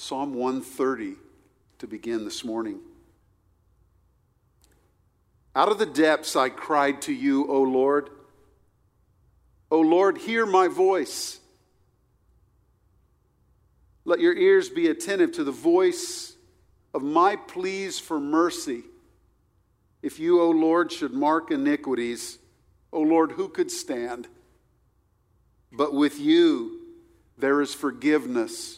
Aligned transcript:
Psalm 0.00 0.32
130 0.32 1.16
to 1.80 1.88
begin 1.88 2.24
this 2.24 2.44
morning. 2.44 2.78
Out 5.56 5.72
of 5.72 5.78
the 5.78 5.86
depths 5.86 6.36
I 6.36 6.50
cried 6.50 7.02
to 7.02 7.12
you, 7.12 7.50
O 7.50 7.62
Lord. 7.62 8.08
O 9.72 9.80
Lord, 9.80 10.18
hear 10.18 10.46
my 10.46 10.68
voice. 10.68 11.40
Let 14.04 14.20
your 14.20 14.36
ears 14.36 14.68
be 14.68 14.86
attentive 14.86 15.32
to 15.32 15.42
the 15.42 15.50
voice 15.50 16.36
of 16.94 17.02
my 17.02 17.34
pleas 17.34 17.98
for 17.98 18.20
mercy. 18.20 18.84
If 20.00 20.20
you, 20.20 20.40
O 20.40 20.50
Lord, 20.50 20.92
should 20.92 21.12
mark 21.12 21.50
iniquities, 21.50 22.38
O 22.92 23.00
Lord, 23.00 23.32
who 23.32 23.48
could 23.48 23.72
stand? 23.72 24.28
But 25.72 25.92
with 25.92 26.20
you 26.20 26.82
there 27.36 27.60
is 27.60 27.74
forgiveness 27.74 28.77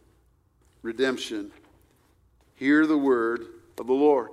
redemption. 0.81 1.51
Hear 2.55 2.85
the 2.85 2.97
word 2.97 3.45
of 3.79 3.87
the 3.87 3.93
Lord. 3.93 4.29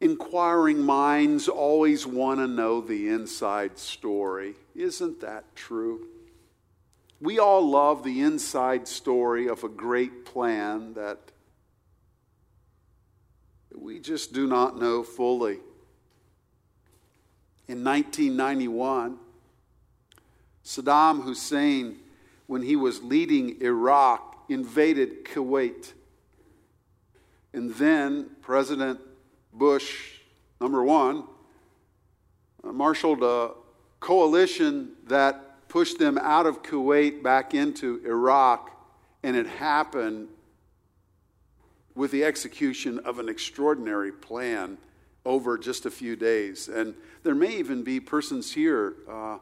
Inquiring 0.00 0.80
minds 0.80 1.46
always 1.48 2.06
want 2.06 2.40
to 2.40 2.46
know 2.46 2.80
the 2.80 3.08
inside 3.08 3.78
story. 3.78 4.54
Isn't 4.74 5.20
that 5.20 5.54
true? 5.54 6.06
We 7.20 7.38
all 7.38 7.68
love 7.68 8.02
the 8.02 8.22
inside 8.22 8.88
story 8.88 9.46
of 9.46 9.62
a 9.62 9.68
great 9.68 10.24
plan 10.24 10.94
that 10.94 11.18
we 13.74 14.00
just 14.00 14.32
do 14.32 14.46
not 14.46 14.78
know 14.78 15.02
fully. 15.02 15.58
In 17.68 17.84
1991, 17.84 19.18
Saddam 20.64 21.22
Hussein, 21.22 21.98
when 22.50 22.62
he 22.62 22.74
was 22.74 23.00
leading 23.00 23.62
Iraq, 23.62 24.44
invaded 24.48 25.24
Kuwait. 25.24 25.92
And 27.52 27.72
then 27.76 28.30
President 28.42 28.98
Bush, 29.52 30.18
number 30.60 30.82
one, 30.82 31.22
uh, 32.64 32.72
marshaled 32.72 33.22
a 33.22 33.52
coalition 34.00 34.94
that 35.06 35.68
pushed 35.68 36.00
them 36.00 36.18
out 36.18 36.44
of 36.44 36.64
Kuwait 36.64 37.22
back 37.22 37.54
into 37.54 38.02
Iraq, 38.04 38.76
and 39.22 39.36
it 39.36 39.46
happened 39.46 40.26
with 41.94 42.10
the 42.10 42.24
execution 42.24 42.98
of 43.04 43.20
an 43.20 43.28
extraordinary 43.28 44.10
plan 44.10 44.76
over 45.24 45.56
just 45.56 45.86
a 45.86 45.90
few 45.90 46.16
days. 46.16 46.66
And 46.66 46.96
there 47.22 47.36
may 47.36 47.56
even 47.58 47.84
be 47.84 48.00
persons 48.00 48.52
here 48.52 48.94
uh, 49.08 49.38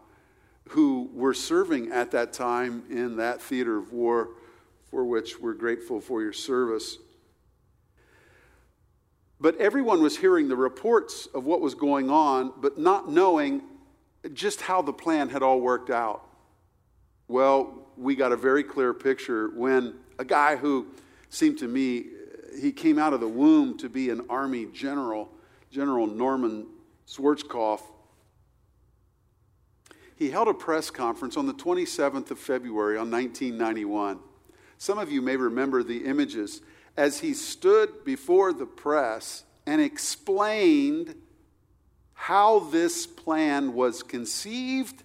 who 0.69 1.11
were 1.12 1.34
serving 1.34 1.91
at 1.92 2.11
that 2.12 2.33
time 2.33 2.84
in 2.91 3.16
that 3.16 3.41
theater 3.41 3.78
of 3.78 3.92
war, 3.92 4.30
for 4.91 5.05
which 5.05 5.41
we're 5.41 5.55
grateful 5.55 6.00
for 6.00 6.22
your 6.22 6.33
service. 6.33 6.98
But 9.41 9.56
everyone 9.58 10.02
was 10.02 10.16
hearing 10.16 10.48
the 10.48 10.56
reports 10.56 11.27
of 11.34 11.44
what 11.44 11.60
was 11.60 11.75
going 11.75 12.10
on, 12.10 12.53
but 12.60 12.78
not 12.78 13.10
knowing 13.10 13.62
just 14.32 14.60
how 14.60 14.82
the 14.82 14.93
plan 14.93 15.28
had 15.28 15.43
all 15.43 15.60
worked 15.60 15.91
out. 15.91 16.26
Well, 17.28 17.87
we 17.97 18.16
got 18.16 18.32
a 18.32 18.37
very 18.37 18.64
clear 18.64 18.93
picture 18.93 19.48
when 19.50 19.94
a 20.19 20.25
guy 20.25 20.56
who 20.56 20.87
seemed 21.31 21.59
to 21.59 21.69
me, 21.69 22.06
he 22.60 22.72
came 22.72 22.98
out 22.98 23.12
of 23.12 23.20
the 23.20 23.28
womb 23.28 23.78
to 23.78 23.88
be 23.88 24.10
an 24.10 24.22
army 24.28 24.66
general, 24.72 25.28
General 25.70 26.06
Norman 26.06 26.66
Schwarzkopf. 27.06 27.82
He 30.19 30.31
held 30.31 30.49
a 30.49 30.55
press 30.55 30.91
conference 30.91 31.37
on 31.37 31.47
the 31.47 31.55
27th 31.55 32.33
of 32.33 32.41
February 32.41 32.97
on 32.97 33.09
1991. 33.09 34.19
Some 34.77 34.99
of 34.99 35.12
you 35.12 35.23
may 35.23 35.37
remember 35.37 35.84
the 35.84 36.06
images 36.06 36.61
as 36.97 37.21
he 37.21 37.33
stood 37.33 38.05
before 38.05 38.53
the 38.53 38.67
press 38.67 39.45
and 39.65 39.81
explained 39.81 41.15
how 42.15 42.59
this 42.59 43.06
plan 43.06 43.75
was 43.75 44.03
conceived, 44.03 45.05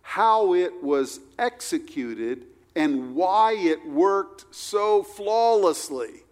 how 0.00 0.54
it 0.54 0.82
was 0.82 1.20
executed, 1.38 2.46
and 2.74 3.14
why 3.14 3.52
it 3.52 3.86
worked 3.86 4.46
so 4.50 5.02
flawlessly. 5.02 6.22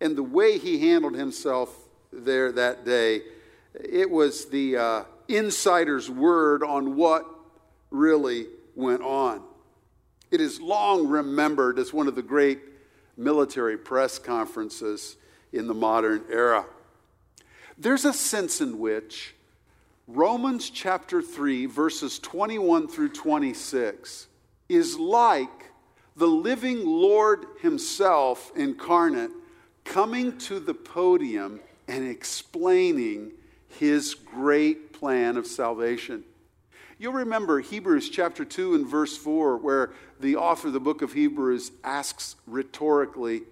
And 0.00 0.16
the 0.16 0.24
way 0.24 0.58
he 0.58 0.88
handled 0.88 1.14
himself 1.14 1.72
there 2.12 2.50
that 2.50 2.84
day, 2.84 3.22
it 3.74 4.10
was 4.10 4.46
the 4.46 4.76
uh, 4.76 5.04
insider's 5.28 6.10
word 6.10 6.62
on 6.62 6.96
what 6.96 7.26
really 7.90 8.46
went 8.74 9.02
on. 9.02 9.42
It 10.30 10.40
is 10.40 10.60
long 10.60 11.08
remembered 11.08 11.78
as 11.78 11.92
one 11.92 12.08
of 12.08 12.14
the 12.14 12.22
great 12.22 12.60
military 13.16 13.76
press 13.76 14.18
conferences 14.18 15.16
in 15.52 15.66
the 15.66 15.74
modern 15.74 16.24
era. 16.30 16.64
There's 17.76 18.04
a 18.04 18.12
sense 18.12 18.60
in 18.60 18.78
which 18.78 19.34
Romans 20.06 20.70
chapter 20.70 21.20
3, 21.20 21.66
verses 21.66 22.18
21 22.18 22.88
through 22.88 23.10
26, 23.10 24.26
is 24.68 24.98
like 24.98 25.72
the 26.16 26.26
living 26.26 26.84
Lord 26.84 27.46
Himself 27.60 28.50
incarnate 28.56 29.30
coming 29.84 30.36
to 30.38 30.60
the 30.60 30.74
podium 30.74 31.60
and 31.86 32.06
explaining 32.06 33.32
His 33.68 34.14
great 34.14 34.87
plan 34.98 35.36
of 35.36 35.46
salvation. 35.46 36.24
You'll 36.98 37.12
remember 37.12 37.60
Hebrews 37.60 38.10
chapter 38.10 38.44
2 38.44 38.74
and 38.74 38.86
verse 38.86 39.16
4, 39.16 39.58
where 39.58 39.90
the 40.18 40.36
author 40.36 40.66
of 40.66 40.74
the 40.74 40.80
book 40.80 41.00
of 41.00 41.12
Hebrews 41.12 41.70
asks 41.84 42.34
rhetorically, 42.46 43.42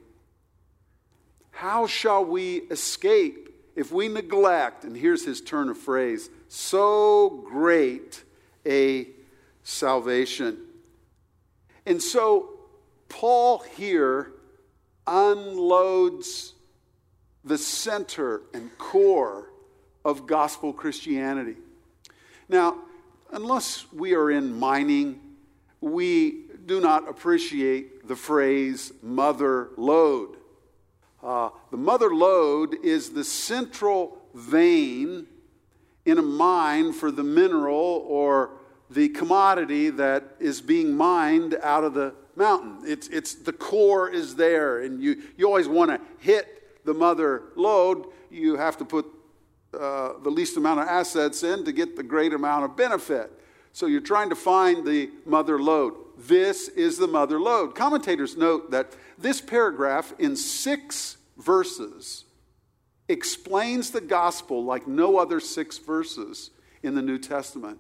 How 1.52 1.86
shall 1.86 2.24
we 2.24 2.56
escape 2.70 3.54
if 3.76 3.92
we 3.92 4.08
neglect, 4.08 4.84
and 4.84 4.96
here's 4.96 5.24
his 5.24 5.40
turn 5.40 5.68
of 5.68 5.78
phrase, 5.78 6.28
so 6.48 7.44
great 7.48 8.24
a 8.66 9.06
salvation? 9.62 10.58
And 11.84 12.02
so 12.02 12.50
Paul 13.08 13.60
here 13.76 14.32
unloads 15.06 16.54
the 17.44 17.58
center 17.58 18.42
and 18.52 18.76
core 18.76 19.50
of 20.06 20.24
gospel 20.24 20.72
Christianity. 20.72 21.56
Now, 22.48 22.76
unless 23.32 23.92
we 23.92 24.14
are 24.14 24.30
in 24.30 24.56
mining, 24.56 25.20
we 25.80 26.44
do 26.64 26.80
not 26.80 27.08
appreciate 27.08 28.06
the 28.06 28.14
phrase 28.14 28.92
mother 29.02 29.70
lode. 29.76 30.36
Uh, 31.20 31.48
the 31.72 31.76
mother 31.76 32.14
lode 32.14 32.76
is 32.84 33.10
the 33.10 33.24
central 33.24 34.18
vein 34.32 35.26
in 36.04 36.18
a 36.18 36.22
mine 36.22 36.92
for 36.92 37.10
the 37.10 37.24
mineral 37.24 38.04
or 38.06 38.50
the 38.88 39.08
commodity 39.08 39.90
that 39.90 40.36
is 40.38 40.60
being 40.60 40.96
mined 40.96 41.58
out 41.64 41.82
of 41.82 41.94
the 41.94 42.14
mountain. 42.36 42.78
It's, 42.86 43.08
it's 43.08 43.34
the 43.34 43.52
core 43.52 44.08
is 44.08 44.36
there, 44.36 44.82
and 44.82 45.02
you, 45.02 45.20
you 45.36 45.46
always 45.46 45.66
want 45.66 45.90
to 45.90 46.00
hit 46.24 46.84
the 46.84 46.94
mother 46.94 47.42
lode. 47.56 48.06
You 48.30 48.54
have 48.54 48.76
to 48.76 48.84
put 48.84 49.06
uh, 49.76 50.14
the 50.22 50.30
least 50.30 50.56
amount 50.56 50.80
of 50.80 50.88
assets 50.88 51.42
in 51.42 51.64
to 51.64 51.72
get 51.72 51.96
the 51.96 52.02
great 52.02 52.32
amount 52.32 52.64
of 52.64 52.76
benefit. 52.76 53.30
So 53.72 53.86
you're 53.86 54.00
trying 54.00 54.30
to 54.30 54.36
find 54.36 54.86
the 54.86 55.10
mother 55.24 55.60
lode. 55.60 55.94
This 56.18 56.68
is 56.68 56.96
the 56.96 57.06
mother 57.06 57.38
lode. 57.38 57.74
Commentators 57.74 58.36
note 58.36 58.70
that 58.70 58.96
this 59.18 59.40
paragraph 59.40 60.14
in 60.18 60.34
six 60.34 61.18
verses 61.36 62.24
explains 63.08 63.90
the 63.90 64.00
gospel 64.00 64.64
like 64.64 64.86
no 64.86 65.18
other 65.18 65.40
six 65.40 65.78
verses 65.78 66.50
in 66.82 66.94
the 66.94 67.02
New 67.02 67.18
Testament. 67.18 67.78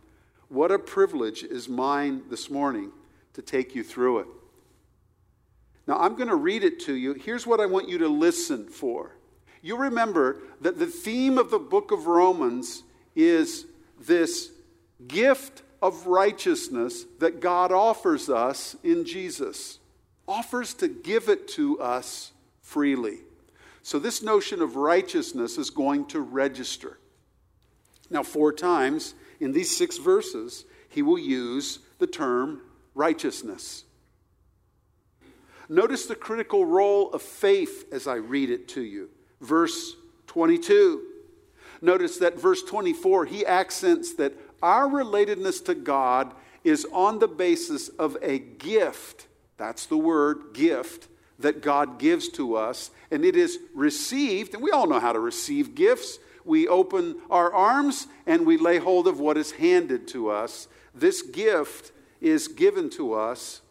What 0.48 0.70
a 0.70 0.78
privilege 0.78 1.42
is 1.42 1.68
mine 1.68 2.22
this 2.30 2.50
morning 2.50 2.92
to 3.32 3.42
take 3.42 3.74
you 3.74 3.82
through 3.82 4.20
it. 4.20 4.26
Now, 5.86 5.98
I'm 5.98 6.14
going 6.14 6.28
to 6.28 6.36
read 6.36 6.62
it 6.64 6.80
to 6.80 6.94
you. 6.94 7.14
Here's 7.14 7.46
what 7.46 7.60
I 7.60 7.66
want 7.66 7.88
you 7.88 7.98
to 7.98 8.08
listen 8.08 8.66
for. 8.68 9.15
You 9.66 9.76
remember 9.76 10.36
that 10.60 10.78
the 10.78 10.86
theme 10.86 11.38
of 11.38 11.50
the 11.50 11.58
book 11.58 11.90
of 11.90 12.06
Romans 12.06 12.84
is 13.16 13.66
this 13.98 14.52
gift 15.08 15.62
of 15.82 16.06
righteousness 16.06 17.04
that 17.18 17.40
God 17.40 17.72
offers 17.72 18.28
us 18.28 18.76
in 18.84 19.04
Jesus. 19.04 19.80
offers 20.28 20.72
to 20.74 20.86
give 20.86 21.28
it 21.28 21.48
to 21.48 21.80
us 21.80 22.30
freely. 22.60 23.18
So, 23.82 23.98
this 23.98 24.22
notion 24.22 24.62
of 24.62 24.76
righteousness 24.76 25.58
is 25.58 25.70
going 25.70 26.06
to 26.06 26.20
register. 26.20 26.98
Now, 28.08 28.22
four 28.22 28.52
times 28.52 29.14
in 29.40 29.50
these 29.50 29.76
six 29.76 29.98
verses, 29.98 30.64
he 30.88 31.02
will 31.02 31.18
use 31.18 31.80
the 31.98 32.06
term 32.06 32.60
righteousness. 32.94 33.82
Notice 35.68 36.06
the 36.06 36.14
critical 36.14 36.64
role 36.64 37.10
of 37.10 37.20
faith 37.20 37.92
as 37.92 38.06
I 38.06 38.14
read 38.14 38.50
it 38.50 38.68
to 38.68 38.82
you. 38.82 39.10
Verse 39.40 39.96
22. 40.28 41.02
Notice 41.82 42.18
that 42.18 42.40
verse 42.40 42.62
24, 42.62 43.26
he 43.26 43.44
accents 43.44 44.14
that 44.14 44.34
our 44.62 44.88
relatedness 44.88 45.64
to 45.66 45.74
God 45.74 46.34
is 46.64 46.86
on 46.92 47.18
the 47.18 47.28
basis 47.28 47.88
of 47.88 48.16
a 48.22 48.38
gift. 48.38 49.26
That's 49.56 49.86
the 49.86 49.96
word, 49.96 50.54
gift, 50.54 51.08
that 51.38 51.62
God 51.62 51.98
gives 51.98 52.28
to 52.30 52.56
us. 52.56 52.90
And 53.10 53.24
it 53.24 53.36
is 53.36 53.58
received, 53.74 54.54
and 54.54 54.62
we 54.62 54.70
all 54.70 54.86
know 54.86 55.00
how 55.00 55.12
to 55.12 55.20
receive 55.20 55.74
gifts. 55.74 56.18
We 56.44 56.68
open 56.68 57.16
our 57.28 57.52
arms 57.52 58.06
and 58.26 58.46
we 58.46 58.56
lay 58.56 58.78
hold 58.78 59.08
of 59.08 59.18
what 59.18 59.36
is 59.36 59.52
handed 59.52 60.06
to 60.08 60.30
us. 60.30 60.68
This 60.94 61.22
gift 61.22 61.92
is 62.20 62.48
given 62.48 62.88
to 62.90 63.14
us 63.14 63.62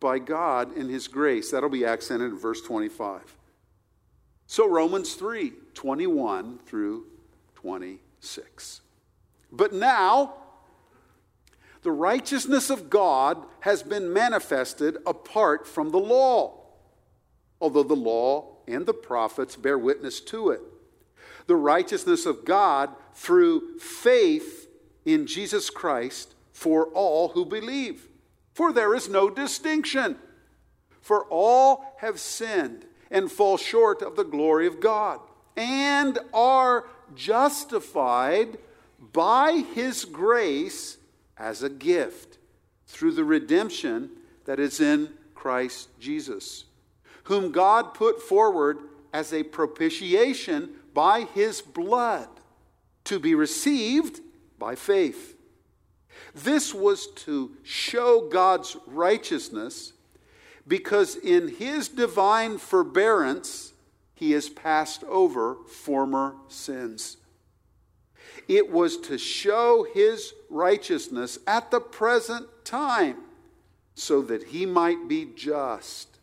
by 0.00 0.18
God 0.18 0.76
in 0.76 0.88
His 0.88 1.08
grace. 1.08 1.50
That'll 1.50 1.68
be 1.68 1.84
accented 1.84 2.30
in 2.32 2.38
verse 2.38 2.60
25. 2.62 3.37
So, 4.50 4.66
Romans 4.66 5.12
3 5.14 5.52
21 5.74 6.58
through 6.64 7.04
26. 7.56 8.80
But 9.52 9.74
now, 9.74 10.34
the 11.82 11.92
righteousness 11.92 12.70
of 12.70 12.88
God 12.88 13.44
has 13.60 13.82
been 13.82 14.10
manifested 14.10 14.96
apart 15.06 15.66
from 15.66 15.90
the 15.90 15.98
law, 15.98 16.62
although 17.60 17.82
the 17.82 17.94
law 17.94 18.56
and 18.66 18.86
the 18.86 18.94
prophets 18.94 19.54
bear 19.54 19.78
witness 19.78 20.18
to 20.22 20.48
it. 20.48 20.62
The 21.46 21.56
righteousness 21.56 22.24
of 22.24 22.46
God 22.46 22.88
through 23.12 23.78
faith 23.78 24.66
in 25.04 25.26
Jesus 25.26 25.68
Christ 25.68 26.34
for 26.52 26.86
all 26.86 27.28
who 27.28 27.44
believe. 27.44 28.08
For 28.54 28.72
there 28.72 28.94
is 28.94 29.10
no 29.10 29.28
distinction. 29.28 30.16
For 31.02 31.24
all 31.26 31.96
have 31.98 32.18
sinned 32.18 32.86
and 33.10 33.30
fall 33.30 33.56
short 33.56 34.02
of 34.02 34.16
the 34.16 34.24
glory 34.24 34.66
of 34.66 34.80
God, 34.80 35.20
and 35.56 36.18
are 36.32 36.84
justified 37.14 38.58
by 39.12 39.64
his 39.74 40.04
grace 40.04 40.98
as 41.36 41.62
a 41.62 41.70
gift 41.70 42.38
through 42.86 43.12
the 43.12 43.24
redemption 43.24 44.10
that 44.44 44.58
is 44.58 44.80
in 44.80 45.12
Christ 45.34 45.88
Jesus, 46.00 46.64
whom 47.24 47.52
God 47.52 47.94
put 47.94 48.20
forward 48.20 48.78
as 49.12 49.32
a 49.32 49.42
propitiation 49.42 50.70
by 50.94 51.22
his 51.34 51.60
blood 51.60 52.28
to 53.04 53.18
be 53.18 53.34
received 53.34 54.20
by 54.58 54.74
faith. 54.74 55.36
This 56.34 56.74
was 56.74 57.06
to 57.08 57.56
show 57.62 58.28
God's 58.28 58.76
righteousness 58.86 59.92
because 60.68 61.16
in 61.16 61.48
his 61.48 61.88
divine 61.88 62.58
forbearance, 62.58 63.72
he 64.14 64.32
has 64.32 64.48
passed 64.48 65.02
over 65.04 65.56
former 65.66 66.36
sins. 66.48 67.16
It 68.46 68.70
was 68.70 68.98
to 68.98 69.18
show 69.18 69.86
his 69.94 70.32
righteousness 70.50 71.38
at 71.46 71.70
the 71.70 71.80
present 71.80 72.46
time 72.64 73.16
so 73.94 74.22
that 74.22 74.44
he 74.44 74.66
might 74.66 75.08
be 75.08 75.28
just 75.34 76.18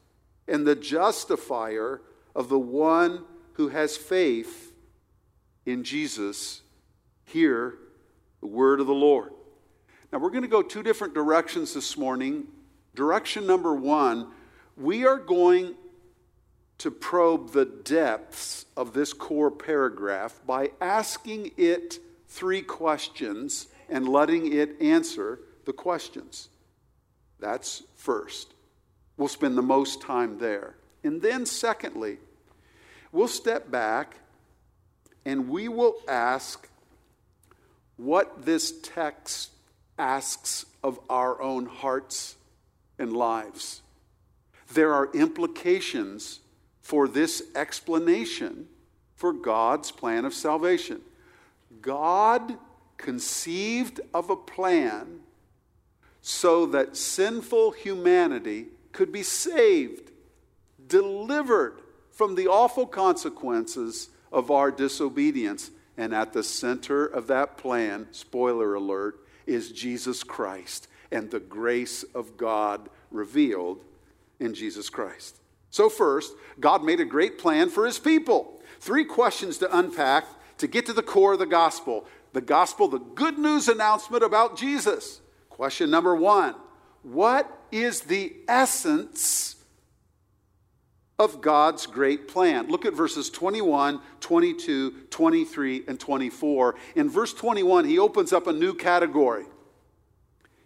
and 0.48 0.66
the 0.66 0.76
justifier 0.76 2.02
of 2.36 2.50
the 2.50 2.60
one 2.60 3.24
who 3.54 3.70
has 3.70 3.98
faith 3.98 4.74
in 5.66 5.84
Jesus. 5.84 6.62
Hear 7.26 7.76
the 8.42 8.48
word 8.48 8.80
of 8.80 8.88
the 8.88 8.94
Lord. 8.94 9.32
Now, 10.12 10.20
we're 10.20 10.30
going 10.30 10.44
to 10.44 10.48
go 10.48 10.62
two 10.62 10.84
different 10.84 11.14
directions 11.14 11.74
this 11.74 11.98
morning. 11.98 12.48
Direction 12.96 13.46
number 13.46 13.76
one, 13.76 14.32
we 14.78 15.06
are 15.06 15.18
going 15.18 15.76
to 16.78 16.92
probe 16.92 17.52
the 17.52 17.66
depths 17.66 18.66
of 18.76 18.94
this 18.94 19.14
core 19.14 19.52
paragraph 19.52 20.40
by 20.46 20.72
asking 20.82 21.52
it 21.58 22.00
three 22.28 22.62
questions 22.62 23.68
and 23.90 24.08
letting 24.08 24.52
it 24.52 24.82
answer 24.82 25.40
the 25.66 25.74
questions. 25.74 26.50
That's 27.40 27.84
first. 27.96 28.54
We'll 29.18 29.28
spend 29.28 29.58
the 29.58 29.62
most 29.62 30.02
time 30.02 30.38
there. 30.40 30.76
And 31.04 31.22
then, 31.22 31.46
secondly, 31.46 32.18
we'll 33.12 33.28
step 33.28 33.70
back 33.70 34.16
and 35.26 35.50
we 35.50 35.68
will 35.68 35.96
ask 36.08 36.70
what 37.98 38.46
this 38.46 38.74
text 38.82 39.52
asks 39.98 40.66
of 40.84 41.00
our 41.10 41.42
own 41.42 41.66
hearts 41.66 42.36
and 42.98 43.14
lives. 43.14 43.82
There 44.74 44.94
are 44.94 45.12
implications 45.14 46.40
for 46.82 47.08
this 47.08 47.44
explanation 47.56 48.68
for 49.16 49.34
God's 49.34 49.92
plan 49.92 50.26
of 50.26 50.34
salvation. 50.34 51.02
God 51.82 52.58
conceived 52.98 54.00
of 54.14 54.30
a 54.30 54.36
plan 54.36 55.20
so 56.22 56.66
that 56.68 56.98
sinful 56.98 57.72
humanity 57.72 58.68
could 58.92 59.12
be 59.12 59.24
saved, 59.24 60.12
delivered 60.88 61.82
from 62.12 62.36
the 62.36 62.48
awful 62.48 62.88
consequences 62.88 64.10
of 64.32 64.50
our 64.50 64.72
disobedience. 64.72 65.72
And 65.98 66.14
at 66.14 66.34
the 66.34 66.44
center 66.44 67.06
of 67.06 67.28
that 67.28 67.58
plan, 67.58 68.08
spoiler 68.12 68.74
alert, 68.74 69.20
is 69.46 69.72
Jesus 69.72 70.24
Christ 70.24 70.88
and 71.12 71.30
the 71.30 71.40
grace 71.40 72.04
of 72.16 72.38
God 72.38 72.90
revealed 73.12 73.84
in 74.40 74.54
Jesus 74.54 74.90
Christ. 74.90 75.38
So, 75.70 75.90
first, 75.90 76.34
God 76.60 76.84
made 76.84 77.00
a 77.00 77.06
great 77.06 77.38
plan 77.38 77.70
for 77.70 77.86
his 77.86 78.00
people. 78.00 78.62
Three 78.80 79.06
questions 79.06 79.58
to 79.60 79.78
unpack 79.78 80.26
to 80.58 80.68
get 80.68 80.86
to 80.86 80.94
the 80.94 81.04
core 81.04 81.34
of 81.34 81.40
the 81.40 81.46
gospel. 81.46 82.06
The 82.34 82.42
gospel, 82.42 82.88
the 82.88 83.00
good 83.00 83.38
news 83.38 83.68
announcement 83.68 84.24
about 84.24 84.58
Jesus. 84.58 85.22
Question 85.50 85.90
number 85.90 86.16
one 86.16 86.56
What 87.04 87.50
is 87.72 88.02
the 88.02 88.34
essence 88.48 89.56
of 91.18 91.42
God's 91.42 91.86
great 91.86 92.28
plan? 92.28 92.68
Look 92.68 92.86
at 92.86 92.94
verses 92.94 93.30
21, 93.30 94.02
22, 94.20 94.92
23, 95.10 95.84
and 95.88 96.00
24. 96.00 96.76
In 96.96 97.10
verse 97.10 97.34
21, 97.34 97.86
he 97.86 98.00
opens 98.00 98.34
up 98.34 98.48
a 98.48 98.54
new 98.54 98.74
category. 98.74 99.46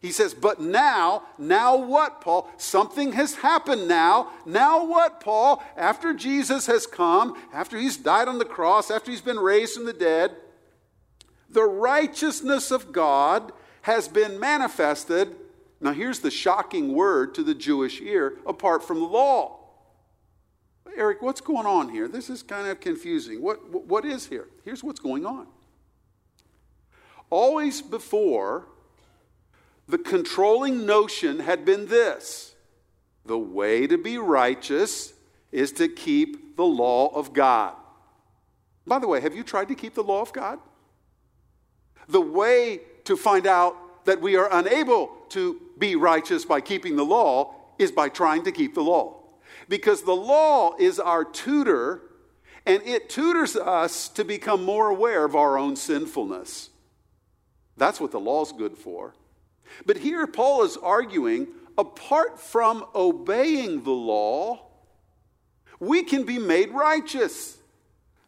He 0.01 0.11
says, 0.11 0.33
But 0.33 0.61
now, 0.61 1.23
now 1.37 1.75
what, 1.75 2.21
Paul? 2.21 2.49
Something 2.57 3.13
has 3.13 3.35
happened 3.35 3.87
now. 3.87 4.31
Now 4.45 4.85
what, 4.85 5.19
Paul? 5.19 5.63
After 5.75 6.13
Jesus 6.13 6.67
has 6.67 6.87
come, 6.87 7.35
after 7.53 7.77
he's 7.77 7.97
died 7.97 8.27
on 8.27 8.39
the 8.39 8.45
cross, 8.45 8.89
after 8.89 9.11
he's 9.11 9.21
been 9.21 9.39
raised 9.39 9.73
from 9.73 9.85
the 9.85 9.93
dead, 9.93 10.35
the 11.49 11.65
righteousness 11.65 12.71
of 12.71 12.91
God 12.91 13.51
has 13.81 14.07
been 14.07 14.39
manifested. 14.39 15.35
Now, 15.81 15.93
here's 15.93 16.19
the 16.19 16.31
shocking 16.31 16.93
word 16.93 17.33
to 17.35 17.43
the 17.43 17.55
Jewish 17.55 18.01
ear 18.01 18.35
apart 18.45 18.83
from 18.83 18.99
the 18.99 19.05
law. 19.05 19.57
Eric, 20.95 21.21
what's 21.21 21.41
going 21.41 21.65
on 21.65 21.89
here? 21.89 22.07
This 22.07 22.29
is 22.29 22.43
kind 22.43 22.67
of 22.67 22.79
confusing. 22.79 23.41
What, 23.41 23.85
what 23.85 24.05
is 24.05 24.27
here? 24.27 24.47
Here's 24.65 24.83
what's 24.83 24.99
going 24.99 25.25
on. 25.25 25.47
Always 27.29 27.81
before, 27.81 28.67
the 29.89 29.97
controlling 29.97 30.85
notion 30.85 31.39
had 31.39 31.65
been 31.65 31.87
this 31.87 32.55
the 33.25 33.37
way 33.37 33.87
to 33.87 33.97
be 33.97 34.17
righteous 34.17 35.13
is 35.51 35.71
to 35.73 35.87
keep 35.87 36.55
the 36.55 36.65
law 36.65 37.07
of 37.07 37.33
God. 37.33 37.73
By 38.87 38.99
the 38.99 39.07
way, 39.07 39.19
have 39.19 39.35
you 39.35 39.43
tried 39.43 39.67
to 39.67 39.75
keep 39.75 39.95
the 39.95 40.03
law 40.03 40.21
of 40.21 40.31
God? 40.31 40.59
The 42.07 42.21
way 42.21 42.81
to 43.03 43.17
find 43.17 43.45
out 43.45 44.05
that 44.05 44.21
we 44.21 44.35
are 44.35 44.47
unable 44.51 45.11
to 45.29 45.59
be 45.77 45.95
righteous 45.95 46.45
by 46.45 46.61
keeping 46.61 46.95
the 46.95 47.05
law 47.05 47.55
is 47.77 47.91
by 47.91 48.09
trying 48.09 48.43
to 48.43 48.51
keep 48.51 48.73
the 48.73 48.83
law. 48.83 49.17
Because 49.67 50.03
the 50.03 50.15
law 50.15 50.75
is 50.79 50.99
our 50.99 51.23
tutor 51.23 52.01
and 52.65 52.81
it 52.83 53.09
tutors 53.09 53.55
us 53.55 54.07
to 54.09 54.23
become 54.23 54.63
more 54.63 54.89
aware 54.89 55.25
of 55.25 55.35
our 55.35 55.57
own 55.57 55.75
sinfulness. 55.75 56.69
That's 57.77 57.99
what 57.99 58.11
the 58.11 58.19
law's 58.19 58.51
good 58.51 58.77
for. 58.77 59.13
But 59.85 59.97
here 59.97 60.25
Paul 60.27 60.63
is 60.63 60.77
arguing 60.77 61.47
apart 61.77 62.39
from 62.39 62.85
obeying 62.93 63.83
the 63.83 63.91
law, 63.91 64.65
we 65.79 66.03
can 66.03 66.23
be 66.23 66.37
made 66.37 66.71
righteous. 66.71 67.57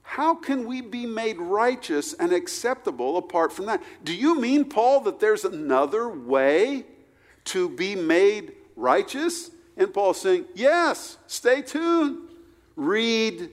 How 0.03 0.35
can 0.35 0.65
we 0.65 0.81
be 0.81 1.05
made 1.05 1.37
righteous 1.37 2.13
and 2.13 2.31
acceptable 2.31 3.17
apart 3.17 3.53
from 3.53 3.65
that? 3.67 3.83
Do 4.03 4.15
you 4.15 4.39
mean, 4.39 4.65
Paul, 4.65 5.01
that 5.01 5.19
there's 5.19 5.45
another 5.45 6.09
way 6.09 6.85
to 7.45 7.69
be 7.69 7.95
made 7.95 8.53
righteous? 8.75 9.51
And 9.77 9.93
Paul's 9.93 10.19
saying, 10.19 10.45
Yes, 10.53 11.17
stay 11.27 11.61
tuned. 11.61 12.29
Read 12.75 13.51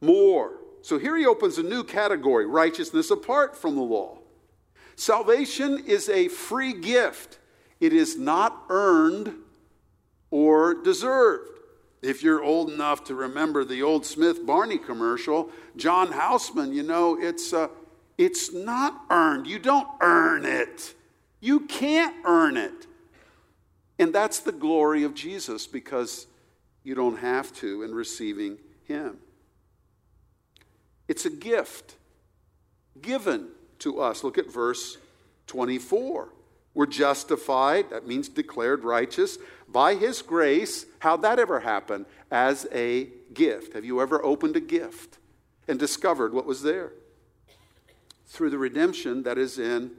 more. 0.00 0.58
So 0.82 0.98
here 0.98 1.16
he 1.16 1.26
opens 1.26 1.58
a 1.58 1.62
new 1.62 1.84
category 1.84 2.46
righteousness 2.46 3.10
apart 3.10 3.56
from 3.56 3.76
the 3.76 3.82
law. 3.82 4.19
Salvation 5.00 5.82
is 5.86 6.10
a 6.10 6.28
free 6.28 6.74
gift, 6.74 7.38
it 7.80 7.94
is 7.94 8.18
not 8.18 8.64
earned 8.68 9.34
or 10.30 10.74
deserved. 10.74 11.58
If 12.02 12.22
you're 12.22 12.44
old 12.44 12.70
enough 12.70 13.04
to 13.04 13.14
remember 13.14 13.64
the 13.64 13.82
old 13.82 14.04
Smith 14.04 14.44
Barney 14.44 14.76
commercial, 14.76 15.48
John 15.74 16.12
Houseman, 16.12 16.74
you 16.74 16.82
know, 16.82 17.18
it's, 17.18 17.54
uh, 17.54 17.68
it's 18.18 18.52
not 18.52 19.00
earned. 19.08 19.46
You 19.46 19.58
don't 19.58 19.88
earn 20.02 20.44
it. 20.44 20.94
You 21.40 21.60
can't 21.60 22.16
earn 22.26 22.58
it. 22.58 22.86
And 23.98 24.14
that's 24.14 24.40
the 24.40 24.52
glory 24.52 25.04
of 25.04 25.14
Jesus 25.14 25.66
because 25.66 26.26
you 26.84 26.94
don't 26.94 27.20
have 27.20 27.54
to 27.54 27.84
in 27.84 27.94
receiving 27.94 28.58
Him. 28.84 29.16
It's 31.08 31.24
a 31.24 31.30
gift 31.30 31.96
given 33.00 33.48
to 33.80 34.00
us. 34.00 34.24
Look 34.24 34.38
at 34.38 34.50
verse 34.50 34.98
24. 35.46 36.28
We're 36.72 36.86
justified, 36.86 37.90
that 37.90 38.06
means 38.06 38.28
declared 38.28 38.84
righteous, 38.84 39.38
by 39.68 39.94
His 39.96 40.22
grace. 40.22 40.86
How'd 41.00 41.22
that 41.22 41.38
ever 41.38 41.60
happen? 41.60 42.06
As 42.30 42.66
a 42.72 43.08
gift. 43.34 43.74
Have 43.74 43.84
you 43.84 44.00
ever 44.00 44.24
opened 44.24 44.56
a 44.56 44.60
gift 44.60 45.18
and 45.66 45.78
discovered 45.78 46.32
what 46.32 46.46
was 46.46 46.62
there? 46.62 46.92
Through 48.26 48.50
the 48.50 48.58
redemption 48.58 49.24
that 49.24 49.38
is 49.38 49.58
in 49.58 49.90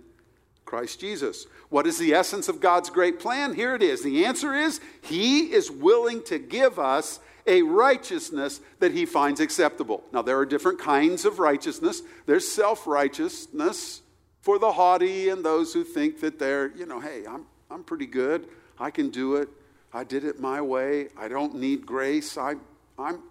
Christ 0.63 1.01
Jesus. 1.01 1.47
What 1.67 1.85
is 1.85 1.97
the 1.97 2.13
essence 2.13 2.47
of 2.47 2.61
God's 2.61 2.89
great 2.89 3.19
plan? 3.19 3.53
Here 3.53 3.75
it 3.75 3.83
is. 3.83 4.03
The 4.03 4.23
answer 4.23 4.53
is 4.53 4.79
He 5.01 5.51
is 5.51 5.69
willing 5.69 6.23
to 6.23 6.39
give 6.39 6.79
us 6.79 7.19
a 7.47 7.61
righteousness 7.61 8.61
that 8.79 8.91
He 8.91 9.05
finds 9.05 9.39
acceptable. 9.39 10.03
Now, 10.11 10.21
there 10.21 10.37
are 10.37 10.45
different 10.45 10.79
kinds 10.79 11.25
of 11.25 11.39
righteousness. 11.39 12.01
There's 12.25 12.47
self 12.47 12.87
righteousness 12.87 14.01
for 14.41 14.59
the 14.59 14.71
haughty 14.71 15.29
and 15.29 15.45
those 15.45 15.73
who 15.73 15.83
think 15.83 16.19
that 16.21 16.39
they're, 16.39 16.75
you 16.75 16.85
know, 16.85 16.99
hey, 16.99 17.25
I'm, 17.27 17.45
I'm 17.69 17.83
pretty 17.83 18.07
good. 18.07 18.47
I 18.79 18.89
can 18.91 19.09
do 19.09 19.35
it. 19.35 19.49
I 19.93 20.03
did 20.03 20.23
it 20.23 20.39
my 20.39 20.61
way. 20.61 21.09
I 21.17 21.27
don't 21.27 21.55
need 21.55 21.85
grace. 21.85 22.37
I, 22.37 22.55
I'm, 22.97 23.21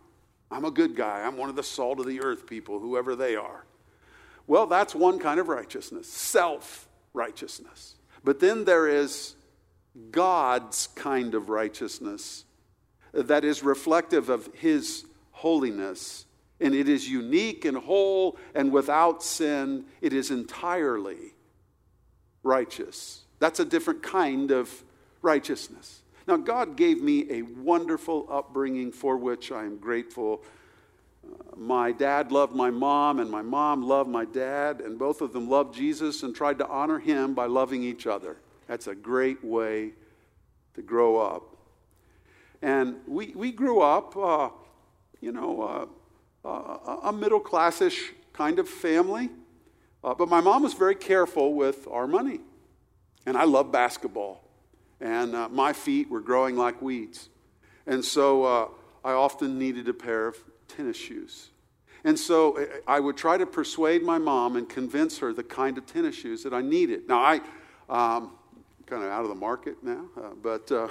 I'm 0.50 0.64
a 0.64 0.71
good 0.71 0.95
guy. 0.95 1.23
I'm 1.23 1.37
one 1.37 1.49
of 1.49 1.57
the 1.57 1.62
salt 1.62 2.00
of 2.00 2.07
the 2.07 2.21
earth 2.23 2.47
people, 2.47 2.79
whoever 2.79 3.17
they 3.17 3.35
are. 3.37 3.64
Well, 4.47 4.67
that's 4.67 4.95
one 4.95 5.19
kind 5.19 5.40
of 5.40 5.49
righteousness 5.49 6.09
self 6.09 6.88
righteousness. 7.12 7.95
But 8.23 8.40
then 8.40 8.64
there 8.64 8.88
is 8.88 9.35
God's 10.11 10.88
kind 10.88 11.35
of 11.35 11.49
righteousness 11.49 12.45
that 13.12 13.45
is 13.45 13.62
reflective 13.62 14.29
of 14.29 14.49
His 14.55 15.05
holiness. 15.33 16.26
And 16.61 16.75
it 16.75 16.88
is 16.88 17.09
unique 17.09 17.64
and 17.64 17.76
whole 17.76 18.37
and 18.55 18.71
without 18.71 19.23
sin. 19.23 19.87
It 20.00 20.12
is 20.12 20.31
entirely 20.31 21.35
righteous. 22.43 23.23
That's 23.38 23.61
a 23.61 23.64
different 23.64 24.02
kind 24.02 24.50
of 24.50 24.71
righteousness. 25.23 26.02
Now, 26.26 26.37
God 26.37 26.76
gave 26.76 27.02
me 27.02 27.26
a 27.31 27.43
wonderful 27.43 28.26
upbringing 28.31 28.93
for 28.93 29.17
which 29.17 29.50
I 29.50 29.64
am 29.64 29.79
grateful 29.79 30.45
uh, 31.25 31.57
my 31.57 31.93
dad 31.93 32.33
loved 32.33 32.55
my 32.55 32.71
mom, 32.71 33.21
and 33.21 33.31
my 33.31 33.43
mom 33.43 33.83
loved 33.83 34.09
my 34.09 34.25
dad, 34.25 34.81
and 34.81 34.99
both 34.99 35.21
of 35.21 35.33
them 35.33 35.49
loved 35.49 35.75
Jesus 35.75 36.23
and 36.23 36.35
tried 36.35 36.59
to 36.59 36.69
honor 36.69 36.99
him 36.99 37.35
by 37.35 37.47
loving 37.47 37.83
each 37.83 38.07
other. 38.07 38.37
That's 38.67 38.87
a 38.87 38.95
great 38.95 39.45
way 39.45 39.93
to 40.75 40.83
grow 40.83 41.19
up. 41.19 41.50
And 42.62 42.97
we, 43.07 43.33
we 43.35 43.52
grew 43.52 43.81
up, 43.81 44.17
uh, 44.17 44.50
you 45.21 45.33
know, 45.33 45.62
uh, 46.45 46.49
uh, 46.49 46.97
a 47.05 47.12
middle 47.12 47.40
classish 47.40 48.12
kind 48.33 48.59
of 48.59 48.69
family. 48.69 49.31
Uh, 50.02 50.14
but 50.14 50.29
my 50.29 50.40
mom 50.40 50.62
was 50.62 50.75
very 50.75 50.95
careful 50.95 51.55
with 51.55 51.87
our 51.90 52.07
money. 52.07 52.40
And 53.26 53.37
I 53.37 53.45
love 53.45 53.71
basketball. 53.71 54.43
And 55.00 55.35
uh, 55.35 55.49
my 55.49 55.73
feet 55.73 56.11
were 56.11 56.21
growing 56.21 56.57
like 56.57 56.81
weeds. 56.81 57.29
And 57.87 58.05
so 58.05 58.45
I 59.05 59.12
often 59.12 59.59
needed 59.59 59.88
a 59.88 59.95
pair 59.95 60.26
of 60.26 60.37
tennis 60.69 60.97
shoes. 60.97 61.49
And 62.05 62.19
so 62.19 62.67
I 62.87 63.00
would 63.00 63.17
try 63.17 63.37
to 63.37 63.47
persuade 63.47 64.02
my 64.02 64.19
mom 64.19 64.57
and 64.57 64.69
convince 64.69 65.19
her 65.19 65.33
the 65.33 65.43
kind 65.43 65.76
of 65.76 65.87
tennis 65.87 66.14
shoes 66.14 66.43
that 66.45 66.55
I 66.55 66.62
needed. 66.62 67.09
Now, 67.09 67.21
I, 67.21 67.40
um, 67.88 68.33
kind 68.87 69.05
of 69.05 69.11
out 69.11 69.23
of 69.23 69.29
the 69.29 69.35
market 69.35 69.76
now, 69.83 70.05
uh, 70.17 70.31
but 70.43 70.71
uh, 70.73 70.88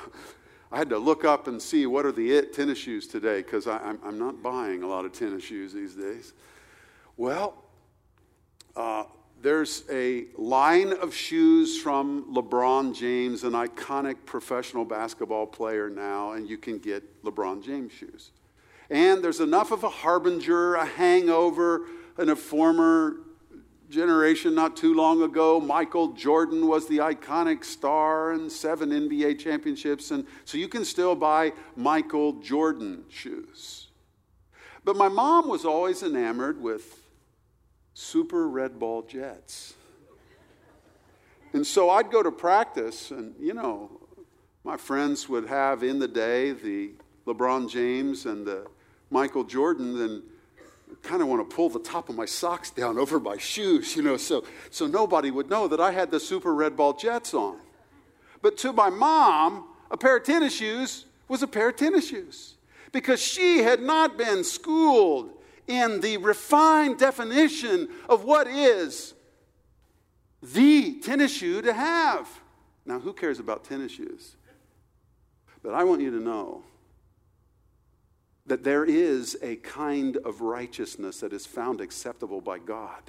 I 0.72 0.78
had 0.78 0.90
to 0.90 0.98
look 0.98 1.26
up 1.26 1.48
and 1.48 1.62
see 1.62 1.86
what 1.88 2.06
are 2.06 2.12
the 2.12 2.32
it 2.32 2.54
tennis 2.54 2.78
shoes 2.78 3.08
today 3.08 3.42
because 3.42 3.68
I'm, 3.68 4.00
I'm 4.04 4.20
not 4.20 4.44
buying 4.44 4.84
a 4.84 4.88
lot 4.88 5.06
of 5.06 5.14
tennis 5.14 5.44
shoes 5.44 5.74
these 5.74 5.96
days. 5.96 6.34
Well, 7.18 7.64
uh, 8.76 9.06
there's 9.42 9.84
a 9.90 10.26
line 10.38 10.94
of 10.94 11.14
shoes 11.14 11.82
from 11.82 12.34
LeBron 12.34 12.94
James, 12.94 13.44
an 13.44 13.54
iconic 13.54 14.18
professional 14.26 14.86
basketball 14.86 15.48
player 15.48 15.90
now, 15.90 16.34
and 16.34 16.48
you 16.48 16.58
can 16.58 16.78
get 16.78 17.24
LeBron 17.24 17.64
James 17.64 17.92
shoes. 17.92 18.32
And 18.90 19.24
there's 19.24 19.40
enough 19.40 19.72
of 19.72 19.84
a 19.84 19.90
harbinger, 19.90 20.76
a 20.76 20.86
hangover 20.86 21.86
and 22.18 22.30
a 22.30 22.36
former 22.36 23.22
generation 23.90 24.54
not 24.54 24.78
too 24.78 24.94
long 24.94 25.24
ago. 25.24 25.60
Michael 25.60 26.14
Jordan 26.14 26.68
was 26.68 26.88
the 26.88 27.00
iconic 27.00 27.64
star 27.64 28.32
and 28.32 28.52
seven 28.52 28.90
NBA 28.92 29.40
championships. 29.40 30.12
And 30.12 30.26
so 30.46 30.58
you 30.58 30.68
can 30.68 30.86
still 30.86 31.16
buy 31.16 31.54
Michael 31.76 32.34
Jordan 32.34 33.04
shoes. 33.10 33.88
But 34.84 34.96
my 34.96 35.10
mom 35.10 35.50
was 35.50 35.66
always 35.66 36.04
enamored 36.04 36.62
with 36.62 37.00
super 37.94 38.48
red 38.48 38.80
ball 38.80 39.02
jets. 39.02 39.74
And 41.52 41.66
so 41.66 41.90
I'd 41.90 42.12
go 42.12 42.22
to 42.22 42.32
practice, 42.32 43.10
and 43.12 43.34
you 43.40 43.54
know, 43.54 43.90
my 44.64 44.78
friends 44.78 45.28
would 45.28 45.48
have 45.48 45.84
in 45.84 46.00
the 46.00 46.08
day 46.08 46.52
the 46.52 46.92
LeBron 47.26 47.70
James 47.70 48.26
and 48.26 48.46
the 48.46 48.68
Michael 49.10 49.44
Jordan, 49.44 49.98
then 49.98 50.24
kind 51.02 51.22
of 51.22 51.28
want 51.28 51.48
to 51.48 51.56
pull 51.56 51.70
the 51.70 51.80
top 51.80 52.10
of 52.10 52.16
my 52.16 52.26
socks 52.26 52.70
down 52.70 52.98
over 53.04 53.20
my 53.20 53.38
shoes, 53.38 53.96
you 53.96 54.04
know, 54.04 54.18
so, 54.18 54.44
so 54.70 54.88
nobody 54.88 55.32
would 55.32 55.50
know 55.50 55.68
that 55.68 55.80
I 55.80 55.92
had 55.92 56.12
the 56.12 56.20
super 56.20 56.54
red 56.54 56.76
ball 56.76 56.94
jets 56.94 57.34
on. 57.34 57.58
But 58.42 58.58
to 58.60 58.74
my 58.74 58.90
mom, 58.90 59.68
a 59.92 59.98
pair 59.98 60.18
of 60.18 60.24
tennis 60.24 60.56
shoes 60.56 61.06
was 61.28 61.44
a 61.44 61.48
pair 61.48 61.70
of 61.70 61.76
tennis 61.76 62.08
shoes 62.08 62.56
because 62.92 63.22
she 63.22 63.60
had 63.60 63.82
not 63.82 64.18
been 64.18 64.44
schooled 64.44 65.32
in 65.68 66.02
the 66.02 66.18
refined 66.18 66.98
definition 66.98 67.88
of 68.08 68.24
what 68.24 68.48
is 68.48 69.14
the 70.42 71.00
tennis 71.00 71.36
shoe 71.36 71.62
to 71.62 71.74
have. 71.74 72.28
Now, 72.86 73.00
who 73.00 73.14
cares 73.14 73.40
about 73.40 73.64
tennis 73.64 73.92
shoes? 73.92 74.36
But 75.62 75.74
I 75.74 75.84
want 75.84 76.02
you 76.02 76.12
to 76.12 76.20
know 76.20 76.64
that 78.50 78.64
there 78.64 78.84
is 78.84 79.38
a 79.42 79.56
kind 79.58 80.18
of 80.18 80.42
righteousness 80.42 81.20
that 81.20 81.34
is 81.34 81.46
found 81.46 81.82
acceptable 81.82 82.42
by 82.42 82.58
God, 82.58 83.02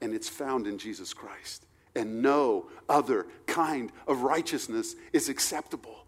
and 0.00 0.14
it's 0.14 0.28
found 0.28 0.66
in 0.66 0.78
Jesus 0.78 1.12
Christ. 1.12 1.66
And 1.96 2.22
no 2.22 2.66
other 2.88 3.26
kind 3.46 3.90
of 4.06 4.20
righteousness 4.20 4.94
is 5.12 5.28
acceptable. 5.28 6.04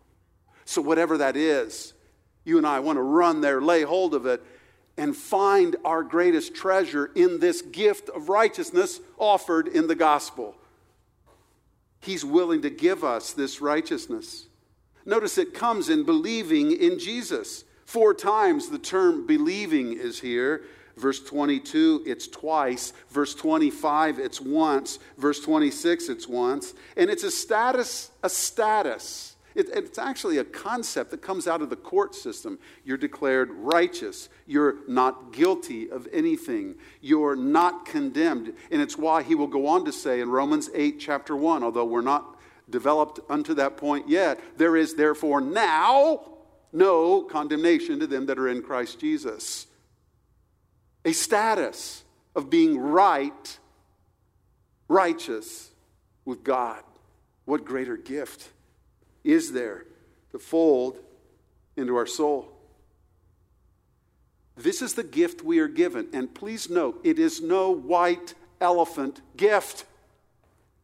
So, 0.67 0.81
whatever 0.81 1.19
that 1.19 1.37
is, 1.37 1.95
you 2.45 2.59
and 2.59 2.67
I 2.67 2.81
want 2.81 2.97
to 2.99 3.02
run 3.02 3.40
there, 3.40 3.61
lay 3.61 3.83
hold 3.83 4.14
of 4.14 4.26
it, 4.26 4.43
and 4.97 5.17
find 5.17 5.76
our 5.85 6.02
greatest 6.02 6.55
treasure 6.55 7.11
in 7.14 7.40
this 7.40 7.62
gift 7.62 8.11
of 8.11 8.29
righteousness 8.29 9.00
offered 9.19 9.69
in 9.69 9.87
the 9.87 9.95
gospel. 9.95 10.55
He's 12.00 12.25
willing 12.25 12.62
to 12.62 12.71
give 12.71 13.02
us 13.05 13.33
this 13.33 13.61
righteousness. 13.61 14.47
Notice 15.07 15.38
it 15.38 15.55
comes 15.55 15.88
in 15.88 16.05
believing 16.05 16.73
in 16.73 16.99
Jesus. 16.99 17.64
Four 17.90 18.14
times 18.14 18.68
the 18.68 18.78
term 18.78 19.26
believing 19.26 19.94
is 19.94 20.20
here. 20.20 20.62
Verse 20.97 21.18
22, 21.18 22.04
it's 22.06 22.28
twice. 22.28 22.92
Verse 23.09 23.35
25, 23.35 24.20
it's 24.20 24.40
once. 24.40 25.00
Verse 25.18 25.40
26, 25.40 26.09
it's 26.09 26.28
once. 26.28 26.75
And 26.97 27.11
it's 27.11 27.25
a 27.25 27.32
status, 27.32 28.12
a 28.23 28.28
status. 28.28 29.35
It, 29.56 29.70
it's 29.75 29.99
actually 29.99 30.38
a 30.38 30.44
concept 30.44 31.11
that 31.11 31.20
comes 31.20 31.49
out 31.49 31.62
of 31.62 31.68
the 31.68 31.75
court 31.75 32.14
system. 32.14 32.61
You're 32.85 32.97
declared 32.97 33.50
righteous. 33.50 34.28
You're 34.47 34.76
not 34.87 35.32
guilty 35.32 35.90
of 35.90 36.06
anything. 36.12 36.76
You're 37.00 37.35
not 37.35 37.87
condemned. 37.87 38.52
And 38.70 38.80
it's 38.80 38.97
why 38.97 39.25
he 39.25 39.35
will 39.35 39.49
go 39.49 39.66
on 39.66 39.85
to 39.87 39.92
say 39.92 40.20
in 40.20 40.30
Romans 40.30 40.70
8, 40.73 41.00
chapter 41.00 41.35
1, 41.35 41.64
although 41.64 41.87
we're 41.87 42.02
not 42.02 42.37
developed 42.70 43.18
unto 43.28 43.52
that 43.54 43.76
point 43.76 44.09
yet, 44.09 44.38
there 44.56 44.76
is 44.76 44.94
therefore 44.94 45.40
now 45.40 46.20
no 46.73 47.23
condemnation 47.23 48.00
to 48.00 48.07
them 48.07 48.27
that 48.27 48.39
are 48.39 48.49
in 48.49 48.62
Christ 48.62 49.00
Jesus. 49.00 49.67
A 51.05 51.12
status 51.12 52.05
of 52.35 52.50
being 52.50 52.79
right, 52.79 53.59
righteous 54.89 55.71
with 56.25 56.45
God. 56.45 56.83
What 57.45 57.65
greater 57.65 57.97
gift 57.97 58.50
is 59.25 59.53
there 59.53 59.85
to 60.33 60.39
fold 60.39 60.99
into 61.77 61.97
our 61.97 62.07
soul. 62.07 62.49
This 64.57 64.83
is 64.83 64.95
the 64.95 65.03
gift 65.03 65.43
we 65.43 65.59
are 65.59 65.69
given. 65.69 66.09
And 66.12 66.33
please 66.35 66.69
note, 66.69 67.00
it 67.03 67.19
is 67.19 67.41
no 67.41 67.71
white 67.71 68.35
elephant 68.61 69.23
gift. 69.37 69.85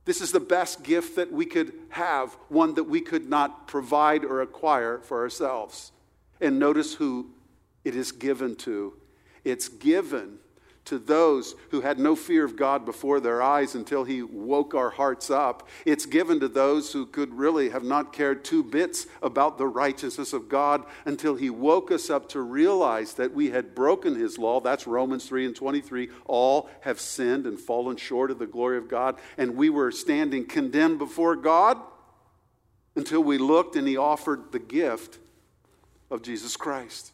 This 0.06 0.20
is 0.20 0.32
the 0.32 0.40
best 0.40 0.84
gift 0.84 1.16
that 1.16 1.32
we 1.32 1.44
could 1.44 1.74
have, 1.90 2.32
one 2.48 2.74
that 2.74 2.84
we 2.84 3.00
could 3.00 3.28
not 3.28 3.66
provide 3.66 4.24
or 4.24 4.40
acquire 4.40 4.98
for 5.00 5.20
ourselves. 5.20 5.92
And 6.40 6.58
notice 6.58 6.94
who 6.94 7.32
it 7.84 7.94
is 7.94 8.12
given 8.12 8.56
to. 8.56 8.94
It's 9.44 9.68
given 9.68 10.38
to 10.86 10.98
those 10.98 11.54
who 11.70 11.80
had 11.80 11.98
no 11.98 12.16
fear 12.16 12.44
of 12.44 12.56
God 12.56 12.84
before 12.84 13.20
their 13.20 13.42
eyes 13.42 13.74
until 13.74 14.04
He 14.04 14.22
woke 14.22 14.74
our 14.74 14.90
hearts 14.90 15.30
up. 15.30 15.68
It's 15.84 16.06
given 16.06 16.40
to 16.40 16.48
those 16.48 16.92
who 16.92 17.06
could 17.06 17.34
really 17.34 17.70
have 17.70 17.84
not 17.84 18.12
cared 18.12 18.44
two 18.44 18.62
bits 18.62 19.06
about 19.22 19.58
the 19.58 19.66
righteousness 19.66 20.32
of 20.32 20.48
God 20.48 20.84
until 21.04 21.34
He 21.34 21.50
woke 21.50 21.90
us 21.90 22.08
up 22.08 22.28
to 22.30 22.40
realize 22.40 23.14
that 23.14 23.34
we 23.34 23.50
had 23.50 23.74
broken 23.74 24.14
His 24.14 24.38
law. 24.38 24.60
That's 24.60 24.86
Romans 24.86 25.26
3 25.26 25.46
and 25.46 25.56
23. 25.56 26.08
All 26.24 26.70
have 26.80 27.00
sinned 27.00 27.46
and 27.46 27.58
fallen 27.58 27.96
short 27.96 28.30
of 28.30 28.38
the 28.38 28.46
glory 28.46 28.78
of 28.78 28.88
God, 28.88 29.16
and 29.36 29.56
we 29.56 29.70
were 29.70 29.90
standing 29.90 30.46
condemned 30.46 30.98
before 30.98 31.36
God 31.36 31.78
until 32.94 33.22
we 33.22 33.38
looked 33.38 33.76
and 33.76 33.86
He 33.86 33.96
offered 33.96 34.52
the 34.52 34.58
gift 34.58 35.18
of 36.10 36.22
Jesus 36.22 36.56
Christ. 36.56 37.12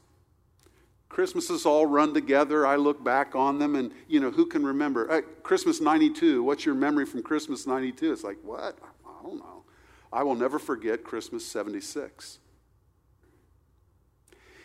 Christmases 1.12 1.66
all 1.66 1.84
run 1.84 2.14
together. 2.14 2.66
I 2.66 2.76
look 2.76 3.04
back 3.04 3.36
on 3.36 3.58
them, 3.58 3.76
and 3.76 3.92
you 4.08 4.18
know, 4.18 4.30
who 4.30 4.46
can 4.46 4.64
remember? 4.64 5.12
Uh, 5.12 5.20
Christmas 5.42 5.78
92, 5.78 6.42
what's 6.42 6.64
your 6.64 6.74
memory 6.74 7.04
from 7.04 7.22
Christmas 7.22 7.66
92? 7.66 8.14
It's 8.14 8.24
like, 8.24 8.38
what? 8.42 8.78
I 9.06 9.22
don't 9.22 9.36
know. 9.36 9.64
I 10.10 10.22
will 10.22 10.34
never 10.34 10.58
forget 10.58 11.04
Christmas 11.04 11.44
76. 11.44 12.38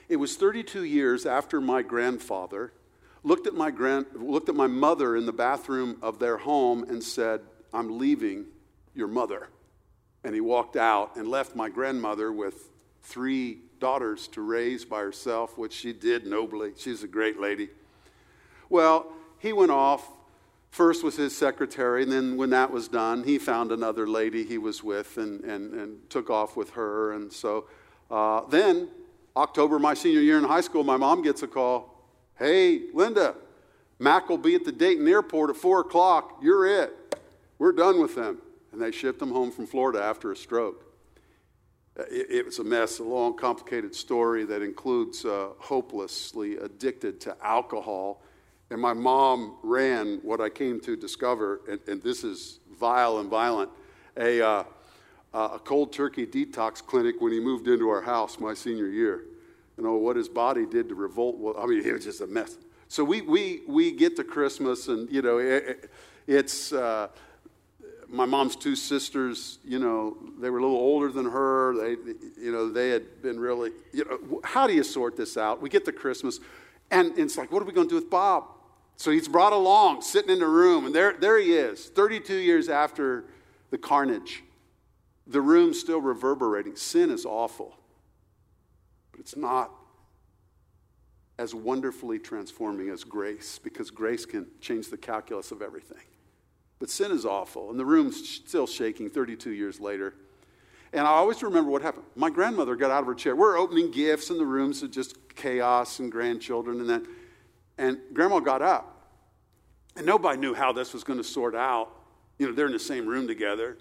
It 0.07 0.15
was 0.15 0.37
32 0.37 0.85
years 0.85 1.25
after 1.25 1.59
my 1.59 1.81
grandfather 1.81 2.71
looked 3.23 3.45
at 3.45 3.53
my, 3.53 3.69
grand, 3.69 4.05
looked 4.15 4.47
at 4.47 4.55
my 4.55 4.67
mother 4.67 5.17
in 5.17 5.25
the 5.25 5.33
bathroom 5.33 5.97
of 6.01 6.17
their 6.17 6.37
home 6.37 6.83
and 6.83 7.03
said, 7.03 7.41
I'm 7.73 7.99
leaving 7.99 8.45
your 8.95 9.09
mother. 9.09 9.49
And 10.23 10.33
he 10.33 10.39
walked 10.39 10.77
out 10.77 11.17
and 11.17 11.27
left 11.27 11.57
my 11.57 11.67
grandmother 11.67 12.31
with 12.31 12.69
three 13.03 13.59
daughters 13.79 14.27
to 14.29 14.41
raise 14.41 14.85
by 14.85 14.99
herself, 14.99 15.57
which 15.57 15.73
she 15.73 15.93
did 15.93 16.25
nobly. 16.25 16.73
She's 16.77 17.03
a 17.03 17.07
great 17.07 17.39
lady. 17.39 17.69
Well, 18.69 19.11
he 19.39 19.53
went 19.53 19.71
off 19.71 20.09
first 20.71 21.03
with 21.03 21.17
his 21.17 21.35
secretary, 21.35 22.03
and 22.03 22.11
then 22.11 22.37
when 22.37 22.49
that 22.51 22.71
was 22.71 22.87
done, 22.87 23.23
he 23.23 23.37
found 23.37 23.71
another 23.71 24.07
lady 24.07 24.43
he 24.43 24.57
was 24.57 24.83
with 24.83 25.17
and, 25.17 25.43
and, 25.43 25.73
and 25.73 26.09
took 26.09 26.29
off 26.29 26.55
with 26.55 26.71
her. 26.71 27.13
And 27.13 27.31
so 27.31 27.65
uh, 28.11 28.41
then, 28.49 28.89
October, 29.35 29.79
my 29.79 29.93
senior 29.93 30.21
year 30.21 30.37
in 30.37 30.43
high 30.43 30.61
school, 30.61 30.83
my 30.83 30.97
mom 30.97 31.21
gets 31.21 31.43
a 31.43 31.47
call 31.47 31.93
Hey, 32.37 32.83
Linda, 32.93 33.35
Mac 33.97 34.29
will 34.29 34.37
be 34.37 34.53
at 34.53 34.63
the 34.63 34.71
Dayton 34.71 35.07
airport 35.07 35.49
at 35.49 35.55
4 35.55 35.81
o'clock. 35.81 36.37
You're 36.41 36.83
it. 36.83 37.15
We're 37.57 37.71
done 37.71 37.99
with 37.99 38.15
them. 38.15 38.39
And 38.71 38.79
they 38.79 38.91
shipped 38.91 39.19
him 39.19 39.31
home 39.31 39.51
from 39.51 39.65
Florida 39.65 40.03
after 40.03 40.31
a 40.31 40.35
stroke. 40.35 40.86
It, 41.97 42.27
it, 42.29 42.45
was 42.45 42.59
a 42.59 42.63
mess, 42.63 42.99
a 42.99 43.03
long, 43.03 43.35
complicated 43.35 43.95
story 43.95 44.45
that 44.45 44.61
includes 44.61 45.25
uh, 45.25 45.49
hopelessly 45.57 46.57
addicted 46.57 47.19
to 47.21 47.35
alcohol. 47.41 48.21
And 48.69 48.79
my 48.79 48.93
mom 48.93 49.57
ran 49.63 50.19
what 50.21 50.39
I 50.39 50.49
came 50.49 50.79
to 50.81 50.95
discover, 50.95 51.61
and, 51.67 51.79
and 51.87 52.03
this 52.03 52.23
is 52.23 52.59
vile 52.77 53.17
and 53.17 53.29
violent, 53.29 53.71
a, 54.15 54.45
uh, 54.45 54.63
a 55.33 55.59
cold 55.63 55.91
turkey 55.91 56.27
detox 56.27 56.85
clinic 56.85 57.15
when 57.19 57.31
he 57.31 57.39
moved 57.39 57.67
into 57.67 57.89
our 57.89 58.01
house 58.01 58.39
my 58.39 58.53
senior 58.53 58.87
year. 58.87 59.23
You 59.75 59.83
know, 59.83 59.95
what 59.95 60.15
his 60.15 60.29
body 60.29 60.67
did 60.67 60.89
to 60.89 60.95
revolt, 60.95 61.37
well, 61.37 61.55
I 61.57 61.65
mean, 61.65 61.81
it 61.85 61.93
was 61.93 62.03
just 62.03 62.21
a 62.21 62.27
mess. 62.27 62.57
So 62.89 63.03
we, 63.03 63.21
we, 63.21 63.61
we 63.67 63.91
get 63.91 64.15
to 64.17 64.23
Christmas, 64.23 64.87
and, 64.87 65.09
you 65.11 65.23
know, 65.23 65.39
it, 65.39 65.89
it's. 66.27 66.73
Uh, 66.73 67.07
my 68.09 68.25
mom's 68.25 68.55
two 68.55 68.75
sisters, 68.75 69.59
you 69.63 69.79
know, 69.79 70.17
they 70.39 70.49
were 70.49 70.59
a 70.59 70.61
little 70.61 70.77
older 70.77 71.11
than 71.11 71.25
her. 71.25 71.75
They, 71.75 71.89
you 72.41 72.51
know, 72.51 72.69
they 72.69 72.89
had 72.89 73.21
been 73.21 73.39
really, 73.39 73.71
you 73.93 74.05
know, 74.05 74.41
how 74.43 74.67
do 74.67 74.73
you 74.73 74.83
sort 74.83 75.17
this 75.17 75.37
out? 75.37 75.61
We 75.61 75.69
get 75.69 75.85
to 75.85 75.91
Christmas, 75.91 76.39
and, 76.91 77.17
it's 77.17 77.37
like, 77.37 77.51
what 77.51 77.61
are 77.61 77.65
we 77.65 77.73
going 77.73 77.87
to 77.87 77.91
do 77.91 77.95
with 77.95 78.09
Bob? 78.09 78.45
So 78.95 79.11
he's 79.11 79.27
brought 79.27 79.53
along, 79.53 80.01
sitting 80.01 80.31
in 80.31 80.39
the 80.39 80.47
room, 80.47 80.85
and 80.85 80.95
there, 80.95 81.15
there 81.19 81.37
he 81.37 81.53
is, 81.53 81.87
32 81.89 82.35
years 82.35 82.69
after 82.69 83.25
the 83.69 83.77
carnage. 83.77 84.43
The 85.27 85.41
room's 85.41 85.79
still 85.79 86.01
reverberating. 86.01 86.75
Sin 86.75 87.11
is 87.11 87.25
awful, 87.25 87.77
but 89.11 89.19
it's 89.19 89.35
not 89.35 89.71
as 91.37 91.53
wonderfully 91.53 92.17
transforming 92.17 92.89
as 92.89 93.03
grace 93.03 93.59
because 93.61 93.91
grace 93.91 94.25
can 94.25 94.47
change 94.61 94.89
the 94.89 94.97
calculus 94.97 95.51
of 95.51 95.61
everything. 95.61 95.97
But 96.79 96.89
sin 96.89 97.11
is 97.11 97.25
awful, 97.25 97.71
and 97.71 97.79
the 97.79 97.85
room's 97.85 98.17
still 98.29 98.67
shaking 98.67 99.09
32 99.09 99.51
years 99.51 99.79
later. 99.79 100.13
And 100.93 101.05
I 101.05 101.11
always 101.11 101.41
remember 101.43 101.69
what 101.69 101.81
happened. 101.81 102.05
My 102.15 102.29
grandmother 102.29 102.75
got 102.75 102.91
out 102.91 103.01
of 103.01 103.07
her 103.07 103.15
chair. 103.15 103.35
We're 103.35 103.57
opening 103.57 103.91
gifts, 103.91 104.29
and 104.29 104.39
the 104.39 104.45
room's 104.45 104.81
just 104.81 105.35
chaos 105.35 105.99
and 105.99 106.11
grandchildren 106.11 106.79
and 106.79 106.89
that. 106.89 107.03
And 107.77 107.99
grandma 108.13 108.39
got 108.39 108.61
up. 108.61 108.93
And 109.95 110.05
nobody 110.05 110.39
knew 110.39 110.53
how 110.53 110.71
this 110.71 110.93
was 110.93 111.03
going 111.03 111.17
to 111.17 111.23
sort 111.23 111.55
out. 111.55 111.89
You 112.37 112.47
know, 112.47 112.53
they're 112.53 112.67
in 112.67 112.71
the 112.71 112.79
same 112.79 113.07
room 113.07 113.27
together. 113.27 113.77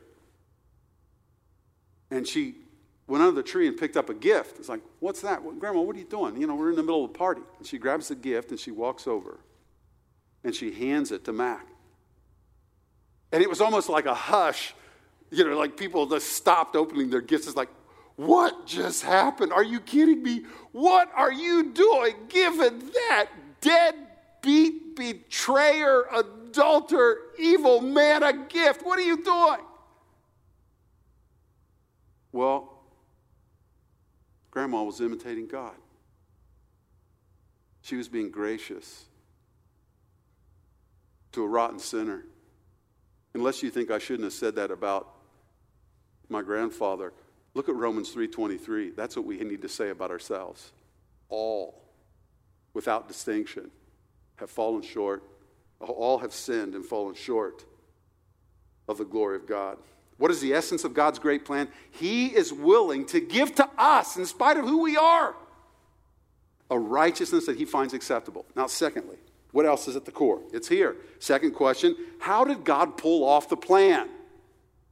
And 2.10 2.26
she 2.26 2.54
went 3.06 3.22
under 3.22 3.34
the 3.34 3.42
tree 3.42 3.68
and 3.68 3.76
picked 3.76 3.96
up 3.96 4.08
a 4.08 4.14
gift. 4.14 4.58
It's 4.58 4.68
like, 4.68 4.80
what's 5.00 5.20
that? 5.20 5.42
Well, 5.42 5.54
grandma, 5.54 5.80
what 5.80 5.94
are 5.96 5.98
you 5.98 6.06
doing? 6.06 6.40
You 6.40 6.46
know, 6.46 6.54
we're 6.54 6.70
in 6.70 6.76
the 6.76 6.82
middle 6.82 7.04
of 7.04 7.10
a 7.10 7.14
party. 7.14 7.42
And 7.58 7.66
she 7.66 7.78
grabs 7.78 8.08
the 8.08 8.14
gift 8.14 8.50
and 8.50 8.58
she 8.58 8.70
walks 8.70 9.06
over 9.06 9.40
and 10.42 10.54
she 10.54 10.72
hands 10.72 11.12
it 11.12 11.24
to 11.24 11.32
Mac. 11.32 11.66
And 13.32 13.42
it 13.42 13.48
was 13.48 13.60
almost 13.60 13.88
like 13.88 14.06
a 14.06 14.14
hush. 14.14 14.74
You 15.30 15.48
know, 15.48 15.58
like 15.58 15.76
people 15.76 16.06
just 16.06 16.32
stopped 16.32 16.76
opening 16.76 17.10
their 17.10 17.20
gifts. 17.20 17.46
It's 17.46 17.56
like, 17.56 17.70
what 18.16 18.66
just 18.66 19.02
happened? 19.02 19.52
Are 19.52 19.64
you 19.64 19.80
kidding 19.80 20.22
me? 20.22 20.44
What 20.72 21.10
are 21.14 21.32
you 21.32 21.72
doing 21.72 22.14
giving 22.28 22.78
that 22.78 23.26
deadbeat, 23.60 24.96
betrayer, 24.96 26.04
adulterer, 26.14 27.18
evil 27.38 27.80
man 27.80 28.22
a 28.22 28.32
gift? 28.32 28.84
What 28.84 28.98
are 28.98 29.02
you 29.02 29.22
doing? 29.22 29.60
Well, 32.32 32.72
Grandma 34.50 34.82
was 34.82 35.00
imitating 35.00 35.46
God. 35.46 35.74
She 37.82 37.96
was 37.96 38.08
being 38.08 38.30
gracious 38.30 39.04
to 41.32 41.42
a 41.42 41.46
rotten 41.46 41.78
sinner. 41.78 42.24
Unless 43.36 43.62
you 43.62 43.70
think 43.70 43.90
I 43.90 43.98
shouldn't 43.98 44.24
have 44.24 44.32
said 44.32 44.54
that 44.54 44.70
about 44.70 45.10
my 46.30 46.40
grandfather, 46.40 47.12
look 47.52 47.68
at 47.68 47.74
Romans 47.74 48.10
3:23. 48.10 48.90
That's 48.96 49.14
what 49.14 49.26
we 49.26 49.36
need 49.36 49.60
to 49.60 49.68
say 49.68 49.90
about 49.90 50.10
ourselves. 50.10 50.72
All 51.28 51.82
without 52.72 53.08
distinction 53.08 53.70
have 54.36 54.50
fallen 54.50 54.80
short. 54.80 55.22
All 55.80 56.16
have 56.18 56.32
sinned 56.32 56.74
and 56.74 56.82
fallen 56.82 57.14
short 57.14 57.66
of 58.88 58.96
the 58.96 59.04
glory 59.04 59.36
of 59.36 59.46
God. 59.46 59.76
What 60.16 60.30
is 60.30 60.40
the 60.40 60.54
essence 60.54 60.82
of 60.84 60.94
God's 60.94 61.18
great 61.18 61.44
plan? 61.44 61.68
He 61.90 62.34
is 62.34 62.54
willing 62.54 63.04
to 63.06 63.20
give 63.20 63.54
to 63.56 63.68
us, 63.76 64.16
in 64.16 64.24
spite 64.24 64.56
of 64.56 64.64
who 64.64 64.78
we 64.78 64.96
are, 64.96 65.36
a 66.70 66.78
righteousness 66.78 67.44
that 67.44 67.58
He 67.58 67.66
finds 67.66 67.92
acceptable. 67.92 68.46
Now, 68.56 68.66
secondly, 68.66 69.18
what 69.56 69.64
else 69.64 69.88
is 69.88 69.96
at 69.96 70.04
the 70.04 70.12
core? 70.12 70.42
It's 70.52 70.68
here. 70.68 70.96
Second 71.18 71.52
question 71.52 71.96
How 72.18 72.44
did 72.44 72.62
God 72.62 72.98
pull 72.98 73.24
off 73.24 73.48
the 73.48 73.56
plan? 73.56 74.06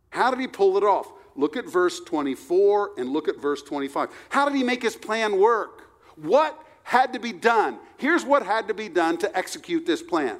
How 0.09 0.31
did 0.31 0.40
he 0.40 0.46
pull 0.46 0.79
it 0.79 0.83
off? 0.83 1.12
Look 1.37 1.59
at 1.59 1.66
verse 1.66 2.00
24 2.00 2.92
and 2.96 3.11
look 3.11 3.29
at 3.29 3.37
verse 3.37 3.61
25. 3.61 4.09
How 4.31 4.48
did 4.48 4.57
he 4.57 4.62
make 4.62 4.83
his 4.83 4.96
plan 4.96 5.38
work? 5.38 5.90
What 6.16 6.59
had 6.83 7.12
to 7.12 7.18
be 7.18 7.31
done? 7.31 7.79
Here's 7.98 8.24
what 8.24 8.46
had 8.46 8.68
to 8.68 8.72
be 8.72 8.88
done 8.88 9.18
to 9.18 9.37
execute 9.37 9.85
this 9.85 10.03
plan. 10.03 10.38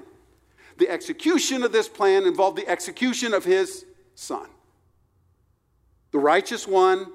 The 0.79 0.89
execution 0.89 1.63
of 1.63 1.73
this 1.73 1.87
plan 1.87 2.25
involved 2.25 2.57
the 2.57 2.67
execution 2.67 3.35
of 3.35 3.45
his 3.45 3.85
son. 4.15 4.49
The 6.13 6.19
righteous 6.19 6.67
one 6.67 7.09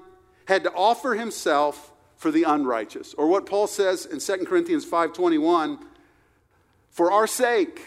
had 0.44 0.62
to 0.62 0.72
offer 0.74 1.14
himself 1.14 1.92
for 2.18 2.30
the 2.30 2.44
unrighteous. 2.44 3.14
Or 3.14 3.26
what 3.26 3.46
Paul 3.46 3.66
says 3.66 4.06
in 4.06 4.20
2 4.20 4.46
Corinthians 4.46 4.84
5:21, 4.84 5.89
for 6.90 7.10
our 7.10 7.26
sake, 7.26 7.80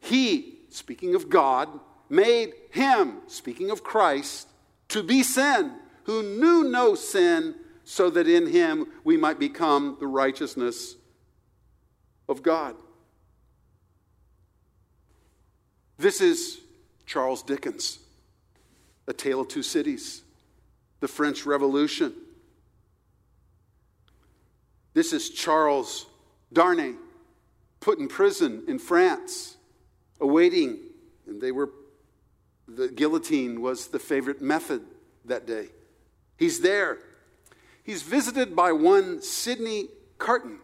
he, 0.00 0.60
speaking 0.68 1.14
of 1.14 1.28
God, 1.28 1.68
made 2.08 2.52
him, 2.70 3.18
speaking 3.26 3.70
of 3.70 3.84
Christ, 3.84 4.48
to 4.88 5.02
be 5.02 5.22
sin, 5.22 5.72
who 6.04 6.22
knew 6.22 6.64
no 6.64 6.94
sin, 6.94 7.54
so 7.84 8.10
that 8.10 8.28
in 8.28 8.46
him 8.46 8.86
we 9.04 9.16
might 9.16 9.38
become 9.38 9.96
the 9.98 10.06
righteousness 10.06 10.96
of 12.28 12.42
God. 12.42 12.76
This 15.98 16.20
is 16.20 16.60
Charles 17.06 17.42
Dickens, 17.42 17.98
A 19.06 19.12
Tale 19.12 19.40
of 19.40 19.48
Two 19.48 19.62
Cities, 19.62 20.22
the 21.00 21.08
French 21.08 21.44
Revolution. 21.44 22.14
This 24.94 25.12
is 25.12 25.30
Charles 25.30 26.06
Darnay, 26.52 26.94
put 27.82 27.98
in 27.98 28.08
prison 28.08 28.62
in 28.68 28.78
France, 28.78 29.56
awaiting, 30.20 30.78
and 31.26 31.40
they 31.40 31.52
were, 31.52 31.68
the 32.66 32.88
guillotine 32.88 33.60
was 33.60 33.88
the 33.88 33.98
favorite 33.98 34.40
method 34.40 34.82
that 35.26 35.46
day. 35.46 35.66
He's 36.38 36.60
there. 36.60 36.98
He's 37.82 38.02
visited 38.02 38.56
by 38.56 38.72
one 38.72 39.20
Sidney 39.20 39.88
Carton. 40.16 40.60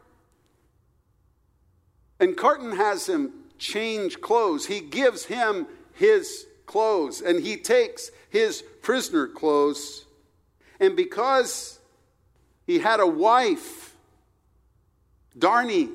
And 2.20 2.36
Carton 2.36 2.76
has 2.76 3.08
him 3.08 3.32
change 3.58 4.20
clothes. 4.20 4.66
He 4.66 4.80
gives 4.80 5.24
him 5.24 5.66
his 5.94 6.46
clothes 6.66 7.20
and 7.20 7.42
he 7.42 7.56
takes 7.56 8.10
his 8.30 8.62
prisoner 8.82 9.26
clothes. 9.26 10.04
And 10.78 10.94
because 10.94 11.80
he 12.66 12.78
had 12.78 13.00
a 13.00 13.06
wife, 13.06 13.96
Darnay 15.36 15.88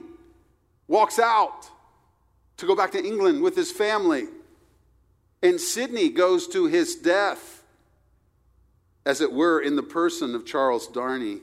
walks 0.93 1.17
out 1.17 1.71
to 2.55 2.67
go 2.67 2.75
back 2.75 2.91
to 2.91 3.03
England 3.03 3.41
with 3.41 3.55
his 3.55 3.71
family. 3.71 4.27
And 5.41 5.59
Sidney 5.59 6.09
goes 6.09 6.47
to 6.49 6.67
his 6.67 6.95
death, 6.95 7.63
as 9.03 9.19
it 9.19 9.33
were, 9.33 9.59
in 9.59 9.75
the 9.75 9.81
person 9.81 10.35
of 10.35 10.45
Charles 10.45 10.87
Darnay. 10.87 11.39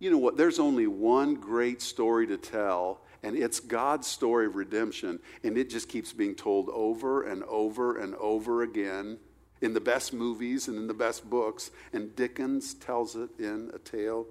You 0.00 0.10
know 0.10 0.18
what? 0.18 0.36
There's 0.36 0.58
only 0.58 0.88
one 0.88 1.36
great 1.36 1.80
story 1.80 2.26
to 2.26 2.36
tell, 2.36 3.02
and 3.22 3.36
it's 3.36 3.60
God's 3.60 4.08
story 4.08 4.46
of 4.46 4.56
redemption, 4.56 5.20
and 5.44 5.56
it 5.56 5.70
just 5.70 5.88
keeps 5.88 6.12
being 6.12 6.34
told 6.34 6.68
over 6.70 7.22
and 7.22 7.44
over 7.44 7.96
and 7.98 8.16
over 8.16 8.64
again 8.64 9.18
in 9.60 9.74
the 9.74 9.80
best 9.80 10.12
movies 10.12 10.66
and 10.66 10.76
in 10.76 10.88
the 10.88 10.92
best 10.92 11.30
books. 11.30 11.70
And 11.92 12.14
Dickens 12.16 12.74
tells 12.74 13.14
it 13.14 13.30
in 13.38 13.70
A 13.72 13.78
Tale 13.78 14.26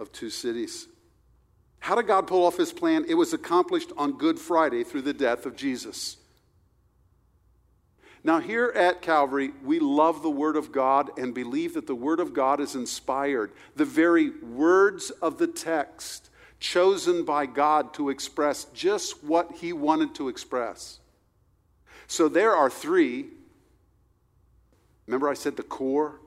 of 0.00 0.10
Two 0.10 0.30
Cities. 0.30 0.88
How 1.84 1.94
did 1.94 2.06
God 2.06 2.26
pull 2.26 2.46
off 2.46 2.56
his 2.56 2.72
plan? 2.72 3.04
It 3.08 3.14
was 3.14 3.34
accomplished 3.34 3.92
on 3.98 4.12
Good 4.12 4.38
Friday 4.38 4.84
through 4.84 5.02
the 5.02 5.12
death 5.12 5.44
of 5.44 5.54
Jesus. 5.54 6.16
Now, 8.22 8.40
here 8.40 8.72
at 8.74 9.02
Calvary, 9.02 9.50
we 9.62 9.80
love 9.80 10.22
the 10.22 10.30
Word 10.30 10.56
of 10.56 10.72
God 10.72 11.10
and 11.18 11.34
believe 11.34 11.74
that 11.74 11.86
the 11.86 11.94
Word 11.94 12.20
of 12.20 12.32
God 12.32 12.58
is 12.58 12.74
inspired. 12.74 13.52
The 13.76 13.84
very 13.84 14.30
words 14.30 15.10
of 15.10 15.36
the 15.36 15.46
text 15.46 16.30
chosen 16.58 17.22
by 17.22 17.44
God 17.44 17.92
to 17.92 18.08
express 18.08 18.64
just 18.72 19.22
what 19.22 19.52
He 19.52 19.74
wanted 19.74 20.14
to 20.14 20.30
express. 20.30 21.00
So 22.06 22.30
there 22.30 22.56
are 22.56 22.70
three. 22.70 23.26
Remember, 25.06 25.28
I 25.28 25.34
said 25.34 25.58
the 25.58 25.62
core, 25.62 26.18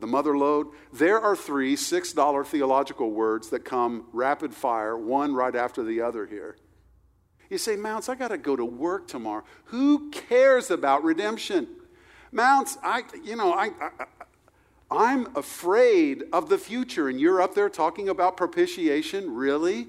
the 0.00 0.06
mother 0.06 0.36
lode? 0.36 0.68
There 0.92 1.20
are 1.20 1.36
three 1.36 1.76
$6 1.76 2.46
theological 2.46 3.10
words 3.10 3.50
that 3.50 3.64
come 3.64 4.06
rapid 4.12 4.54
fire, 4.54 4.96
one 4.96 5.34
right 5.34 5.54
after 5.54 5.82
the 5.82 6.00
other 6.00 6.26
here. 6.26 6.56
You 7.48 7.58
say, 7.58 7.76
Mounts, 7.76 8.08
I 8.08 8.14
got 8.14 8.28
to 8.28 8.38
go 8.38 8.54
to 8.54 8.64
work 8.64 9.08
tomorrow. 9.08 9.44
Who 9.66 10.10
cares 10.10 10.70
about 10.70 11.02
redemption? 11.02 11.66
Mounts, 12.32 12.78
I, 12.82 13.02
you 13.24 13.34
know, 13.34 13.52
I, 13.52 13.70
I, 13.80 14.04
I'm 14.90 15.36
afraid 15.36 16.24
of 16.32 16.48
the 16.48 16.58
future, 16.58 17.08
and 17.08 17.20
you're 17.20 17.42
up 17.42 17.54
there 17.54 17.68
talking 17.68 18.08
about 18.08 18.36
propitiation? 18.36 19.34
Really? 19.34 19.88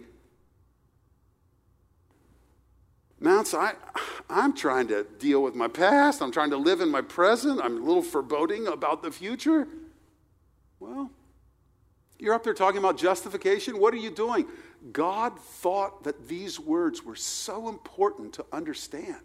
Mounts, 3.20 3.54
I, 3.54 3.74
I'm 4.30 4.54
trying 4.54 4.88
to 4.88 5.06
deal 5.20 5.44
with 5.44 5.54
my 5.54 5.68
past. 5.68 6.22
I'm 6.24 6.32
trying 6.32 6.50
to 6.50 6.58
live 6.58 6.82
in 6.82 6.90
my 6.90 7.02
present. 7.02 7.62
I'm 7.64 7.78
a 7.78 7.86
little 7.86 8.02
foreboding 8.02 8.68
about 8.68 9.04
the 9.04 9.12
future. 9.12 9.68
Well, 10.82 11.12
you're 12.18 12.34
up 12.34 12.44
there 12.44 12.56
talking 12.56 12.80
about 12.80 12.98
justification. 12.98 13.80
What 13.80 13.94
are 13.94 13.98
you 13.98 14.10
doing? 14.10 14.48
God 14.92 15.40
thought 15.40 16.06
that 16.06 16.28
these 16.28 16.60
words 16.60 17.06
were 17.06 17.16
so 17.16 17.70
important 17.70 18.34
to 18.34 18.46
understand 18.52 19.22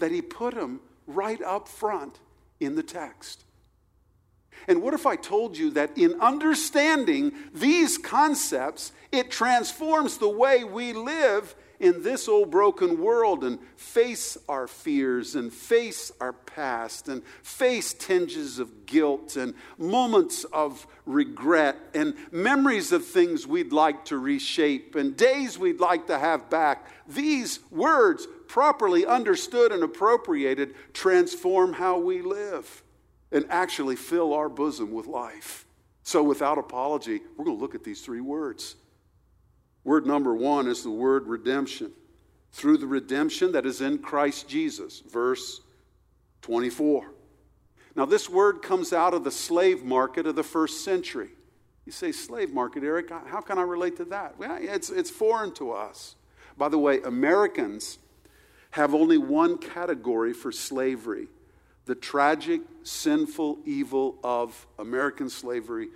that 0.00 0.10
He 0.10 0.20
put 0.20 0.54
them 0.54 0.80
right 1.06 1.40
up 1.40 1.68
front 1.68 2.18
in 2.58 2.74
the 2.74 2.82
text. 2.82 3.44
And 4.66 4.82
what 4.82 4.92
if 4.92 5.06
I 5.06 5.14
told 5.14 5.56
you 5.56 5.70
that 5.70 5.96
in 5.96 6.20
understanding 6.20 7.32
these 7.54 7.96
concepts, 7.96 8.90
it 9.12 9.30
transforms 9.30 10.18
the 10.18 10.28
way 10.28 10.64
we 10.64 10.92
live 10.92 11.54
in 11.80 12.02
this 12.02 12.28
old 12.28 12.50
broken 12.50 13.00
world 13.00 13.44
and 13.44 13.58
face 13.76 14.38
our 14.48 14.66
fears 14.66 15.34
and 15.34 15.52
face 15.52 16.10
our 16.20 16.32
past 16.32 17.08
and 17.08 17.22
face 17.42 17.92
tinges 17.92 18.58
of 18.58 18.86
guilt 18.86 19.36
and 19.36 19.54
moments 19.78 20.44
of 20.44 20.86
regret 21.04 21.76
and 21.94 22.14
memories 22.30 22.92
of 22.92 23.04
things 23.04 23.46
we'd 23.46 23.72
like 23.72 24.04
to 24.06 24.18
reshape 24.18 24.94
and 24.94 25.16
days 25.16 25.58
we'd 25.58 25.80
like 25.80 26.06
to 26.06 26.18
have 26.18 26.48
back. 26.50 26.86
These 27.06 27.60
words, 27.70 28.26
properly 28.48 29.04
understood 29.06 29.72
and 29.72 29.82
appropriated, 29.82 30.74
transform 30.92 31.74
how 31.74 31.98
we 31.98 32.22
live 32.22 32.82
and 33.32 33.44
actually 33.50 33.96
fill 33.96 34.32
our 34.32 34.48
bosom 34.48 34.92
with 34.92 35.06
life. 35.06 35.66
So, 36.02 36.22
without 36.22 36.56
apology, 36.56 37.20
we're 37.36 37.44
going 37.44 37.56
to 37.56 37.60
look 37.60 37.74
at 37.74 37.82
these 37.82 38.00
three 38.00 38.20
words. 38.20 38.76
Word 39.86 40.04
number 40.04 40.34
one 40.34 40.66
is 40.66 40.82
the 40.82 40.90
word 40.90 41.28
redemption. 41.28 41.92
Through 42.50 42.78
the 42.78 42.88
redemption 42.88 43.52
that 43.52 43.64
is 43.64 43.80
in 43.80 43.98
Christ 43.98 44.48
Jesus, 44.48 44.98
verse 45.08 45.60
24. 46.42 47.12
Now, 47.94 48.04
this 48.04 48.28
word 48.28 48.62
comes 48.62 48.92
out 48.92 49.14
of 49.14 49.22
the 49.22 49.30
slave 49.30 49.84
market 49.84 50.26
of 50.26 50.34
the 50.34 50.42
first 50.42 50.84
century. 50.84 51.28
You 51.84 51.92
say, 51.92 52.10
slave 52.10 52.52
market, 52.52 52.82
Eric, 52.82 53.10
how 53.10 53.40
can 53.40 53.58
I 53.58 53.62
relate 53.62 53.96
to 53.98 54.04
that? 54.06 54.36
Well, 54.36 54.58
it's, 54.60 54.90
it's 54.90 55.08
foreign 55.08 55.54
to 55.54 55.70
us. 55.70 56.16
By 56.58 56.68
the 56.68 56.78
way, 56.78 57.00
Americans 57.02 58.00
have 58.72 58.92
only 58.92 59.18
one 59.18 59.56
category 59.56 60.32
for 60.32 60.50
slavery 60.50 61.28
the 61.84 61.94
tragic, 61.94 62.62
sinful 62.82 63.60
evil 63.64 64.18
of 64.24 64.66
American 64.80 65.30
slavery 65.30 65.90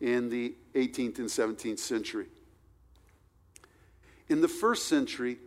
in 0.00 0.30
the 0.30 0.54
18th 0.74 1.18
and 1.18 1.28
17th 1.28 1.78
century. 1.78 2.24
In 4.28 4.40
the 4.40 4.48
first 4.48 4.88
century, 4.88 5.38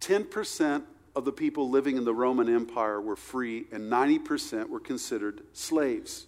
10% 0.00 0.82
of 1.16 1.24
the 1.24 1.32
people 1.32 1.70
living 1.70 1.96
in 1.96 2.04
the 2.04 2.14
Roman 2.14 2.54
Empire 2.54 3.00
were 3.00 3.16
free, 3.16 3.66
and 3.72 3.90
90% 3.90 4.68
were 4.68 4.80
considered 4.80 5.42
slaves. 5.52 6.26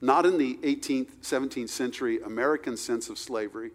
Not 0.00 0.26
in 0.26 0.38
the 0.38 0.56
18th, 0.56 1.16
17th 1.22 1.68
century 1.68 2.20
American 2.20 2.76
sense 2.76 3.08
of 3.08 3.18
slavery, 3.18 3.70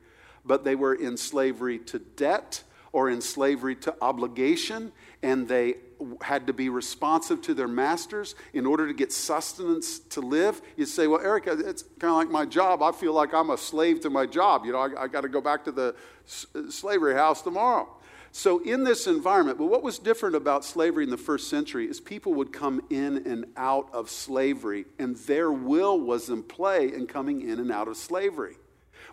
but 0.46 0.64
they 0.64 0.76
were 0.76 0.94
in 0.94 1.18
slavery 1.18 1.80
to 1.80 2.00
debt 2.00 2.64
or 2.92 3.10
in 3.10 3.22
slavery 3.22 3.76
to 3.76 3.96
obligation, 4.02 4.92
and 5.24 5.48
they 5.48 5.76
had 6.22 6.48
to 6.48 6.54
be 6.54 6.70
responsive 6.70 7.42
to 7.44 7.54
their 7.54 7.68
masters 7.68 8.36
in 8.54 8.66
order 8.66 8.88
to 8.88 8.94
get 8.94 9.12
sustenance 9.12 10.00
to 10.00 10.22
live. 10.22 10.62
You 10.76 10.86
say, 10.86 11.08
Well, 11.08 11.22
Eric, 11.22 11.48
uh, 11.48 11.58
it's 11.58 11.84
kind 12.00 12.12
of 12.12 12.18
like 12.18 12.30
my 12.30 12.46
job. 12.46 12.82
I 12.82 12.92
feel 12.92 13.14
like 13.14 13.34
I'm 13.34 13.52
a 13.52 13.58
slave 13.58 14.02
to 14.02 14.10
my 14.10 14.26
job. 14.26 14.66
You 14.66 14.74
know, 14.74 14.80
I, 14.80 15.04
I 15.04 15.08
got 15.08 15.22
to 15.22 15.30
go 15.30 15.42
back 15.42 15.64
to 15.66 15.72
the 15.72 15.96
s- 16.26 16.48
uh, 16.56 16.70
slavery 16.72 17.14
house 17.14 17.42
tomorrow. 17.42 17.88
So, 18.34 18.60
in 18.64 18.86
this 18.86 19.08
environment, 19.08 19.58
but 19.58 19.66
what 19.66 19.84
was 19.84 20.00
different 20.00 20.36
about 20.36 20.64
slavery 20.64 21.04
in 21.04 21.10
the 21.10 21.18
first 21.18 21.50
century 21.50 21.86
is 21.90 22.00
people 22.00 22.34
would 22.36 22.54
come 22.54 22.82
in 22.90 23.28
and 23.28 23.46
out 23.58 23.90
of 23.94 24.10
slavery, 24.10 24.86
and 24.98 25.18
their 25.18 25.52
will 25.52 26.00
was 26.00 26.30
in 26.30 26.42
play 26.44 26.94
in 26.94 27.08
coming 27.08 27.42
in 27.42 27.60
and 27.60 27.72
out 27.72 27.90
of 27.90 27.98
slavery, 27.98 28.56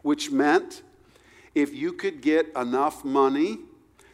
which 0.02 0.30
meant 0.30 0.82
if 1.56 1.74
you 1.74 1.92
could 1.92 2.20
get 2.20 2.46
enough 2.54 3.04
money 3.04 3.58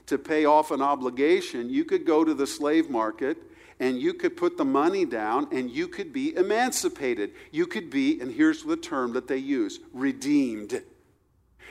to 0.07 0.19
pay 0.19 0.45
off 0.45 0.71
an 0.71 0.83
obligation, 0.83 1.71
you 1.71 1.85
could 1.85 2.05
go 2.05 2.25
to 2.25 2.35
the 2.35 2.47
slave 2.47 2.90
market 2.90 3.38
and 3.81 4.01
you 4.01 4.14
could 4.14 4.37
put 4.37 4.57
the 4.57 4.64
money 4.64 5.05
down 5.05 5.49
and 5.51 5.71
you 5.71 5.88
could 5.88 6.12
be 6.12 6.37
emancipated. 6.37 7.33
You 7.51 7.67
could 7.67 7.90
be, 7.90 8.21
and 8.21 8.31
here's 8.31 8.62
the 8.62 8.77
term 8.77 9.12
that 9.14 9.29
they 9.29 9.38
use 9.38 9.81
redeemed. 9.93 10.83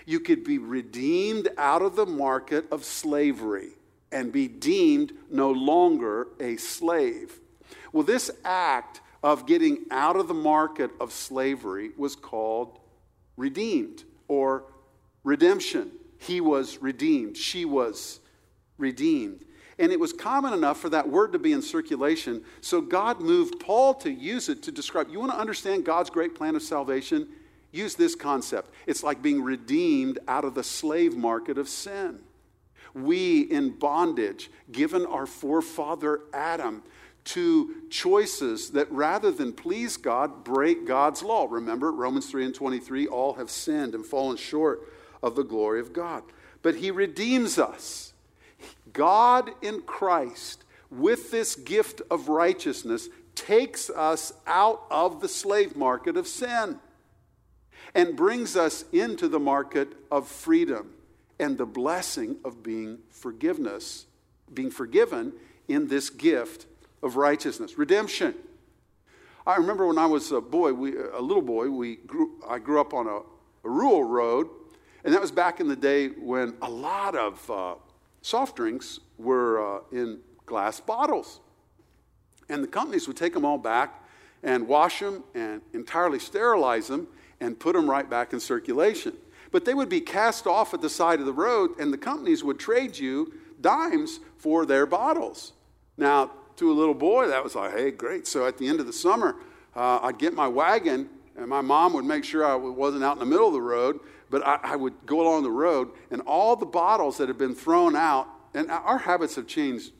You 0.05 0.19
could 0.19 0.43
be 0.43 0.57
redeemed 0.57 1.47
out 1.57 1.81
of 1.81 1.95
the 1.95 2.05
market 2.05 2.65
of 2.71 2.83
slavery 2.83 3.69
and 4.11 4.31
be 4.31 4.47
deemed 4.47 5.13
no 5.31 5.51
longer 5.51 6.27
a 6.39 6.57
slave. 6.57 7.39
Well, 7.91 8.03
this 8.03 8.29
act 8.43 9.01
of 9.23 9.45
getting 9.45 9.85
out 9.89 10.17
of 10.17 10.27
the 10.27 10.33
market 10.33 10.91
of 10.99 11.13
slavery 11.13 11.91
was 11.97 12.15
called 12.15 12.79
redeemed 13.37 14.03
or 14.27 14.65
redemption. 15.23 15.91
He 16.19 16.41
was 16.41 16.81
redeemed. 16.81 17.37
She 17.37 17.65
was 17.65 18.19
redeemed. 18.83 19.45
And 19.79 19.91
it 19.91 19.99
was 19.99 20.13
common 20.13 20.53
enough 20.53 20.79
for 20.79 20.89
that 20.89 21.09
word 21.09 21.31
to 21.31 21.39
be 21.39 21.51
in 21.51 21.63
circulation. 21.63 22.43
So 22.61 22.79
God 22.79 23.19
moved 23.19 23.59
Paul 23.59 23.95
to 23.95 24.11
use 24.11 24.49
it 24.49 24.61
to 24.63 24.71
describe. 24.71 25.09
You 25.09 25.19
want 25.19 25.31
to 25.31 25.39
understand 25.39 25.85
God's 25.85 26.11
great 26.11 26.35
plan 26.35 26.55
of 26.55 26.61
salvation? 26.61 27.27
Use 27.71 27.95
this 27.95 28.13
concept. 28.13 28.69
It's 28.85 29.01
like 29.01 29.23
being 29.23 29.41
redeemed 29.41 30.19
out 30.27 30.45
of 30.45 30.53
the 30.53 30.63
slave 30.63 31.15
market 31.15 31.57
of 31.57 31.67
sin. 31.67 32.19
We 32.93 33.41
in 33.41 33.71
bondage, 33.71 34.51
given 34.71 35.07
our 35.07 35.25
forefather 35.25 36.21
Adam, 36.31 36.83
to 37.23 37.75
choices 37.89 38.71
that 38.71 38.91
rather 38.91 39.31
than 39.31 39.53
please 39.53 39.97
God, 39.97 40.43
break 40.43 40.85
God's 40.85 41.23
law. 41.23 41.47
Remember, 41.49 41.91
Romans 41.91 42.29
3 42.29 42.45
and 42.45 42.53
23 42.53 43.07
all 43.07 43.33
have 43.33 43.49
sinned 43.49 43.95
and 43.95 44.05
fallen 44.05 44.37
short 44.37 44.87
of 45.23 45.35
the 45.35 45.43
glory 45.43 45.79
of 45.79 45.93
God. 45.93 46.21
But 46.61 46.75
He 46.75 46.91
redeems 46.91 47.57
us. 47.57 48.12
God 48.93 49.51
in 49.61 49.81
Christ, 49.81 50.63
with 50.89 51.31
this 51.31 51.55
gift 51.55 52.01
of 52.09 52.29
righteousness, 52.29 53.09
takes 53.35 53.89
us 53.89 54.33
out 54.45 54.83
of 54.91 55.19
the 55.19 55.27
slave 55.27 55.75
market 55.75 56.15
of 56.17 56.27
sin 56.27 56.79
and 57.95 58.15
brings 58.15 58.55
us 58.55 58.85
into 58.91 59.27
the 59.27 59.39
market 59.39 59.89
of 60.11 60.27
freedom 60.27 60.91
and 61.39 61.57
the 61.57 61.65
blessing 61.65 62.37
of 62.45 62.63
being 62.63 62.99
forgiveness, 63.09 64.05
being 64.53 64.71
forgiven 64.71 65.33
in 65.67 65.87
this 65.87 66.09
gift 66.09 66.67
of 67.01 67.15
righteousness, 67.15 67.77
redemption. 67.77 68.35
I 69.45 69.57
remember 69.57 69.87
when 69.87 69.97
I 69.97 70.05
was 70.05 70.31
a 70.31 70.39
boy, 70.39 70.73
we, 70.73 70.95
a 70.95 71.19
little 71.19 71.41
boy, 71.41 71.69
we 71.69 71.97
grew, 71.97 72.41
I 72.47 72.59
grew 72.59 72.79
up 72.79 72.93
on 72.93 73.07
a, 73.07 73.17
a 73.17 73.69
rural 73.69 74.03
road, 74.03 74.49
and 75.03 75.13
that 75.13 75.19
was 75.19 75.31
back 75.31 75.59
in 75.59 75.67
the 75.67 75.75
day 75.75 76.07
when 76.07 76.55
a 76.61 76.69
lot 76.69 77.15
of 77.15 77.51
uh, 77.51 77.75
soft 78.23 78.55
drinks 78.55 78.99
were 79.19 79.77
uh, 79.77 79.79
in 79.91 80.19
glass 80.47 80.79
bottles. 80.79 81.39
And 82.49 82.63
the 82.63 82.67
companies 82.67 83.07
would 83.07 83.17
take 83.17 83.33
them 83.33 83.45
all 83.45 83.59
back 83.59 84.03
and 84.41 84.67
wash 84.67 84.99
them 84.99 85.23
and 85.35 85.61
entirely 85.73 86.19
sterilize 86.19 86.87
them 86.87 87.07
and 87.39 87.59
put 87.59 87.75
them 87.75 87.89
right 87.89 88.09
back 88.09 88.33
in 88.33 88.39
circulation. 88.39 89.13
But 89.51 89.65
they 89.65 89.73
would 89.73 89.89
be 89.89 90.01
cast 90.01 90.47
off 90.47 90.73
at 90.73 90.81
the 90.81 90.89
side 90.89 91.19
of 91.19 91.25
the 91.25 91.33
road, 91.33 91.79
and 91.79 91.93
the 91.93 91.97
companies 91.97 92.43
would 92.43 92.59
trade 92.59 92.97
you 92.97 93.33
dimes 93.61 94.19
for 94.37 94.65
their 94.65 94.85
bottles. 94.85 95.53
Now, 95.97 96.31
to 96.55 96.71
a 96.71 96.73
little 96.73 96.93
boy, 96.93 97.27
that 97.27 97.43
was 97.43 97.55
like, 97.55 97.73
hey, 97.73 97.91
great. 97.91 98.25
So 98.25 98.47
at 98.47 98.57
the 98.57 98.67
end 98.67 98.79
of 98.79 98.87
the 98.87 98.93
summer, 98.93 99.35
uh, 99.75 99.99
I'd 100.01 100.17
get 100.17 100.33
my 100.33 100.47
wagon, 100.47 101.09
and 101.37 101.47
my 101.47 101.61
mom 101.61 101.93
would 101.93 102.05
make 102.05 102.23
sure 102.23 102.45
I 102.45 102.55
wasn't 102.55 103.03
out 103.03 103.13
in 103.13 103.19
the 103.19 103.25
middle 103.25 103.47
of 103.47 103.53
the 103.53 103.61
road, 103.61 103.99
but 104.33 104.43
I, 104.47 104.57
I 104.63 104.75
would 104.75 105.05
go 105.05 105.21
along 105.21 105.43
the 105.43 105.51
road, 105.51 105.91
and 106.09 106.19
all 106.21 106.55
the 106.55 106.65
bottles 106.65 107.19
that 107.19 107.27
had 107.27 107.37
been 107.37 107.53
thrown 107.53 107.95
out, 107.95 108.27
and 108.55 108.71
our 108.71 108.97
habits 108.97 109.35
have 109.35 109.45
changed 109.45 109.91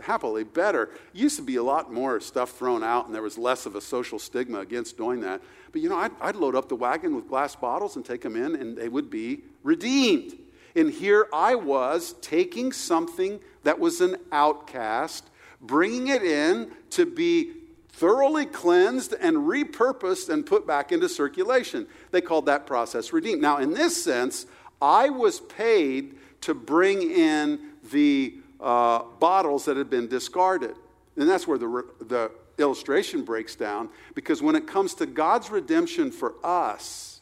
happily 0.00 0.44
better. 0.44 0.84
It 0.84 0.90
used 1.12 1.36
to 1.36 1.42
be 1.42 1.56
a 1.56 1.62
lot 1.62 1.92
more 1.92 2.18
stuff 2.18 2.52
thrown 2.52 2.82
out, 2.82 3.04
and 3.04 3.14
there 3.14 3.20
was 3.20 3.36
less 3.36 3.66
of 3.66 3.76
a 3.76 3.82
social 3.82 4.18
stigma 4.18 4.60
against 4.60 4.96
doing 4.96 5.20
that. 5.20 5.42
But 5.72 5.82
you 5.82 5.90
know, 5.90 5.98
I'd, 5.98 6.12
I'd, 6.22 6.36
load 6.36 6.56
up 6.56 6.70
the 6.70 6.74
wagon 6.74 7.14
with 7.14 7.28
glass 7.28 7.54
bottles 7.54 7.96
and 7.96 8.02
take 8.02 8.22
them 8.22 8.34
in, 8.34 8.56
and 8.56 8.78
they 8.78 8.88
would 8.88 9.10
be 9.10 9.42
redeemed. 9.62 10.38
And 10.74 10.90
here 10.90 11.28
I 11.30 11.54
was 11.54 12.14
taking 12.22 12.72
something 12.72 13.40
that 13.62 13.78
was 13.78 14.00
an 14.00 14.16
outcast 14.32 15.28
bringing 15.60 16.08
it 16.08 16.22
in 16.22 16.70
to 16.92 17.04
be 17.04 17.52
thoroughly 17.92 18.46
cleansed 18.46 19.14
and 19.20 19.36
repurposed 19.36 20.28
and 20.28 20.44
put 20.44 20.66
back 20.66 20.92
into 20.92 21.08
circulation. 21.08 21.86
They 22.10 22.20
called 22.20 22.46
that 22.46 22.66
process 22.66 23.12
redeemed. 23.12 23.42
Now, 23.42 23.58
in 23.58 23.74
this 23.74 24.02
sense, 24.02 24.46
I 24.80 25.10
was 25.10 25.40
paid 25.40 26.16
to 26.42 26.54
bring 26.54 27.02
in 27.02 27.60
the 27.90 28.34
uh, 28.60 29.02
bottles 29.20 29.66
that 29.66 29.76
had 29.76 29.90
been 29.90 30.08
discarded. 30.08 30.74
And 31.16 31.28
that's 31.28 31.46
where 31.46 31.58
the, 31.58 31.84
the 32.00 32.30
illustration 32.58 33.24
breaks 33.24 33.54
down 33.54 33.88
because 34.14 34.42
when 34.42 34.56
it 34.56 34.66
comes 34.66 34.94
to 34.94 35.06
God's 35.06 35.50
redemption 35.50 36.10
for 36.10 36.34
us, 36.42 37.20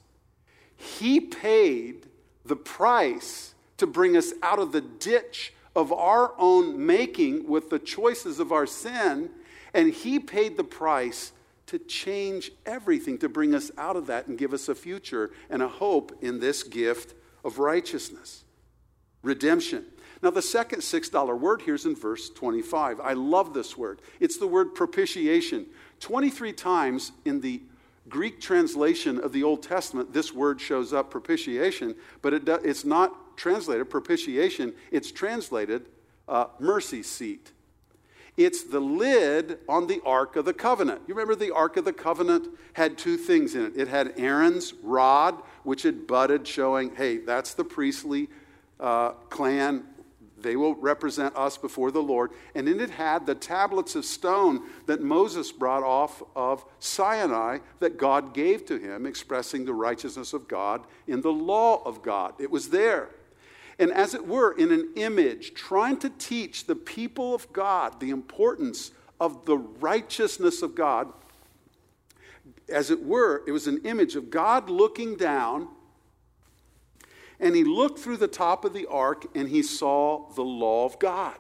He 0.76 1.20
paid 1.20 2.06
the 2.44 2.56
price 2.56 3.54
to 3.78 3.86
bring 3.86 4.16
us 4.16 4.32
out 4.42 4.58
of 4.58 4.72
the 4.72 4.80
ditch 4.80 5.52
of 5.74 5.92
our 5.92 6.32
own 6.38 6.84
making 6.84 7.46
with 7.46 7.70
the 7.70 7.78
choices 7.78 8.40
of 8.40 8.52
our 8.52 8.66
sin, 8.66 9.30
and 9.74 9.92
He 9.92 10.18
paid 10.18 10.56
the 10.56 10.64
price 10.64 11.32
to 11.66 11.78
change 11.78 12.50
everything, 12.66 13.18
to 13.18 13.28
bring 13.28 13.54
us 13.54 13.70
out 13.78 13.96
of 13.96 14.06
that 14.08 14.26
and 14.26 14.36
give 14.36 14.52
us 14.52 14.68
a 14.68 14.74
future 14.74 15.30
and 15.48 15.62
a 15.62 15.68
hope 15.68 16.18
in 16.20 16.40
this 16.40 16.62
gift 16.62 17.14
of 17.44 17.58
righteousness. 17.58 18.44
Redemption. 19.22 19.84
Now, 20.22 20.30
the 20.30 20.42
second 20.42 20.80
$6 20.80 21.38
word 21.38 21.62
here 21.62 21.74
is 21.74 21.86
in 21.86 21.94
verse 21.94 22.28
25. 22.30 23.00
I 23.00 23.12
love 23.12 23.54
this 23.54 23.78
word. 23.78 24.02
It's 24.18 24.36
the 24.36 24.46
word 24.46 24.74
propitiation. 24.74 25.66
23 26.00 26.52
times 26.52 27.12
in 27.24 27.40
the 27.40 27.62
Greek 28.08 28.40
translation 28.40 29.20
of 29.20 29.32
the 29.32 29.44
Old 29.44 29.62
Testament, 29.62 30.12
this 30.12 30.32
word 30.32 30.60
shows 30.60 30.92
up, 30.92 31.10
propitiation, 31.10 31.94
but 32.22 32.34
it, 32.34 32.48
it's 32.48 32.84
not 32.84 33.36
translated 33.36 33.88
propitiation, 33.88 34.74
it's 34.90 35.12
translated 35.12 35.86
uh, 36.28 36.46
mercy 36.58 37.02
seat. 37.02 37.52
It's 38.40 38.62
the 38.62 38.80
lid 38.80 39.58
on 39.68 39.86
the 39.86 40.00
Ark 40.02 40.34
of 40.36 40.46
the 40.46 40.54
Covenant. 40.54 41.02
You 41.06 41.12
remember 41.12 41.34
the 41.34 41.54
Ark 41.54 41.76
of 41.76 41.84
the 41.84 41.92
Covenant 41.92 42.48
had 42.72 42.96
two 42.96 43.18
things 43.18 43.54
in 43.54 43.66
it. 43.66 43.74
It 43.76 43.86
had 43.86 44.14
Aaron's 44.16 44.72
rod, 44.82 45.34
which 45.62 45.82
had 45.82 46.06
budded, 46.06 46.48
showing, 46.48 46.96
hey, 46.96 47.18
that's 47.18 47.52
the 47.52 47.64
priestly 47.64 48.30
uh, 48.80 49.10
clan 49.28 49.84
they 50.38 50.56
will 50.56 50.74
represent 50.76 51.36
us 51.36 51.58
before 51.58 51.90
the 51.90 52.02
Lord. 52.02 52.30
And 52.54 52.66
in 52.66 52.80
it 52.80 52.88
had 52.88 53.26
the 53.26 53.34
tablets 53.34 53.94
of 53.94 54.06
stone 54.06 54.62
that 54.86 55.02
Moses 55.02 55.52
brought 55.52 55.82
off 55.82 56.22
of 56.34 56.64
Sinai 56.78 57.58
that 57.80 57.98
God 57.98 58.32
gave 58.32 58.64
to 58.64 58.78
him, 58.78 59.04
expressing 59.04 59.66
the 59.66 59.74
righteousness 59.74 60.32
of 60.32 60.48
God 60.48 60.86
in 61.06 61.20
the 61.20 61.30
law 61.30 61.82
of 61.84 62.00
God. 62.00 62.32
It 62.38 62.50
was 62.50 62.70
there. 62.70 63.10
And 63.80 63.90
as 63.90 64.12
it 64.12 64.26
were, 64.26 64.52
in 64.52 64.70
an 64.70 64.90
image, 64.94 65.54
trying 65.54 65.96
to 66.00 66.10
teach 66.10 66.66
the 66.66 66.76
people 66.76 67.34
of 67.34 67.50
God 67.50 67.98
the 67.98 68.10
importance 68.10 68.92
of 69.18 69.46
the 69.46 69.56
righteousness 69.56 70.60
of 70.60 70.74
God, 70.74 71.10
as 72.68 72.90
it 72.90 73.02
were, 73.02 73.42
it 73.46 73.52
was 73.52 73.66
an 73.66 73.80
image 73.84 74.16
of 74.16 74.30
God 74.30 74.68
looking 74.68 75.16
down 75.16 75.68
and 77.40 77.56
he 77.56 77.64
looked 77.64 77.98
through 77.98 78.18
the 78.18 78.28
top 78.28 78.66
of 78.66 78.74
the 78.74 78.86
ark 78.86 79.26
and 79.34 79.48
he 79.48 79.62
saw 79.62 80.28
the 80.34 80.42
law 80.42 80.84
of 80.84 80.98
God. 80.98 81.36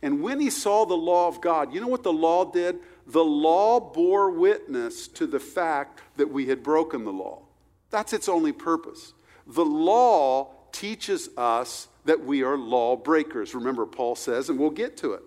And 0.00 0.22
when 0.22 0.40
he 0.40 0.48
saw 0.48 0.86
the 0.86 0.96
law 0.96 1.28
of 1.28 1.42
God, 1.42 1.74
you 1.74 1.80
know 1.80 1.88
what 1.88 2.02
the 2.02 2.12
law 2.12 2.46
did? 2.46 2.78
The 3.06 3.24
law 3.24 3.80
bore 3.80 4.30
witness 4.30 5.08
to 5.08 5.26
the 5.26 5.40
fact 5.40 6.00
that 6.16 6.30
we 6.30 6.46
had 6.46 6.62
broken 6.62 7.04
the 7.04 7.12
law. 7.12 7.42
That's 7.90 8.14
its 8.14 8.30
only 8.30 8.52
purpose. 8.52 9.12
The 9.46 9.64
law 9.64 10.53
teaches 10.74 11.30
us 11.38 11.88
that 12.04 12.24
we 12.24 12.42
are 12.42 12.58
law 12.58 12.96
breakers. 12.96 13.54
Remember, 13.54 13.86
Paul 13.86 14.16
says, 14.16 14.50
and 14.50 14.58
we'll 14.58 14.70
get 14.70 14.96
to 14.98 15.14
it. 15.14 15.22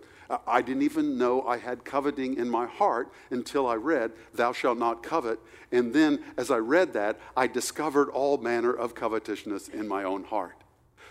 I 0.45 0.61
didn't 0.61 0.81
even 0.81 1.17
know 1.17 1.47
I 1.47 1.57
had 1.57 1.85
coveting 1.85 2.37
in 2.37 2.49
my 2.49 2.65
heart 2.65 3.13
until 3.29 3.65
I 3.65 3.75
read, 3.75 4.11
Thou 4.33 4.51
shalt 4.51 4.77
not 4.77 5.01
covet. 5.01 5.39
And 5.71 5.93
then, 5.93 6.21
as 6.35 6.51
I 6.51 6.57
read 6.57 6.93
that, 6.93 7.17
I 7.35 7.47
discovered 7.47 8.09
all 8.09 8.37
manner 8.37 8.73
of 8.73 8.93
covetousness 8.93 9.69
in 9.69 9.87
my 9.87 10.03
own 10.03 10.25
heart. 10.25 10.63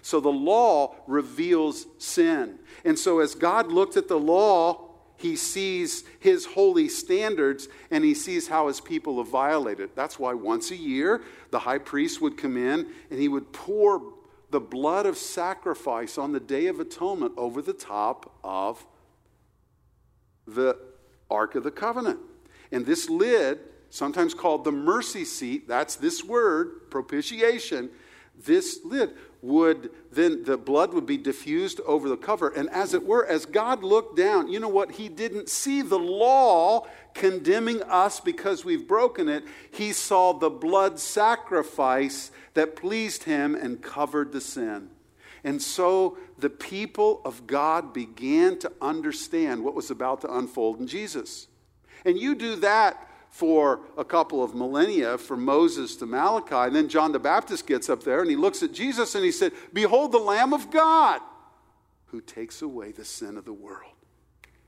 So 0.02 0.20
the 0.20 0.28
law 0.28 0.96
reveals 1.06 1.86
sin. 1.96 2.58
And 2.84 2.98
so, 2.98 3.20
as 3.20 3.34
God 3.34 3.72
looked 3.72 3.96
at 3.96 4.06
the 4.06 4.18
law, 4.18 4.86
he 5.16 5.34
sees 5.34 6.04
his 6.20 6.44
holy 6.44 6.88
standards 6.88 7.68
and 7.90 8.04
he 8.04 8.14
sees 8.14 8.48
how 8.48 8.68
his 8.68 8.80
people 8.82 9.16
have 9.18 9.28
violated. 9.28 9.90
That's 9.94 10.18
why 10.18 10.34
once 10.34 10.70
a 10.70 10.76
year 10.76 11.22
the 11.50 11.60
high 11.60 11.78
priest 11.78 12.20
would 12.20 12.36
come 12.36 12.58
in 12.58 12.86
and 13.10 13.18
he 13.18 13.28
would 13.28 13.52
pour 13.52 14.02
the 14.56 14.60
blood 14.60 15.04
of 15.04 15.18
sacrifice 15.18 16.16
on 16.16 16.32
the 16.32 16.40
Day 16.40 16.66
of 16.68 16.80
Atonement 16.80 17.34
over 17.36 17.60
the 17.60 17.74
top 17.74 18.38
of 18.42 18.86
the 20.46 20.78
Ark 21.30 21.56
of 21.56 21.62
the 21.62 21.70
Covenant. 21.70 22.20
And 22.72 22.86
this 22.86 23.10
lid, 23.10 23.58
sometimes 23.90 24.32
called 24.32 24.64
the 24.64 24.72
mercy 24.72 25.26
seat, 25.26 25.68
that's 25.68 25.96
this 25.96 26.24
word, 26.24 26.90
propitiation, 26.90 27.90
this 28.46 28.80
lid 28.82 29.10
would 29.46 29.90
then 30.10 30.44
the 30.44 30.56
blood 30.56 30.92
would 30.94 31.06
be 31.06 31.16
diffused 31.16 31.80
over 31.86 32.08
the 32.08 32.16
cover. 32.16 32.48
And 32.48 32.68
as 32.70 32.94
it 32.94 33.04
were 33.04 33.26
as 33.26 33.46
god 33.46 33.82
looked 33.82 34.16
down 34.16 34.48
you 34.48 34.60
know 34.60 34.68
what? 34.68 34.92
He 34.92 35.08
didn't 35.08 35.48
see 35.48 35.82
the 35.82 35.98
law 35.98 36.86
condemning 37.14 37.82
us 37.84 38.20
because 38.20 38.64
we've 38.64 38.86
broken 38.86 39.28
it. 39.28 39.44
He 39.72 39.92
saw 39.92 40.32
the 40.32 40.50
blood 40.50 40.98
sacrifice 40.98 42.30
that 42.54 42.76
pleased 42.76 43.24
him 43.24 43.54
and 43.54 43.82
covered 43.82 44.32
the 44.32 44.40
sin. 44.40 44.90
And 45.44 45.62
so 45.62 46.18
the 46.38 46.50
people 46.50 47.22
of 47.24 47.46
God 47.46 47.92
began 47.92 48.58
to 48.58 48.72
understand 48.80 49.64
what 49.64 49.74
was 49.74 49.90
about 49.90 50.22
to 50.22 50.36
unfold 50.36 50.80
in 50.80 50.86
Jesus. 50.86 51.46
And 52.04 52.18
you 52.18 52.34
do 52.34 52.56
that 52.56 53.08
for 53.36 53.80
a 53.98 54.04
couple 54.04 54.42
of 54.42 54.54
millennia, 54.54 55.18
from 55.18 55.44
Moses 55.44 55.94
to 55.96 56.06
Malachi. 56.06 56.54
And 56.54 56.74
then 56.74 56.88
John 56.88 57.12
the 57.12 57.18
Baptist 57.18 57.66
gets 57.66 57.90
up 57.90 58.02
there 58.02 58.20
and 58.22 58.30
he 58.30 58.36
looks 58.36 58.62
at 58.62 58.72
Jesus 58.72 59.14
and 59.14 59.22
he 59.22 59.30
said, 59.30 59.52
Behold 59.74 60.12
the 60.12 60.18
Lamb 60.18 60.54
of 60.54 60.70
God 60.70 61.20
who 62.06 62.22
takes 62.22 62.62
away 62.62 62.92
the 62.92 63.04
sin 63.04 63.36
of 63.36 63.44
the 63.44 63.52
world. 63.52 63.92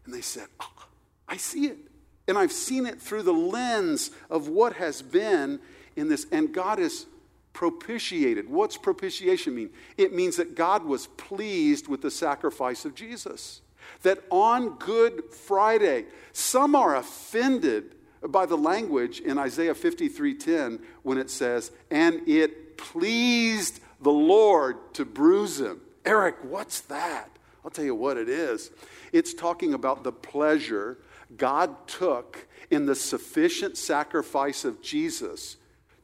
And 0.05 0.13
they 0.13 0.21
said, 0.21 0.49
oh, 0.61 0.87
I 1.27 1.39
see 1.39 1.67
it. 1.67 1.79
And 2.27 2.37
I've 2.37 2.53
seen 2.53 2.85
it 2.85 3.01
through 3.01 3.23
the 3.23 3.33
lens 3.33 4.11
of 4.29 4.49
what 4.49 4.75
has 4.75 5.01
been 5.01 5.61
in 5.97 6.11
this. 6.11 6.27
And 6.31 6.53
God 6.53 6.79
is 6.79 7.07
propitiated. 7.55 8.51
What's 8.51 8.77
propitiation 8.77 9.55
mean? 9.55 9.71
It 9.97 10.13
means 10.13 10.37
that 10.37 10.55
God 10.55 10.85
was 10.85 11.07
pleased 11.07 11.89
with 11.89 12.03
the 12.03 12.11
sacrifice 12.11 12.85
of 12.85 12.95
Jesus. 12.95 13.63
that 14.03 14.19
on 14.31 14.75
Good 14.75 15.25
Friday, 15.33 16.05
some 16.33 16.75
are 16.75 16.97
offended 16.97 17.95
by 18.23 18.47
the 18.47 18.57
language 18.57 19.21
in 19.21 19.39
Isaiah 19.39 19.75
53:10 19.75 20.81
when 21.03 21.19
it 21.19 21.31
says, 21.31 21.71
"And 21.91 22.27
it 22.29 22.77
pleased 22.77 23.81
the 24.01 24.13
Lord 24.13 24.95
to 24.95 25.05
bruise 25.05 25.61
him." 25.61 25.81
Eric, 26.05 26.37
what's 26.43 26.81
that? 26.83 27.31
I'll 27.65 27.71
tell 27.71 27.85
you 27.85 27.95
what 27.95 28.17
it 28.17 28.29
is. 28.29 28.71
It's 29.13 29.35
talking 29.35 29.75
about 29.75 30.05
the 30.05 30.13
pleasure 30.13 30.99
God 31.37 31.87
took 31.87 32.47
in 32.71 32.87
the 32.87 32.95
sufficient 32.95 33.77
sacrifice 33.77 34.65
of 34.65 34.81
Jesus 34.81 35.57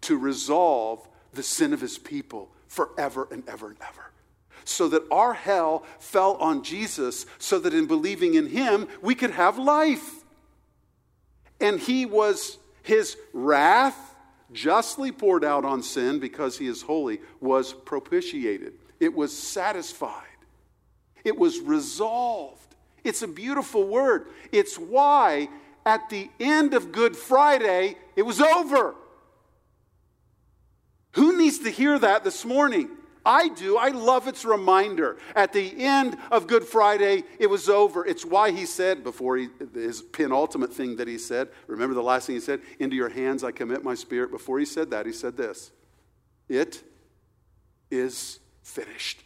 to 0.03 0.19
resolve 0.19 1.09
the 1.33 1.43
sin 1.43 1.73
of 1.73 1.81
his 1.81 1.99
people 1.99 2.51
forever 2.69 3.29
and 3.31 3.49
ever 3.49 3.69
and 3.69 3.79
ever. 3.81 4.11
So 4.65 4.89
that 4.89 5.05
our 5.11 5.35
hell 5.35 5.85
fell 5.99 6.35
on 6.37 6.63
Jesus, 6.63 7.27
so 7.39 7.59
that 7.59 7.75
in 7.75 7.87
believing 7.87 8.35
in 8.35 8.47
him, 8.47 8.89
we 9.03 9.15
could 9.15 9.33
have 9.33 9.59
life. 9.59 10.24
And 11.61 11.81
he 11.81 12.07
was, 12.07 12.59
his 12.83 13.17
wrath, 13.33 13.97
justly 14.53 15.13
poured 15.13 15.45
out 15.45 15.65
on 15.65 15.83
sin 15.83 16.19
because 16.21 16.59
he 16.59 16.67
is 16.67 16.83
holy, 16.83 17.21
was 17.41 17.73
propitiated. 17.73 18.75
It 19.01 19.15
was 19.15 19.37
satisfied. 19.37 20.23
It 21.25 21.37
was 21.37 21.61
resolved. 21.61 22.75
It's 23.03 23.23
a 23.23 23.29
beautiful 23.29 23.87
word. 23.87 24.29
It's 24.53 24.79
why 24.79 25.49
at 25.85 26.09
the 26.09 26.31
end 26.41 26.75
of 26.75 26.93
Good 26.93 27.17
Friday, 27.17 27.97
it 28.17 28.23
was 28.23 28.41
over. 28.41 28.95
Who 31.13 31.37
needs 31.37 31.61
to 31.61 31.71
hear 31.71 31.99
that 31.99 32.25
this 32.25 32.45
morning? 32.45 32.89
I 33.25 33.49
do. 33.49 33.77
I 33.77 33.89
love 33.89 34.29
its 34.29 34.45
reminder. 34.45 35.17
At 35.35 35.53
the 35.53 35.75
end 35.83 36.17
of 36.31 36.47
Good 36.47 36.65
Friday, 36.65 37.25
it 37.39 37.49
was 37.49 37.69
over. 37.69 38.05
It's 38.05 38.25
why 38.25 38.51
he 38.51 38.67
said, 38.67 39.03
before 39.03 39.37
he, 39.37 39.49
his 39.73 40.03
penultimate 40.03 40.73
thing 40.73 40.97
that 40.97 41.09
he 41.09 41.17
said, 41.17 41.49
remember 41.67 41.95
the 41.95 42.03
last 42.03 42.27
thing 42.27 42.37
he 42.37 42.41
said? 42.41 42.61
Into 42.79 42.97
your 42.97 43.09
hands 43.09 43.43
I 43.43 43.51
commit 43.51 43.83
my 43.83 43.95
spirit. 43.95 44.31
Before 44.31 44.59
he 44.59 44.67
said 44.67 44.91
that, 44.91 45.07
he 45.07 45.13
said 45.13 45.37
this 45.37 45.73
It 46.49 46.83
is 47.91 48.41
finished. 48.63 49.23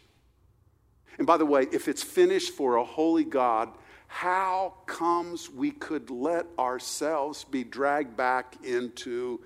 And 1.18 1.26
by 1.26 1.37
the 1.37 1.46
way, 1.46 1.66
if 1.72 1.88
it's 1.88 2.02
finished 2.02 2.54
for 2.54 2.76
a 2.76 2.84
holy 2.84 3.24
God, 3.24 3.70
how 4.06 4.74
comes 4.87 5.50
we 5.50 5.72
could 5.72 6.11
let 6.11 6.46
ourselves 6.58 7.44
be 7.44 7.64
dragged 7.64 8.16
back 8.16 8.54
into 8.64 9.40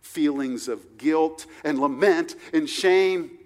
feelings 0.00 0.66
of 0.66 0.98
guilt 0.98 1.46
and 1.64 1.78
lament 1.78 2.34
and 2.52 2.68
shame 2.68 3.38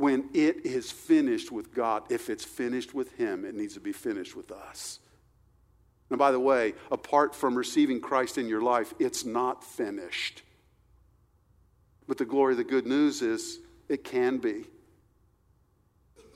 when 0.00 0.30
it 0.32 0.64
is 0.64 0.90
finished 0.90 1.52
with 1.52 1.74
God? 1.74 2.04
If 2.10 2.30
it's 2.30 2.44
finished 2.44 2.94
with 2.94 3.12
Him, 3.16 3.44
it 3.44 3.54
needs 3.54 3.74
to 3.74 3.80
be 3.80 3.92
finished 3.92 4.34
with 4.34 4.50
us. 4.50 4.98
And 6.08 6.18
by 6.18 6.32
the 6.32 6.40
way, 6.40 6.74
apart 6.90 7.34
from 7.34 7.56
receiving 7.56 8.00
Christ 8.00 8.36
in 8.36 8.48
your 8.48 8.62
life, 8.62 8.92
it's 8.98 9.24
not 9.24 9.62
finished. 9.62 10.42
But 12.08 12.18
the 12.18 12.24
glory 12.24 12.54
of 12.54 12.58
the 12.58 12.64
good 12.64 12.86
news 12.86 13.22
is 13.22 13.60
it 13.88 14.02
can 14.02 14.38
be. 14.38 14.64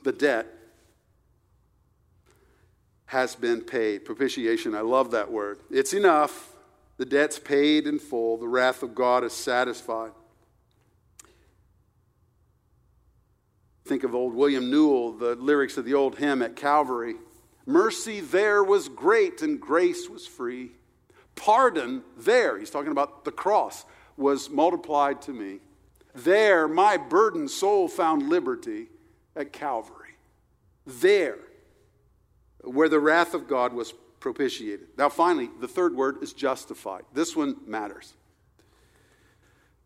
The 0.05 0.13
debt 0.13 0.47
has 3.07 3.35
been 3.35 3.63
paid. 3.63 4.05
Propitiation, 4.05 4.75
I 4.75 4.83
love 4.83 5.11
that 5.13 5.33
word. 5.33 5.59
It's 5.71 5.93
enough. 5.93 6.55
The 6.97 7.05
debt's 7.05 7.39
paid 7.39 7.87
in 7.87 7.99
full. 7.99 8.37
The 8.37 8.47
wrath 8.47 8.83
of 8.83 8.95
God 8.95 9.25
is 9.25 9.33
satisfied. 9.33 10.13
Think 13.85 14.05
of 14.05 14.15
old 14.15 14.35
William 14.35 14.71
Newell, 14.71 15.13
the 15.13 15.35
lyrics 15.35 15.77
of 15.77 15.85
the 15.85 15.95
old 15.95 16.17
hymn 16.17 16.43
at 16.43 16.57
Calvary. 16.57 17.17
Mercy 17.67 18.21
there 18.21 18.63
was 18.65 18.89
great 18.89 19.43
and 19.43 19.61
grace 19.61 20.09
was 20.09 20.27
free. 20.27 20.73
Pardon 21.35 22.03
there, 22.17 22.59
he's 22.59 22.71
talking 22.71 22.93
about 22.93 23.25
the 23.25 23.33
cross, 23.33 23.85
was 24.17 24.49
multiplied 24.49 25.21
to 25.23 25.33
me. 25.33 25.59
There 26.15 26.69
my 26.69 26.97
burdened 26.97 27.51
soul 27.51 27.89
found 27.89 28.29
liberty 28.29 28.89
at 29.35 29.53
Calvary. 29.53 30.17
There 30.87 31.39
where 32.65 32.89
the 32.89 33.01
wrath 33.01 33.35
of 33.35 33.49
God 33.49 33.73
was 33.73 33.93
propitiated. 34.21 34.89
Now, 34.97 35.09
finally, 35.09 35.51
the 35.61 35.69
third 35.69 35.95
word 35.95 36.23
is 36.23 36.33
justified. 36.33 37.03
This 37.13 37.37
one 37.37 37.57
matters. 37.67 38.15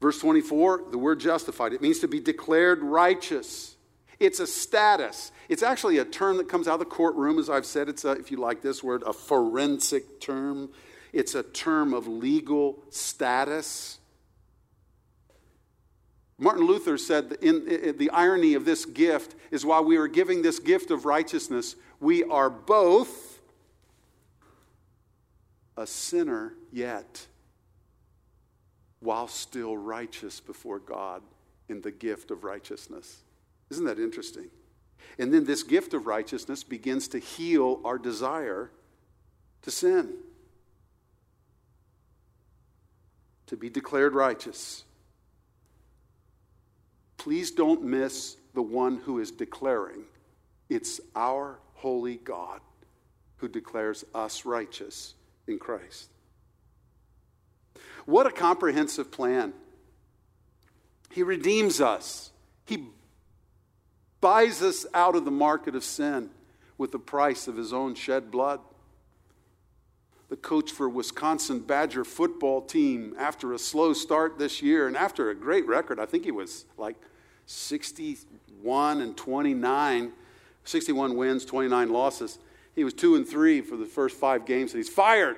Verse 0.00 0.20
24, 0.20 0.84
the 0.92 0.98
word 0.98 1.18
justified, 1.18 1.72
it 1.72 1.82
means 1.82 1.98
to 2.00 2.08
be 2.08 2.20
declared 2.20 2.82
righteous. 2.82 3.76
It's 4.20 4.40
a 4.40 4.46
status. 4.46 5.33
It's 5.48 5.62
actually 5.62 5.98
a 5.98 6.04
term 6.04 6.38
that 6.38 6.48
comes 6.48 6.66
out 6.66 6.74
of 6.74 6.81
the 6.81 6.87
courtroom, 6.87 7.38
as 7.38 7.48
I've 7.48 7.66
said. 7.66 7.88
It's, 7.88 8.04
a, 8.04 8.12
if 8.12 8.31
you 8.31 8.37
like 8.38 8.62
this 8.62 8.83
word, 8.83 9.02
a 9.07 9.12
forensic 9.12 10.20
term. 10.20 10.70
It's 11.12 11.35
a 11.35 11.42
term 11.42 11.94
of 11.94 12.09
legal 12.09 12.83
status. 12.90 13.98
Martin 16.37 16.66
Luther 16.66 16.98
said 16.98 17.37
in, 17.42 17.66
in, 17.68 17.96
the 17.96 18.11
irony 18.11 18.54
of 18.54 18.64
this 18.64 18.85
gift 18.85 19.35
is 19.50 19.64
while 19.64 19.85
we 19.85 19.96
are 19.96 20.09
giving 20.09 20.42
this 20.42 20.59
gift 20.59 20.90
of 20.90 21.04
righteousness, 21.04 21.76
we 22.00 22.24
are 22.24 22.50
both 22.50 23.40
a 25.76 25.87
sinner 25.87 26.54
yet, 26.72 27.26
while 29.00 29.28
still 29.28 29.76
righteous 29.76 30.40
before 30.40 30.81
God 30.81 31.22
in 31.68 31.81
the 31.81 31.90
gift 31.92 32.31
of 32.33 32.42
righteousness. 32.42 33.22
Isn't 33.70 33.85
that 33.85 33.98
interesting? 33.98 34.48
And 35.18 35.33
then 35.33 35.44
this 35.44 35.62
gift 35.62 35.94
of 35.94 36.07
righteousness 36.07 36.62
begins 36.62 37.09
to 37.09 37.18
heal 37.18 37.81
our 37.85 37.98
desire 37.98 38.70
to 39.62 39.70
sin, 39.70 40.14
to 43.46 43.57
be 43.57 43.68
declared 43.68 44.14
righteous. 44.14 44.85
Please 47.16 47.50
don't 47.50 47.83
miss 47.83 48.37
the 48.54 48.62
one 48.62 48.98
who 48.98 49.18
is 49.18 49.31
declaring. 49.31 50.04
It's 50.68 51.00
our 51.16 51.59
holy 51.74 52.16
God 52.16 52.61
who 53.38 53.48
declares 53.48 54.04
us 54.14 54.44
righteous 54.44 55.14
in 55.46 55.59
Christ. 55.59 56.11
What 58.04 58.26
a 58.26 58.31
comprehensive 58.31 59.11
plan. 59.11 59.52
He 61.11 61.22
redeems 61.22 61.81
us, 61.81 62.31
He 62.64 62.88
buys 64.20 64.62
us 64.62 64.87
out 64.94 65.14
of 65.14 65.24
the 65.24 65.31
market 65.31 65.74
of 65.74 65.85
sin 65.85 66.31
with 66.76 66.92
the 66.92 66.98
price 66.98 67.48
of 67.48 67.57
His 67.57 67.72
own 67.72 67.94
shed 67.94 68.31
blood. 68.31 68.61
The 70.28 70.37
coach 70.37 70.70
for 70.72 70.88
Wisconsin 70.88 71.61
Badger 71.61 72.04
football 72.04 72.61
team, 72.61 73.14
after 73.18 73.52
a 73.54 73.59
slow 73.59 73.94
start 73.94 74.38
this 74.38 74.61
year 74.61 74.87
and 74.87 74.96
after 74.96 75.31
a 75.31 75.35
great 75.35 75.66
record, 75.66 75.98
I 75.98 76.04
think 76.04 76.24
he 76.24 76.31
was 76.31 76.66
like 76.76 76.96
61 77.46 79.00
and 79.00 79.16
29 79.16 80.12
61 80.68 81.16
wins, 81.16 81.44
29 81.44 81.90
losses. 81.90 82.38
He 82.74 82.85
was 82.85 82.92
2 82.92 83.16
and 83.16 83.26
3 83.26 83.62
for 83.62 83.76
the 83.76 83.87
first 83.87 84.16
five 84.16 84.44
games, 84.44 84.72
and 84.72 84.78
he's 84.78 84.92
fired. 84.92 85.37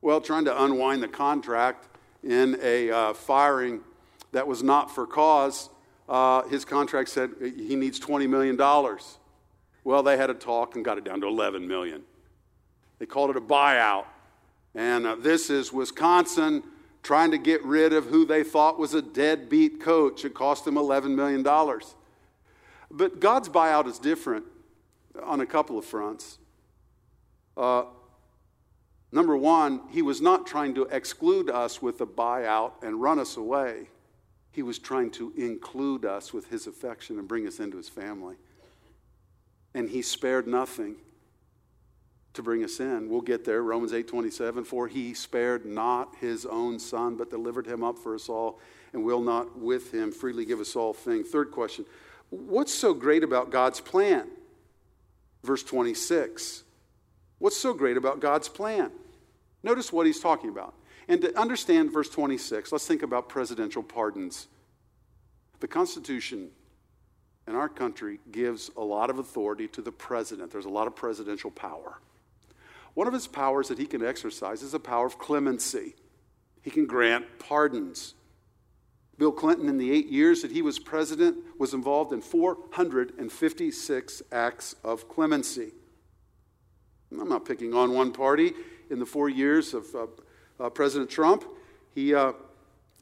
Well, 0.00 0.20
trying 0.20 0.46
to 0.46 0.64
unwind 0.64 1.02
the 1.02 1.08
contract 1.08 1.86
in 2.24 2.58
a 2.62 2.90
uh, 2.90 3.12
firing 3.12 3.80
that 4.32 4.46
was 4.46 4.62
not 4.62 4.90
for 4.90 5.06
cause, 5.06 5.68
uh, 6.08 6.42
his 6.48 6.64
contract 6.64 7.08
said 7.08 7.30
he 7.40 7.76
needs 7.76 7.98
$20 7.98 8.28
million. 8.28 8.56
Well, 9.84 10.02
they 10.02 10.16
had 10.16 10.30
a 10.30 10.34
talk 10.34 10.76
and 10.76 10.84
got 10.84 10.98
it 10.98 11.04
down 11.04 11.20
to 11.20 11.26
11 11.26 11.66
million. 11.66 12.02
They 12.98 13.06
called 13.06 13.30
it 13.30 13.36
a 13.36 13.40
buyout. 13.40 14.04
And 14.74 15.06
uh, 15.06 15.16
this 15.16 15.50
is 15.50 15.72
Wisconsin 15.72 16.62
trying 17.02 17.30
to 17.30 17.38
get 17.38 17.64
rid 17.64 17.92
of 17.92 18.06
who 18.06 18.26
they 18.26 18.42
thought 18.42 18.78
was 18.78 18.94
a 18.94 19.02
deadbeat 19.02 19.80
coach. 19.80 20.24
It 20.24 20.34
cost 20.34 20.64
them 20.64 20.74
$11 20.74 21.14
million. 21.14 21.42
But 22.90 23.20
God's 23.20 23.48
buyout 23.48 23.86
is 23.86 23.98
different 23.98 24.44
on 25.22 25.40
a 25.40 25.46
couple 25.46 25.78
of 25.78 25.84
fronts. 25.84 26.38
Uh, 27.56 27.84
number 29.12 29.36
one, 29.36 29.82
He 29.90 30.02
was 30.02 30.20
not 30.20 30.46
trying 30.46 30.74
to 30.74 30.82
exclude 30.84 31.48
us 31.48 31.80
with 31.80 32.00
a 32.00 32.06
buyout 32.06 32.82
and 32.82 33.00
run 33.00 33.18
us 33.18 33.36
away. 33.36 33.88
He 34.56 34.62
was 34.62 34.78
trying 34.78 35.10
to 35.12 35.34
include 35.36 36.06
us 36.06 36.32
with 36.32 36.48
His 36.48 36.66
affection 36.66 37.18
and 37.18 37.28
bring 37.28 37.46
us 37.46 37.60
into 37.60 37.76
His 37.76 37.90
family. 37.90 38.36
And 39.74 39.90
He 39.90 40.00
spared 40.00 40.46
nothing 40.46 40.96
to 42.32 42.42
bring 42.42 42.64
us 42.64 42.80
in. 42.80 43.10
We'll 43.10 43.20
get 43.20 43.44
there. 43.44 43.62
Romans 43.62 43.92
8:27 43.92 44.64
for 44.64 44.88
he 44.88 45.12
spared 45.12 45.66
not 45.66 46.14
his 46.20 46.46
own 46.46 46.78
son 46.78 47.16
but 47.16 47.30
delivered 47.30 47.66
him 47.66 47.82
up 47.82 47.98
for 47.98 48.14
us 48.14 48.28
all 48.28 48.60
and 48.92 49.04
will 49.04 49.22
not 49.22 49.58
with 49.58 49.92
him 49.92 50.12
freely 50.12 50.44
give 50.44 50.60
us 50.60 50.74
all 50.74 50.92
things. 50.94 51.28
Third 51.28 51.50
question, 51.50 51.84
What's 52.30 52.74
so 52.74 52.94
great 52.94 53.24
about 53.24 53.50
God's 53.50 53.80
plan? 53.80 54.28
Verse 55.44 55.62
26. 55.62 56.62
What's 57.38 57.56
so 57.56 57.74
great 57.74 57.96
about 57.96 58.20
God's 58.20 58.48
plan? 58.48 58.90
Notice 59.62 59.92
what 59.92 60.06
he's 60.06 60.20
talking 60.20 60.48
about. 60.48 60.74
And 61.08 61.20
to 61.22 61.38
understand 61.38 61.92
verse 61.92 62.08
26, 62.08 62.72
let's 62.72 62.86
think 62.86 63.02
about 63.02 63.28
presidential 63.28 63.82
pardons. 63.82 64.48
The 65.60 65.68
Constitution 65.68 66.50
in 67.46 67.54
our 67.54 67.68
country 67.68 68.18
gives 68.32 68.70
a 68.76 68.82
lot 68.82 69.10
of 69.10 69.18
authority 69.18 69.68
to 69.68 69.82
the 69.82 69.92
president. 69.92 70.50
There's 70.50 70.64
a 70.64 70.70
lot 70.70 70.86
of 70.86 70.96
presidential 70.96 71.50
power. 71.50 72.00
One 72.94 73.06
of 73.06 73.12
his 73.12 73.26
powers 73.26 73.68
that 73.68 73.78
he 73.78 73.86
can 73.86 74.04
exercise 74.04 74.62
is 74.62 74.74
a 74.74 74.80
power 74.80 75.06
of 75.06 75.18
clemency. 75.18 75.94
He 76.62 76.70
can 76.70 76.86
grant 76.86 77.38
pardons. 77.38 78.14
Bill 79.18 79.32
Clinton, 79.32 79.68
in 79.68 79.78
the 79.78 79.92
eight 79.92 80.08
years 80.08 80.42
that 80.42 80.50
he 80.50 80.60
was 80.60 80.78
president, 80.78 81.36
was 81.58 81.72
involved 81.72 82.12
in 82.12 82.20
456 82.20 84.22
acts 84.32 84.74
of 84.82 85.08
clemency. 85.08 85.72
I'm 87.12 87.28
not 87.28 87.44
picking 87.44 87.72
on 87.72 87.94
one 87.94 88.12
party. 88.12 88.52
In 88.90 88.98
the 88.98 89.06
four 89.06 89.28
years 89.28 89.74
of 89.74 89.94
uh, 89.94 90.06
uh, 90.58 90.70
President 90.70 91.10
Trump, 91.10 91.44
he, 91.94 92.14
uh, 92.14 92.32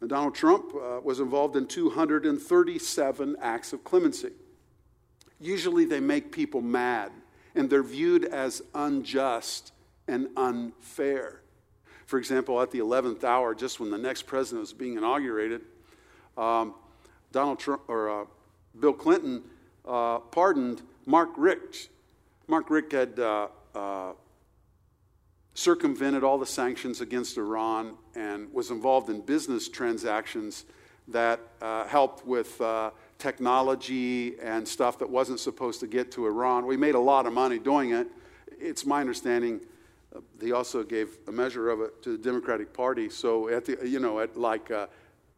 Donald 0.07 0.35
Trump 0.35 0.75
uh, 0.75 1.01
was 1.03 1.21
involved 1.21 1.57
in 1.57 1.67
237 1.67 3.37
acts 3.41 3.73
of 3.73 3.85
clemency. 3.85 4.31
Usually 5.41 5.85
they 5.85 6.01
make 6.01 6.33
people 6.33 6.61
mad, 6.61 7.13
and 7.55 7.69
they're 7.69 7.83
viewed 7.83 8.25
as 8.25 8.63
unjust 8.75 9.73
and 10.09 10.29
unfair. 10.37 11.41
For 12.07 12.19
example, 12.19 12.61
at 12.61 12.71
the 12.71 12.81
11th 12.81 13.25
hour, 13.25 13.55
just 13.55 13.81
when 13.81 13.91
the 13.91 13.99
next 13.99 14.27
president 14.27 14.61
was 14.61 14.73
being 14.73 14.97
inaugurated, 14.97 15.63
um, 16.37 16.75
Donald 17.33 17.59
Trump 17.59 17.83
or 17.89 18.23
uh, 18.23 18.25
Bill 18.79 18.93
Clinton 18.93 19.43
uh, 19.87 20.19
pardoned 20.19 20.83
Marc 21.07 21.31
Rich. 21.37 21.89
Marc 22.47 22.71
Rich 22.71 22.93
had 22.93 23.19
uh, 23.19 23.49
circumvented 25.55 26.25
all 26.25 26.37
the 26.37 26.47
sanctions 26.47 27.01
against 27.01 27.39
Iran 27.39 27.95
and 28.15 28.53
was 28.53 28.71
involved 28.71 29.09
in 29.09 29.21
business 29.21 29.69
transactions 29.69 30.65
that 31.09 31.41
uh, 31.63 31.87
helped 31.87 32.27
with 32.27 32.61
uh, 32.61 32.91
technology 33.19 34.39
and 34.41 34.67
stuff 34.67 34.99
that 34.99 35.09
wasn't 35.09 35.39
supposed 35.39 35.81
to 35.81 35.87
get 35.87 36.11
to 36.13 36.27
Iran. 36.27 36.67
We 36.67 36.77
made 36.77 36.95
a 36.95 37.01
lot 37.01 37.27
of 37.27 37.33
money 37.33 37.59
doing 37.59 37.93
it. 37.93 38.09
It's 38.59 38.85
my 38.85 39.01
understanding 39.01 39.61
uh, 40.15 40.21
he 40.41 40.53
also 40.53 40.83
gave 40.83 41.19
a 41.29 41.33
measure 41.33 41.71
of 41.71 41.81
it 41.81 42.03
to 42.03 42.13
the 42.13 42.19
Democratic 42.19 42.73
Party. 42.73 43.09
So 43.09 43.49
at 43.49 43.65
the 43.65 43.79
you 43.87 44.01
know 44.01 44.21
at 44.21 44.37
like 44.37 44.71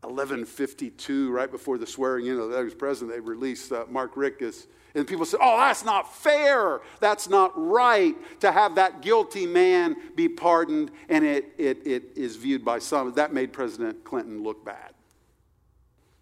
11:52, 0.03 1.29
uh, 1.29 1.31
right 1.31 1.51
before 1.51 1.79
the 1.79 1.87
swearing 1.87 2.27
in 2.27 2.39
of 2.39 2.51
the 2.51 2.75
president, 2.79 3.17
they 3.17 3.21
released 3.21 3.73
uh, 3.73 3.85
Marc 3.89 4.17
Rich 4.17 4.43
as 4.43 4.67
and 4.97 5.07
people 5.07 5.27
say, 5.27 5.37
oh, 5.39 5.59
that's 5.59 5.85
not 5.85 6.17
fair. 6.17 6.81
That's 7.01 7.29
not 7.29 7.53
right 7.55 8.17
to 8.41 8.51
have 8.51 8.77
that 8.77 9.03
guilty 9.03 9.47
man 9.47 9.95
be 10.15 10.27
pardoned. 10.27 10.91
And 11.11 11.23
it, 11.23 11.53
it, 11.59 11.87
it 11.87 12.03
is 12.17 12.37
viewed 12.37 12.65
by 12.65 12.79
some. 12.79 13.13
That 13.13 13.31
made 13.31 13.53
President 13.53 14.05
Clinton 14.05 14.43
look 14.43 14.65
bad. 14.65 14.95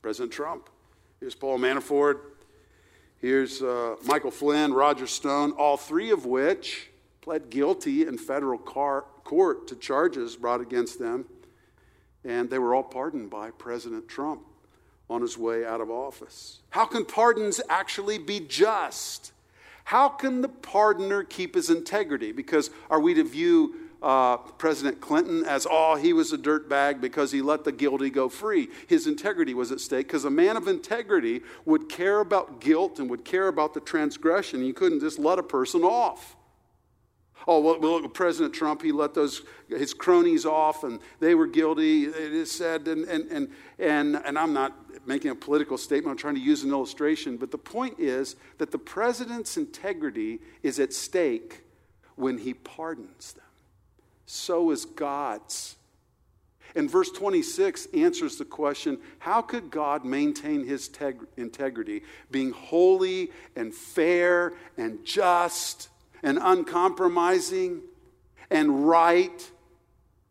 President 0.02 0.32
Trump. 0.32 0.68
Here's 1.20 1.36
Paul 1.36 1.60
Manafort. 1.60 2.18
Here's 3.20 3.62
uh, 3.62 3.94
Michael 4.06 4.32
Flynn, 4.32 4.74
Roger 4.74 5.06
Stone, 5.06 5.52
all 5.52 5.76
three 5.76 6.10
of 6.10 6.26
which 6.26 6.90
pled 7.20 7.50
guilty 7.50 8.04
in 8.04 8.18
federal 8.18 8.58
car- 8.58 9.04
court 9.22 9.68
to 9.68 9.76
charges 9.76 10.34
brought 10.34 10.60
against 10.60 10.98
them. 10.98 11.26
And 12.24 12.50
they 12.50 12.58
were 12.58 12.74
all 12.74 12.82
pardoned 12.82 13.30
by 13.30 13.52
President 13.52 14.08
Trump 14.08 14.42
on 15.08 15.20
his 15.20 15.36
way 15.36 15.64
out 15.64 15.80
of 15.80 15.90
office? 15.90 16.60
How 16.70 16.86
can 16.86 17.04
pardons 17.04 17.60
actually 17.68 18.18
be 18.18 18.40
just? 18.40 19.32
How 19.84 20.08
can 20.08 20.40
the 20.40 20.48
pardoner 20.48 21.28
keep 21.28 21.54
his 21.54 21.70
integrity? 21.70 22.32
Because 22.32 22.70
are 22.88 23.00
we 23.00 23.14
to 23.14 23.24
view 23.24 23.74
uh, 24.02 24.36
President 24.36 25.00
Clinton 25.00 25.44
as, 25.44 25.66
oh, 25.70 25.96
he 25.96 26.12
was 26.12 26.32
a 26.32 26.38
dirtbag 26.38 27.00
because 27.00 27.32
he 27.32 27.42
let 27.42 27.64
the 27.64 27.72
guilty 27.72 28.08
go 28.08 28.28
free? 28.28 28.68
His 28.86 29.06
integrity 29.06 29.52
was 29.52 29.72
at 29.72 29.80
stake 29.80 30.06
because 30.06 30.24
a 30.24 30.30
man 30.30 30.56
of 30.56 30.68
integrity 30.68 31.42
would 31.66 31.88
care 31.88 32.20
about 32.20 32.60
guilt 32.60 32.98
and 32.98 33.10
would 33.10 33.24
care 33.24 33.48
about 33.48 33.74
the 33.74 33.80
transgression. 33.80 34.64
You 34.64 34.72
couldn't 34.72 35.00
just 35.00 35.18
let 35.18 35.38
a 35.38 35.42
person 35.42 35.82
off. 35.82 36.36
Oh, 37.46 37.60
well, 37.60 37.78
well, 37.78 38.08
President 38.08 38.54
Trump, 38.54 38.82
he 38.82 38.90
let 38.90 39.12
those, 39.12 39.42
his 39.68 39.92
cronies 39.92 40.46
off 40.46 40.82
and 40.82 40.98
they 41.20 41.34
were 41.34 41.46
guilty, 41.46 42.04
it 42.04 42.16
is 42.16 42.50
said. 42.50 42.88
And, 42.88 43.04
and, 43.04 43.30
and, 43.30 43.50
and, 43.78 44.16
and 44.24 44.38
I'm 44.38 44.52
not 44.54 44.72
making 45.06 45.30
a 45.30 45.34
political 45.34 45.76
statement, 45.76 46.12
I'm 46.12 46.16
trying 46.16 46.36
to 46.36 46.40
use 46.40 46.62
an 46.62 46.70
illustration. 46.70 47.36
But 47.36 47.50
the 47.50 47.58
point 47.58 48.00
is 48.00 48.36
that 48.58 48.70
the 48.70 48.78
president's 48.78 49.56
integrity 49.56 50.40
is 50.62 50.78
at 50.80 50.92
stake 50.92 51.62
when 52.16 52.38
he 52.38 52.54
pardons 52.54 53.34
them. 53.34 53.44
So 54.26 54.70
is 54.70 54.86
God's. 54.86 55.76
And 56.74 56.90
verse 56.90 57.10
26 57.10 57.88
answers 57.94 58.36
the 58.36 58.44
question 58.44 58.98
how 59.18 59.42
could 59.42 59.70
God 59.70 60.04
maintain 60.04 60.66
his 60.66 60.88
teg- 60.88 61.26
integrity, 61.36 62.02
being 62.30 62.52
holy 62.52 63.30
and 63.54 63.72
fair 63.74 64.54
and 64.76 65.04
just 65.04 65.88
and 66.24 66.38
uncompromising 66.42 67.82
and 68.50 68.88
right, 68.88 69.50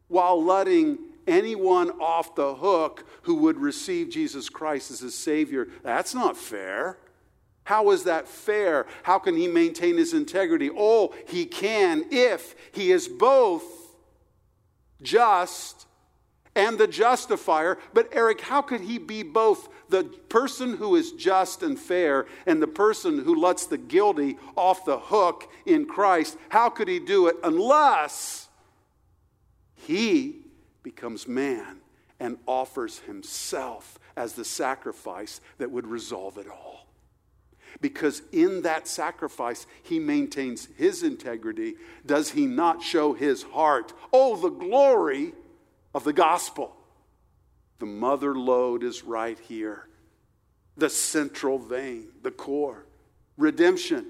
while 0.10 0.44
letting 0.44 0.98
anyone 1.26 1.89
off 2.02 2.36
the 2.36 2.56
hook 2.56 3.06
who 3.24 3.36
would 3.36 3.58
receive 3.58 4.10
Jesus 4.10 4.50
Christ 4.50 4.91
as 4.91 5.00
his 5.00 5.18
Savior. 5.18 5.70
That's 5.84 6.14
not 6.14 6.36
fair. 6.36 6.98
How 7.64 7.91
is 7.91 8.04
that 8.04 8.28
fair? 8.28 8.86
How 9.04 9.20
can 9.20 9.38
he 9.38 9.48
maintain 9.48 9.98
his 9.98 10.14
integrity? 10.14 10.70
Oh, 10.76 11.14
he 11.28 11.46
can 11.46 12.06
if 12.12 12.56
he 12.74 12.91
is 12.91 13.08
both 13.08 13.64
just 15.02 15.88
and 16.56 16.78
the 16.78 16.88
justifier. 16.88 17.78
But, 17.93 18.10
Eric, 18.12 18.41
how 18.41 18.62
could 18.62 18.82
he 18.82 18.97
be 18.97 19.24
both 19.24 19.70
the 19.89 20.04
person 20.04 20.78
who 20.78 20.95
is 20.95 21.12
just 21.12 21.64
and 21.64 21.78
fair 21.80 22.26
and 22.45 22.62
the 22.62 22.68
person 22.68 23.24
who 23.24 23.36
lets 23.36 23.66
the 23.66 23.78
guilty 23.78 24.38
off 24.56 24.86
the 24.86 24.99
hook 24.99 25.51
in 25.66 25.86
Christ? 25.86 26.38
How 26.49 26.70
could 26.70 26.88
he 26.88 26.99
do 26.99 27.28
it 27.28 27.36
unless 27.43 28.49
he 29.76 30.43
becomes 30.84 31.28
man 31.28 31.78
and 32.20 32.38
offers 32.45 32.99
himself 32.99 33.99
as 34.16 34.34
the 34.34 34.45
sacrifice 34.45 35.41
that 35.58 35.72
would 35.72 35.88
resolve 35.88 36.38
it 36.38 36.47
all. 36.47 36.88
Because 37.82 38.22
in 38.32 38.62
that 38.62 38.88
sacrifice, 38.88 39.66
he 39.82 39.99
maintains 39.99 40.68
his 40.78 41.01
integrity. 41.01 41.76
Does 42.06 42.32
he 42.32 42.45
not 42.45 42.84
show 42.84 43.14
his 43.14 43.43
heart? 43.43 43.93
Oh, 44.14 44.36
the 44.36 44.49
glory 44.49 45.34
of 45.94 46.04
the 46.04 46.14
gospel. 46.14 46.76
The 47.80 47.86
mother 47.86 48.36
lode 48.36 48.84
is 48.84 49.04
right 49.04 49.38
here, 49.38 49.88
the 50.78 50.89
central 50.89 51.60
vein, 51.60 52.08
the 52.22 52.32
core. 52.32 52.86
Redemption. 53.38 54.06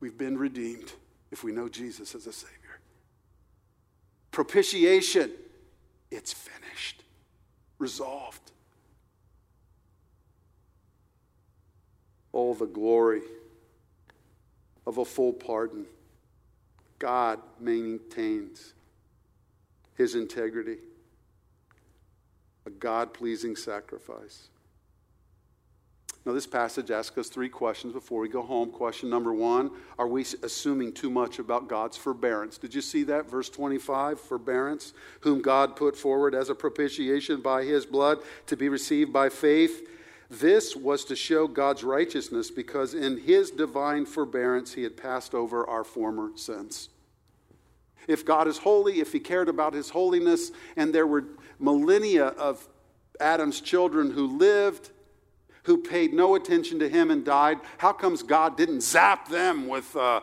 We've 0.00 0.18
been 0.18 0.36
redeemed 0.36 0.92
if 1.30 1.44
we 1.44 1.52
know 1.52 1.68
Jesus 1.68 2.14
as 2.14 2.26
a 2.26 2.32
Savior 2.32 2.64
propitiation. 4.34 5.30
It's 6.10 6.32
finished, 6.32 7.04
resolved. 7.78 8.50
All 12.32 12.54
the 12.54 12.66
glory 12.66 13.22
of 14.86 14.98
a 14.98 15.04
full 15.04 15.32
pardon. 15.32 15.86
God 17.04 17.38
maintains 17.60 18.72
his 19.94 20.14
integrity, 20.14 20.78
a 22.64 22.70
God 22.70 23.12
pleasing 23.12 23.56
sacrifice. 23.56 24.48
Now, 26.24 26.32
this 26.32 26.46
passage 26.46 26.90
asks 26.90 27.18
us 27.18 27.28
three 27.28 27.50
questions 27.50 27.92
before 27.92 28.22
we 28.22 28.30
go 28.30 28.40
home. 28.40 28.70
Question 28.70 29.10
number 29.10 29.34
one 29.34 29.70
Are 29.98 30.08
we 30.08 30.24
assuming 30.42 30.94
too 30.94 31.10
much 31.10 31.38
about 31.38 31.68
God's 31.68 31.98
forbearance? 31.98 32.56
Did 32.56 32.74
you 32.74 32.80
see 32.80 33.02
that? 33.02 33.30
Verse 33.30 33.50
25 33.50 34.18
Forbearance, 34.18 34.94
whom 35.20 35.42
God 35.42 35.76
put 35.76 35.98
forward 35.98 36.34
as 36.34 36.48
a 36.48 36.54
propitiation 36.54 37.42
by 37.42 37.64
his 37.64 37.84
blood 37.84 38.20
to 38.46 38.56
be 38.56 38.70
received 38.70 39.12
by 39.12 39.28
faith. 39.28 39.86
This 40.30 40.74
was 40.74 41.04
to 41.04 41.14
show 41.14 41.48
God's 41.48 41.84
righteousness 41.84 42.50
because 42.50 42.94
in 42.94 43.18
his 43.18 43.50
divine 43.50 44.06
forbearance 44.06 44.72
he 44.72 44.84
had 44.84 44.96
passed 44.96 45.34
over 45.34 45.68
our 45.68 45.84
former 45.84 46.30
sins. 46.34 46.88
If 48.08 48.24
God 48.24 48.48
is 48.48 48.58
holy, 48.58 49.00
if 49.00 49.12
he 49.12 49.20
cared 49.20 49.48
about 49.48 49.74
his 49.74 49.90
holiness, 49.90 50.52
and 50.76 50.94
there 50.94 51.06
were 51.06 51.24
millennia 51.58 52.26
of 52.26 52.66
Adam's 53.20 53.60
children 53.60 54.10
who 54.10 54.38
lived 54.38 54.90
who 55.64 55.78
paid 55.78 56.12
no 56.12 56.34
attention 56.34 56.78
to 56.78 56.88
him 56.88 57.10
and 57.10 57.24
died, 57.24 57.58
how 57.78 57.92
comes 57.92 58.22
God 58.22 58.56
didn't 58.56 58.82
zap 58.82 59.28
them 59.28 59.66
with 59.66 59.96
uh, 59.96 60.20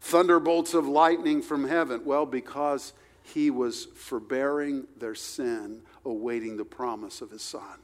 thunderbolts 0.00 0.74
of 0.74 0.88
lightning 0.88 1.42
from 1.42 1.68
heaven? 1.68 2.02
Well, 2.04 2.26
because 2.26 2.94
he 3.22 3.50
was 3.50 3.86
forbearing 3.94 4.86
their 4.98 5.14
sin, 5.14 5.82
awaiting 6.04 6.56
the 6.56 6.64
promise 6.64 7.20
of 7.20 7.30
his 7.30 7.42
son, 7.42 7.78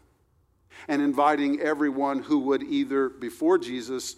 and 0.88 1.02
inviting 1.02 1.60
everyone 1.60 2.22
who 2.22 2.38
would 2.40 2.62
either 2.62 3.08
before 3.08 3.58
Jesus 3.58 4.16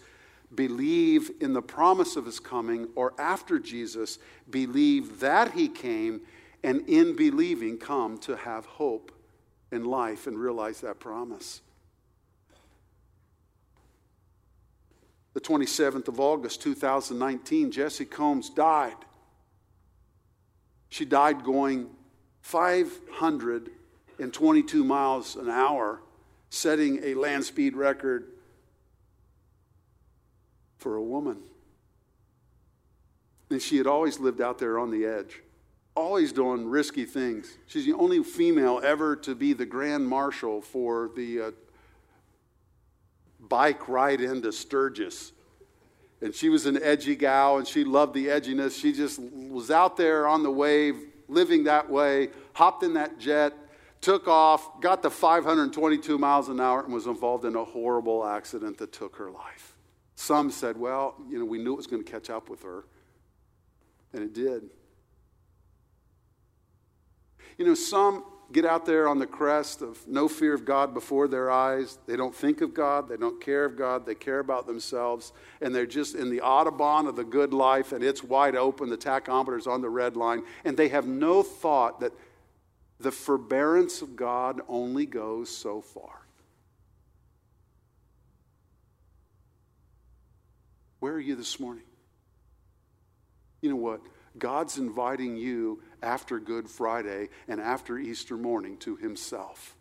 believe 0.55 1.29
in 1.41 1.53
the 1.53 1.61
promise 1.61 2.15
of 2.15 2.25
his 2.25 2.39
coming, 2.39 2.87
or 2.95 3.13
after 3.19 3.59
Jesus, 3.59 4.17
believe 4.49 5.19
that 5.19 5.51
he 5.53 5.67
came, 5.67 6.21
and 6.63 6.87
in 6.87 7.15
believing, 7.15 7.77
come 7.77 8.17
to 8.19 8.37
have 8.37 8.65
hope 8.65 9.11
in 9.71 9.83
life 9.85 10.27
and 10.27 10.37
realize 10.37 10.81
that 10.81 10.99
promise. 10.99 11.61
The 15.33 15.41
27th 15.41 16.07
of 16.07 16.19
August, 16.19 16.61
2019, 16.61 17.71
Jessi 17.71 18.07
Combs 18.09 18.51
died. 18.51 18.97
She 20.89 21.05
died 21.05 21.43
going 21.43 21.89
522 22.41 24.83
miles 24.83 25.35
an 25.35 25.49
hour, 25.49 26.01
setting 26.51 27.03
a 27.03 27.15
land 27.15 27.45
speed 27.45 27.75
record 27.75 28.27
for 30.83 30.97
a 30.97 31.01
woman. 31.01 31.37
And 33.49 33.61
she 33.61 33.77
had 33.77 33.87
always 33.87 34.19
lived 34.19 34.41
out 34.41 34.59
there 34.59 34.77
on 34.77 34.91
the 34.91 35.05
edge, 35.05 35.41
always 35.95 36.33
doing 36.33 36.69
risky 36.69 37.05
things. 37.05 37.57
She's 37.67 37.85
the 37.85 37.93
only 37.93 38.21
female 38.21 38.81
ever 38.83 39.15
to 39.17 39.33
be 39.33 39.53
the 39.53 39.65
grand 39.65 40.05
marshal 40.05 40.61
for 40.61 41.09
the 41.15 41.41
uh, 41.41 41.51
bike 43.39 43.87
ride 43.87 44.19
into 44.19 44.51
Sturgis. 44.51 45.31
And 46.21 46.35
she 46.35 46.49
was 46.49 46.65
an 46.65 46.81
edgy 46.83 47.15
gal 47.15 47.57
and 47.57 47.67
she 47.67 47.85
loved 47.85 48.13
the 48.13 48.27
edginess. 48.27 48.79
She 48.79 48.91
just 48.91 49.19
was 49.21 49.71
out 49.71 49.95
there 49.95 50.27
on 50.27 50.43
the 50.43 50.51
wave, 50.51 50.97
living 51.29 51.63
that 51.63 51.89
way, 51.89 52.29
hopped 52.53 52.83
in 52.83 52.93
that 52.95 53.19
jet, 53.19 53.53
took 54.01 54.27
off, 54.27 54.81
got 54.81 55.01
to 55.03 55.09
522 55.09 56.17
miles 56.17 56.49
an 56.49 56.59
hour, 56.59 56.83
and 56.83 56.93
was 56.93 57.07
involved 57.07 57.45
in 57.45 57.55
a 57.55 57.63
horrible 57.63 58.25
accident 58.25 58.77
that 58.79 58.91
took 58.91 59.15
her 59.15 59.31
life. 59.31 59.72
Some 60.23 60.51
said, 60.51 60.77
well, 60.77 61.15
you 61.29 61.37
know, 61.37 61.43
we 61.43 61.57
knew 61.57 61.73
it 61.73 61.75
was 61.75 61.87
going 61.87 62.01
to 62.01 62.09
catch 62.09 62.29
up 62.29 62.49
with 62.49 62.63
her. 62.63 62.85
And 64.13 64.23
it 64.23 64.33
did. 64.33 64.69
You 67.57 67.65
know, 67.65 67.73
some 67.73 68.23
get 68.53 68.63
out 68.63 68.85
there 68.85 69.09
on 69.09 69.19
the 69.19 69.25
crest 69.25 69.81
of 69.81 70.07
no 70.07 70.29
fear 70.29 70.53
of 70.53 70.63
God 70.63 70.93
before 70.93 71.27
their 71.27 71.51
eyes. 71.51 71.97
They 72.07 72.15
don't 72.15 72.33
think 72.33 72.61
of 72.61 72.73
God. 72.73 73.09
They 73.09 73.17
don't 73.17 73.41
care 73.41 73.65
of 73.65 73.75
God. 73.75 74.05
They 74.05 74.15
care 74.15 74.39
about 74.39 74.65
themselves. 74.65 75.33
And 75.59 75.75
they're 75.75 75.85
just 75.85 76.15
in 76.15 76.29
the 76.29 76.39
Autobahn 76.39 77.09
of 77.09 77.17
the 77.17 77.25
good 77.25 77.53
life, 77.53 77.91
and 77.91 78.01
it's 78.01 78.23
wide 78.23 78.55
open. 78.55 78.89
The 78.89 78.97
tachometer's 78.97 79.67
on 79.67 79.81
the 79.81 79.89
red 79.89 80.15
line. 80.15 80.43
And 80.63 80.77
they 80.77 80.87
have 80.87 81.05
no 81.05 81.43
thought 81.43 81.99
that 81.99 82.13
the 82.97 83.11
forbearance 83.11 84.01
of 84.01 84.15
God 84.15 84.61
only 84.69 85.05
goes 85.05 85.49
so 85.49 85.81
far. 85.81 86.22
Where 91.03 91.15
are 91.15 91.19
you 91.19 91.35
this 91.35 91.59
morning? 91.59 91.83
You 93.59 93.71
know 93.71 93.75
what? 93.75 93.99
God's 94.39 94.77
inviting 94.77 95.35
you 95.35 95.83
after 96.01 96.39
Good 96.39 96.69
Friday 96.69 97.27
and 97.49 97.59
after 97.59 97.97
Easter 97.97 98.37
morning 98.37 98.77
to 98.77 98.95
Himself 98.95 99.75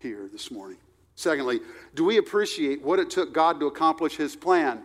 here 0.00 0.28
this 0.30 0.50
morning. 0.50 0.76
Secondly, 1.14 1.60
do 1.94 2.04
we 2.04 2.18
appreciate 2.18 2.82
what 2.82 2.98
it 2.98 3.08
took 3.08 3.32
God 3.32 3.58
to 3.60 3.68
accomplish 3.68 4.16
His 4.16 4.36
plan? 4.36 4.82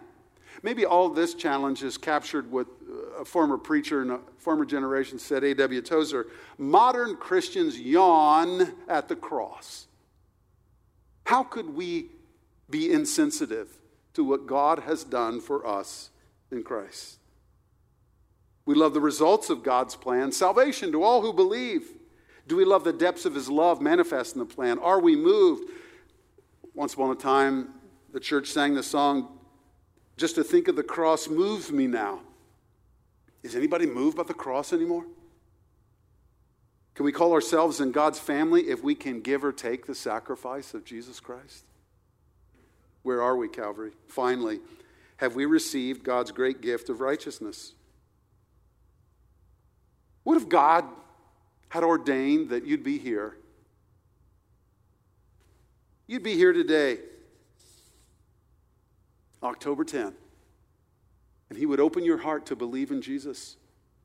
Maybe 0.63 0.85
all 0.85 1.09
this 1.09 1.33
challenge 1.33 1.83
is 1.83 1.97
captured 1.97 2.49
what 2.49 2.67
uh, 2.89 3.23
a 3.23 3.25
former 3.25 3.57
preacher 3.57 4.01
in 4.01 4.11
a 4.11 4.19
former 4.37 4.63
generation 4.63 5.19
said, 5.19 5.43
A.W. 5.43 5.81
Tozer 5.81 6.27
modern 6.57 7.17
Christians 7.17 7.77
yawn 7.77 8.75
at 8.87 9.09
the 9.09 9.15
cross. 9.17 9.87
How 11.25 11.43
could 11.43 11.75
we 11.75 12.11
be 12.69 12.93
insensitive 12.93 13.77
to 14.15 14.23
what 14.23 14.47
God 14.47 14.79
has 14.79 15.03
done 15.03 15.39
for 15.39 15.65
us 15.65 16.09
in 16.51 16.63
Christ? 16.63 17.19
We 18.65 18.73
love 18.73 18.93
the 18.93 19.01
results 19.01 19.49
of 19.49 19.63
God's 19.63 19.95
plan 19.95 20.31
salvation 20.31 20.91
to 20.91 21.03
all 21.03 21.21
who 21.21 21.31
believe. 21.33 21.87
Do 22.47 22.55
we 22.55 22.65
love 22.65 22.83
the 22.83 22.93
depths 22.93 23.25
of 23.25 23.35
His 23.35 23.49
love 23.49 23.81
manifest 23.81 24.35
in 24.35 24.39
the 24.39 24.45
plan? 24.45 24.79
Are 24.79 24.99
we 24.99 25.15
moved? 25.15 25.69
Once 26.73 26.93
upon 26.93 27.11
a 27.11 27.15
time, 27.15 27.69
the 28.11 28.19
church 28.19 28.47
sang 28.47 28.73
the 28.73 28.83
song, 28.83 29.39
Just 30.17 30.35
to 30.35 30.43
think 30.43 30.67
of 30.67 30.75
the 30.75 30.83
cross 30.83 31.27
moves 31.27 31.71
me 31.71 31.87
now. 31.87 32.21
Is 33.43 33.55
anybody 33.55 33.85
moved 33.85 34.17
by 34.17 34.23
the 34.23 34.33
cross 34.33 34.73
anymore? 34.73 35.05
Can 36.95 37.05
we 37.05 37.11
call 37.11 37.33
ourselves 37.33 37.81
in 37.81 37.91
God's 37.91 38.19
family 38.19 38.69
if 38.69 38.83
we 38.83 38.95
can 38.95 39.21
give 39.21 39.43
or 39.43 39.51
take 39.51 39.85
the 39.85 39.93
sacrifice 39.93 40.73
of 40.73 40.85
Jesus 40.85 41.19
Christ? 41.19 41.65
Where 43.05 43.21
are 43.21 43.37
we, 43.37 43.47
Calvary? 43.47 43.91
Finally, 44.07 44.61
have 45.17 45.35
we 45.35 45.45
received 45.45 46.03
God's 46.03 46.31
great 46.31 46.59
gift 46.59 46.89
of 46.89 47.01
righteousness? 47.01 47.75
What 50.23 50.37
if 50.37 50.49
God 50.49 50.85
had 51.69 51.83
ordained 51.83 52.49
that 52.49 52.65
you'd 52.65 52.83
be 52.83 52.97
here? 52.97 53.37
You'd 56.07 56.23
be 56.23 56.33
here 56.33 56.51
today, 56.51 56.97
October 59.43 59.83
10, 59.83 60.11
and 61.51 61.59
He 61.59 61.67
would 61.67 61.79
open 61.79 62.03
your 62.03 62.17
heart 62.17 62.47
to 62.47 62.55
believe 62.55 62.89
in 62.89 63.03
Jesus. 63.03 63.55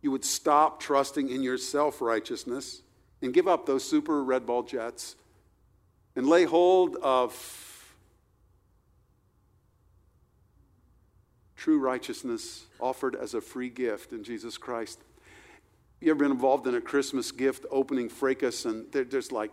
You 0.03 0.11
would 0.11 0.27
stop 0.27 0.79
trusting 0.79 1.31
in 1.31 1.43
your 1.43 1.57
self 1.57 2.03
righteousness 2.03 2.83
and 3.23 3.33
give 3.33 3.49
up 3.49 3.65
those 3.65 3.83
super 3.83 4.23
red 4.23 4.45
ball 4.45 4.63
jets 4.63 5.17
and 6.15 6.29
lay 6.29 6.45
hold 6.45 6.97
of 6.97 7.70
true 11.61 11.79
righteousness 11.79 12.65
offered 12.81 13.15
as 13.15 13.35
a 13.35 13.41
free 13.41 13.69
gift 13.69 14.13
in 14.13 14.25
Jesus 14.25 14.57
Christ. 14.57 14.99
You 16.01 16.11
ever 16.11 16.21
been 16.21 16.31
involved 16.31 16.67
in 16.67 16.75
a 16.75 16.81
Christmas 16.81 17.31
gift 17.31 17.67
opening 17.71 18.09
fracas 18.09 18.65
and 18.65 18.91
there's 18.93 19.31
like 19.31 19.51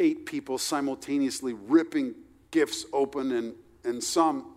eight 0.00 0.24
people 0.24 0.56
simultaneously 0.56 1.52
ripping 1.52 2.14
gifts 2.52 2.86
open 2.90 3.32
and, 3.32 3.54
and 3.84 4.02
some 4.02 4.54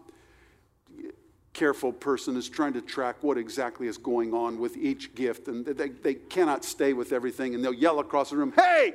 careful 1.52 1.92
person 1.92 2.38
is 2.38 2.48
trying 2.48 2.72
to 2.72 2.82
track 2.82 3.18
what 3.24 3.38
exactly 3.38 3.88
is 3.88 3.98
going 3.98 4.34
on 4.34 4.58
with 4.58 4.78
each 4.78 5.14
gift 5.16 5.50
and 5.50 5.66
they, 5.66 5.90
they 5.90 6.14
cannot 6.14 6.64
stay 6.64 6.94
with 6.94 7.12
everything 7.12 7.56
and 7.56 7.62
they'll 7.62 7.74
yell 7.74 8.00
across 8.00 8.30
the 8.30 8.38
room, 8.38 8.54
hey, 8.56 8.94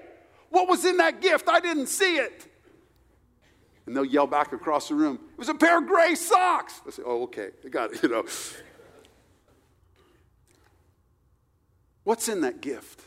what 0.49 0.69
was 0.69 0.87
in 0.87 0.97
that 0.97 1.21
gift? 1.21 1.51
I 1.51 1.61
didn't 1.61 1.89
see 1.89 2.17
it. 2.17 2.47
And 3.87 3.95
they'll 3.95 4.05
yell 4.05 4.27
back 4.27 4.53
across 4.53 4.89
the 4.89 4.95
room, 4.95 5.19
it 5.33 5.39
was 5.39 5.49
a 5.49 5.55
pair 5.55 5.79
of 5.79 5.87
gray 5.87 6.15
socks. 6.15 6.81
I 6.87 6.91
say, 6.91 7.03
oh, 7.05 7.25
okay, 7.25 7.51
I 7.65 7.69
got 7.69 7.93
it, 7.93 8.03
you 8.03 8.09
know. 8.09 8.25
What's 12.05 12.29
in 12.29 12.43
that 12.43 12.61
gift 12.61 13.03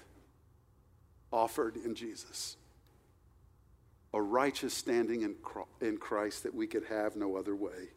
offered 1.32 1.78
in 1.78 1.96
Jesus? 1.96 2.58
A 4.14 4.22
righteous 4.22 4.74
standing 4.74 5.36
in 5.82 5.98
Christ 5.98 6.44
that 6.44 6.56
we 6.56 6.68
could 6.68 6.86
have 6.86 7.16
no 7.16 7.36
other 7.36 7.56
way. 7.56 7.90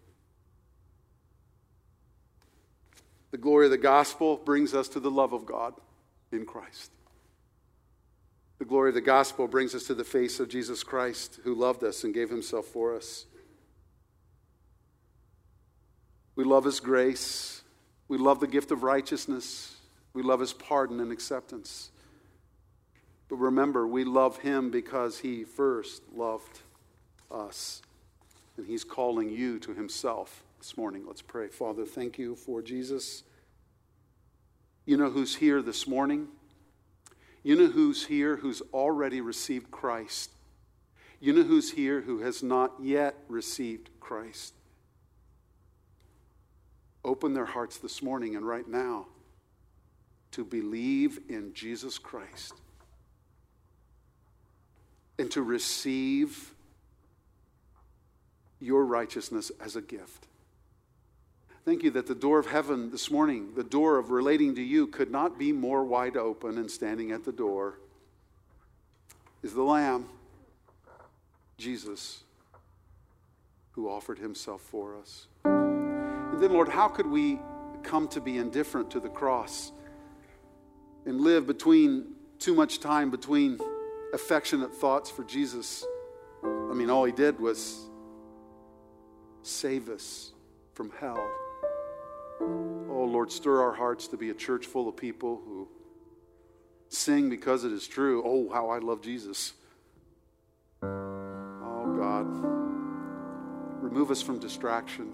The 3.30 3.38
glory 3.38 3.66
of 3.66 3.70
the 3.70 3.78
gospel 3.78 4.36
brings 4.36 4.74
us 4.74 4.88
to 4.88 5.00
the 5.00 5.10
love 5.10 5.32
of 5.32 5.46
God 5.46 5.74
in 6.32 6.44
Christ. 6.44 6.90
The 8.60 8.66
glory 8.66 8.90
of 8.90 8.94
the 8.94 9.00
gospel 9.00 9.48
brings 9.48 9.74
us 9.74 9.84
to 9.84 9.94
the 9.94 10.04
face 10.04 10.38
of 10.38 10.50
Jesus 10.50 10.84
Christ, 10.84 11.40
who 11.44 11.54
loved 11.54 11.82
us 11.82 12.04
and 12.04 12.12
gave 12.12 12.28
himself 12.28 12.66
for 12.66 12.94
us. 12.94 13.24
We 16.36 16.44
love 16.44 16.64
his 16.64 16.78
grace. 16.78 17.62
We 18.06 18.18
love 18.18 18.38
the 18.38 18.46
gift 18.46 18.70
of 18.70 18.82
righteousness. 18.82 19.76
We 20.12 20.22
love 20.22 20.40
his 20.40 20.52
pardon 20.52 21.00
and 21.00 21.10
acceptance. 21.10 21.90
But 23.30 23.36
remember, 23.36 23.86
we 23.86 24.04
love 24.04 24.36
him 24.36 24.70
because 24.70 25.20
he 25.20 25.42
first 25.42 26.02
loved 26.14 26.60
us. 27.30 27.80
And 28.58 28.66
he's 28.66 28.84
calling 28.84 29.30
you 29.30 29.58
to 29.60 29.72
himself 29.72 30.44
this 30.58 30.76
morning. 30.76 31.04
Let's 31.06 31.22
pray. 31.22 31.48
Father, 31.48 31.86
thank 31.86 32.18
you 32.18 32.36
for 32.36 32.60
Jesus. 32.60 33.22
You 34.84 34.98
know 34.98 35.08
who's 35.08 35.36
here 35.36 35.62
this 35.62 35.86
morning? 35.86 36.28
You 37.42 37.56
know 37.56 37.68
who's 37.68 38.06
here 38.06 38.36
who's 38.36 38.60
already 38.72 39.20
received 39.20 39.70
Christ? 39.70 40.30
You 41.20 41.32
know 41.32 41.42
who's 41.42 41.72
here 41.72 42.00
who 42.00 42.20
has 42.20 42.42
not 42.42 42.72
yet 42.80 43.14
received 43.28 43.90
Christ? 44.00 44.54
Open 47.04 47.32
their 47.32 47.46
hearts 47.46 47.78
this 47.78 48.02
morning 48.02 48.36
and 48.36 48.46
right 48.46 48.68
now 48.68 49.06
to 50.32 50.44
believe 50.44 51.18
in 51.28 51.52
Jesus 51.54 51.98
Christ 51.98 52.54
and 55.18 55.30
to 55.30 55.42
receive 55.42 56.54
your 58.60 58.84
righteousness 58.84 59.50
as 59.60 59.76
a 59.76 59.82
gift. 59.82 60.26
Thank 61.70 61.84
you 61.84 61.92
that 61.92 62.08
the 62.08 62.16
door 62.16 62.40
of 62.40 62.46
heaven 62.46 62.90
this 62.90 63.12
morning, 63.12 63.52
the 63.54 63.62
door 63.62 63.98
of 63.98 64.10
relating 64.10 64.56
to 64.56 64.60
you, 64.60 64.88
could 64.88 65.08
not 65.08 65.38
be 65.38 65.52
more 65.52 65.84
wide 65.84 66.16
open, 66.16 66.58
and 66.58 66.68
standing 66.68 67.12
at 67.12 67.24
the 67.24 67.30
door 67.30 67.78
is 69.44 69.54
the 69.54 69.62
Lamb, 69.62 70.08
Jesus, 71.58 72.24
who 73.70 73.88
offered 73.88 74.18
himself 74.18 74.62
for 74.62 74.96
us. 74.96 75.28
And 75.44 76.42
then, 76.42 76.52
Lord, 76.52 76.68
how 76.68 76.88
could 76.88 77.06
we 77.06 77.38
come 77.84 78.08
to 78.08 78.20
be 78.20 78.38
indifferent 78.38 78.90
to 78.90 78.98
the 78.98 79.08
cross? 79.08 79.70
and 81.06 81.20
live 81.20 81.46
between 81.46 82.14
too 82.40 82.52
much 82.52 82.80
time 82.80 83.12
between 83.12 83.60
affectionate 84.12 84.74
thoughts 84.74 85.08
for 85.08 85.22
Jesus. 85.22 85.86
I 86.42 86.74
mean, 86.74 86.90
all 86.90 87.04
he 87.04 87.12
did 87.12 87.38
was 87.38 87.88
save 89.44 89.88
us 89.88 90.32
from 90.74 90.90
hell. 90.98 91.24
Oh, 92.40 93.04
Lord, 93.04 93.30
stir 93.30 93.60
our 93.62 93.74
hearts 93.74 94.08
to 94.08 94.16
be 94.16 94.30
a 94.30 94.34
church 94.34 94.66
full 94.66 94.88
of 94.88 94.96
people 94.96 95.40
who 95.44 95.68
sing 96.88 97.30
because 97.30 97.64
it 97.64 97.72
is 97.72 97.86
true. 97.86 98.22
Oh, 98.24 98.52
how 98.52 98.70
I 98.70 98.78
love 98.78 99.02
Jesus. 99.02 99.52
Oh, 100.82 101.94
God. 101.96 102.26
Remove 103.82 104.10
us 104.10 104.22
from 104.22 104.38
distraction. 104.38 105.12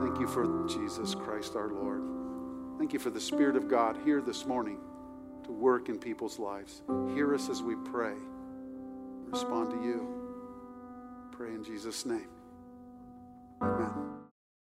Thank 0.00 0.18
you 0.20 0.26
for 0.26 0.66
Jesus 0.68 1.14
Christ 1.14 1.56
our 1.56 1.68
Lord. 1.68 2.02
Thank 2.78 2.92
you 2.92 2.98
for 2.98 3.10
the 3.10 3.20
Spirit 3.20 3.56
of 3.56 3.68
God 3.68 3.96
here 4.04 4.20
this 4.20 4.44
morning 4.46 4.78
to 5.44 5.52
work 5.52 5.88
in 5.88 5.98
people's 5.98 6.38
lives. 6.38 6.82
Hear 7.14 7.34
us 7.34 7.48
as 7.48 7.62
we 7.62 7.74
pray. 7.76 8.14
Respond 9.26 9.70
to 9.70 9.76
you. 9.76 10.08
Pray 11.32 11.54
in 11.54 11.64
Jesus' 11.64 12.04
name. 12.04 12.28
Amen. 13.62 14.01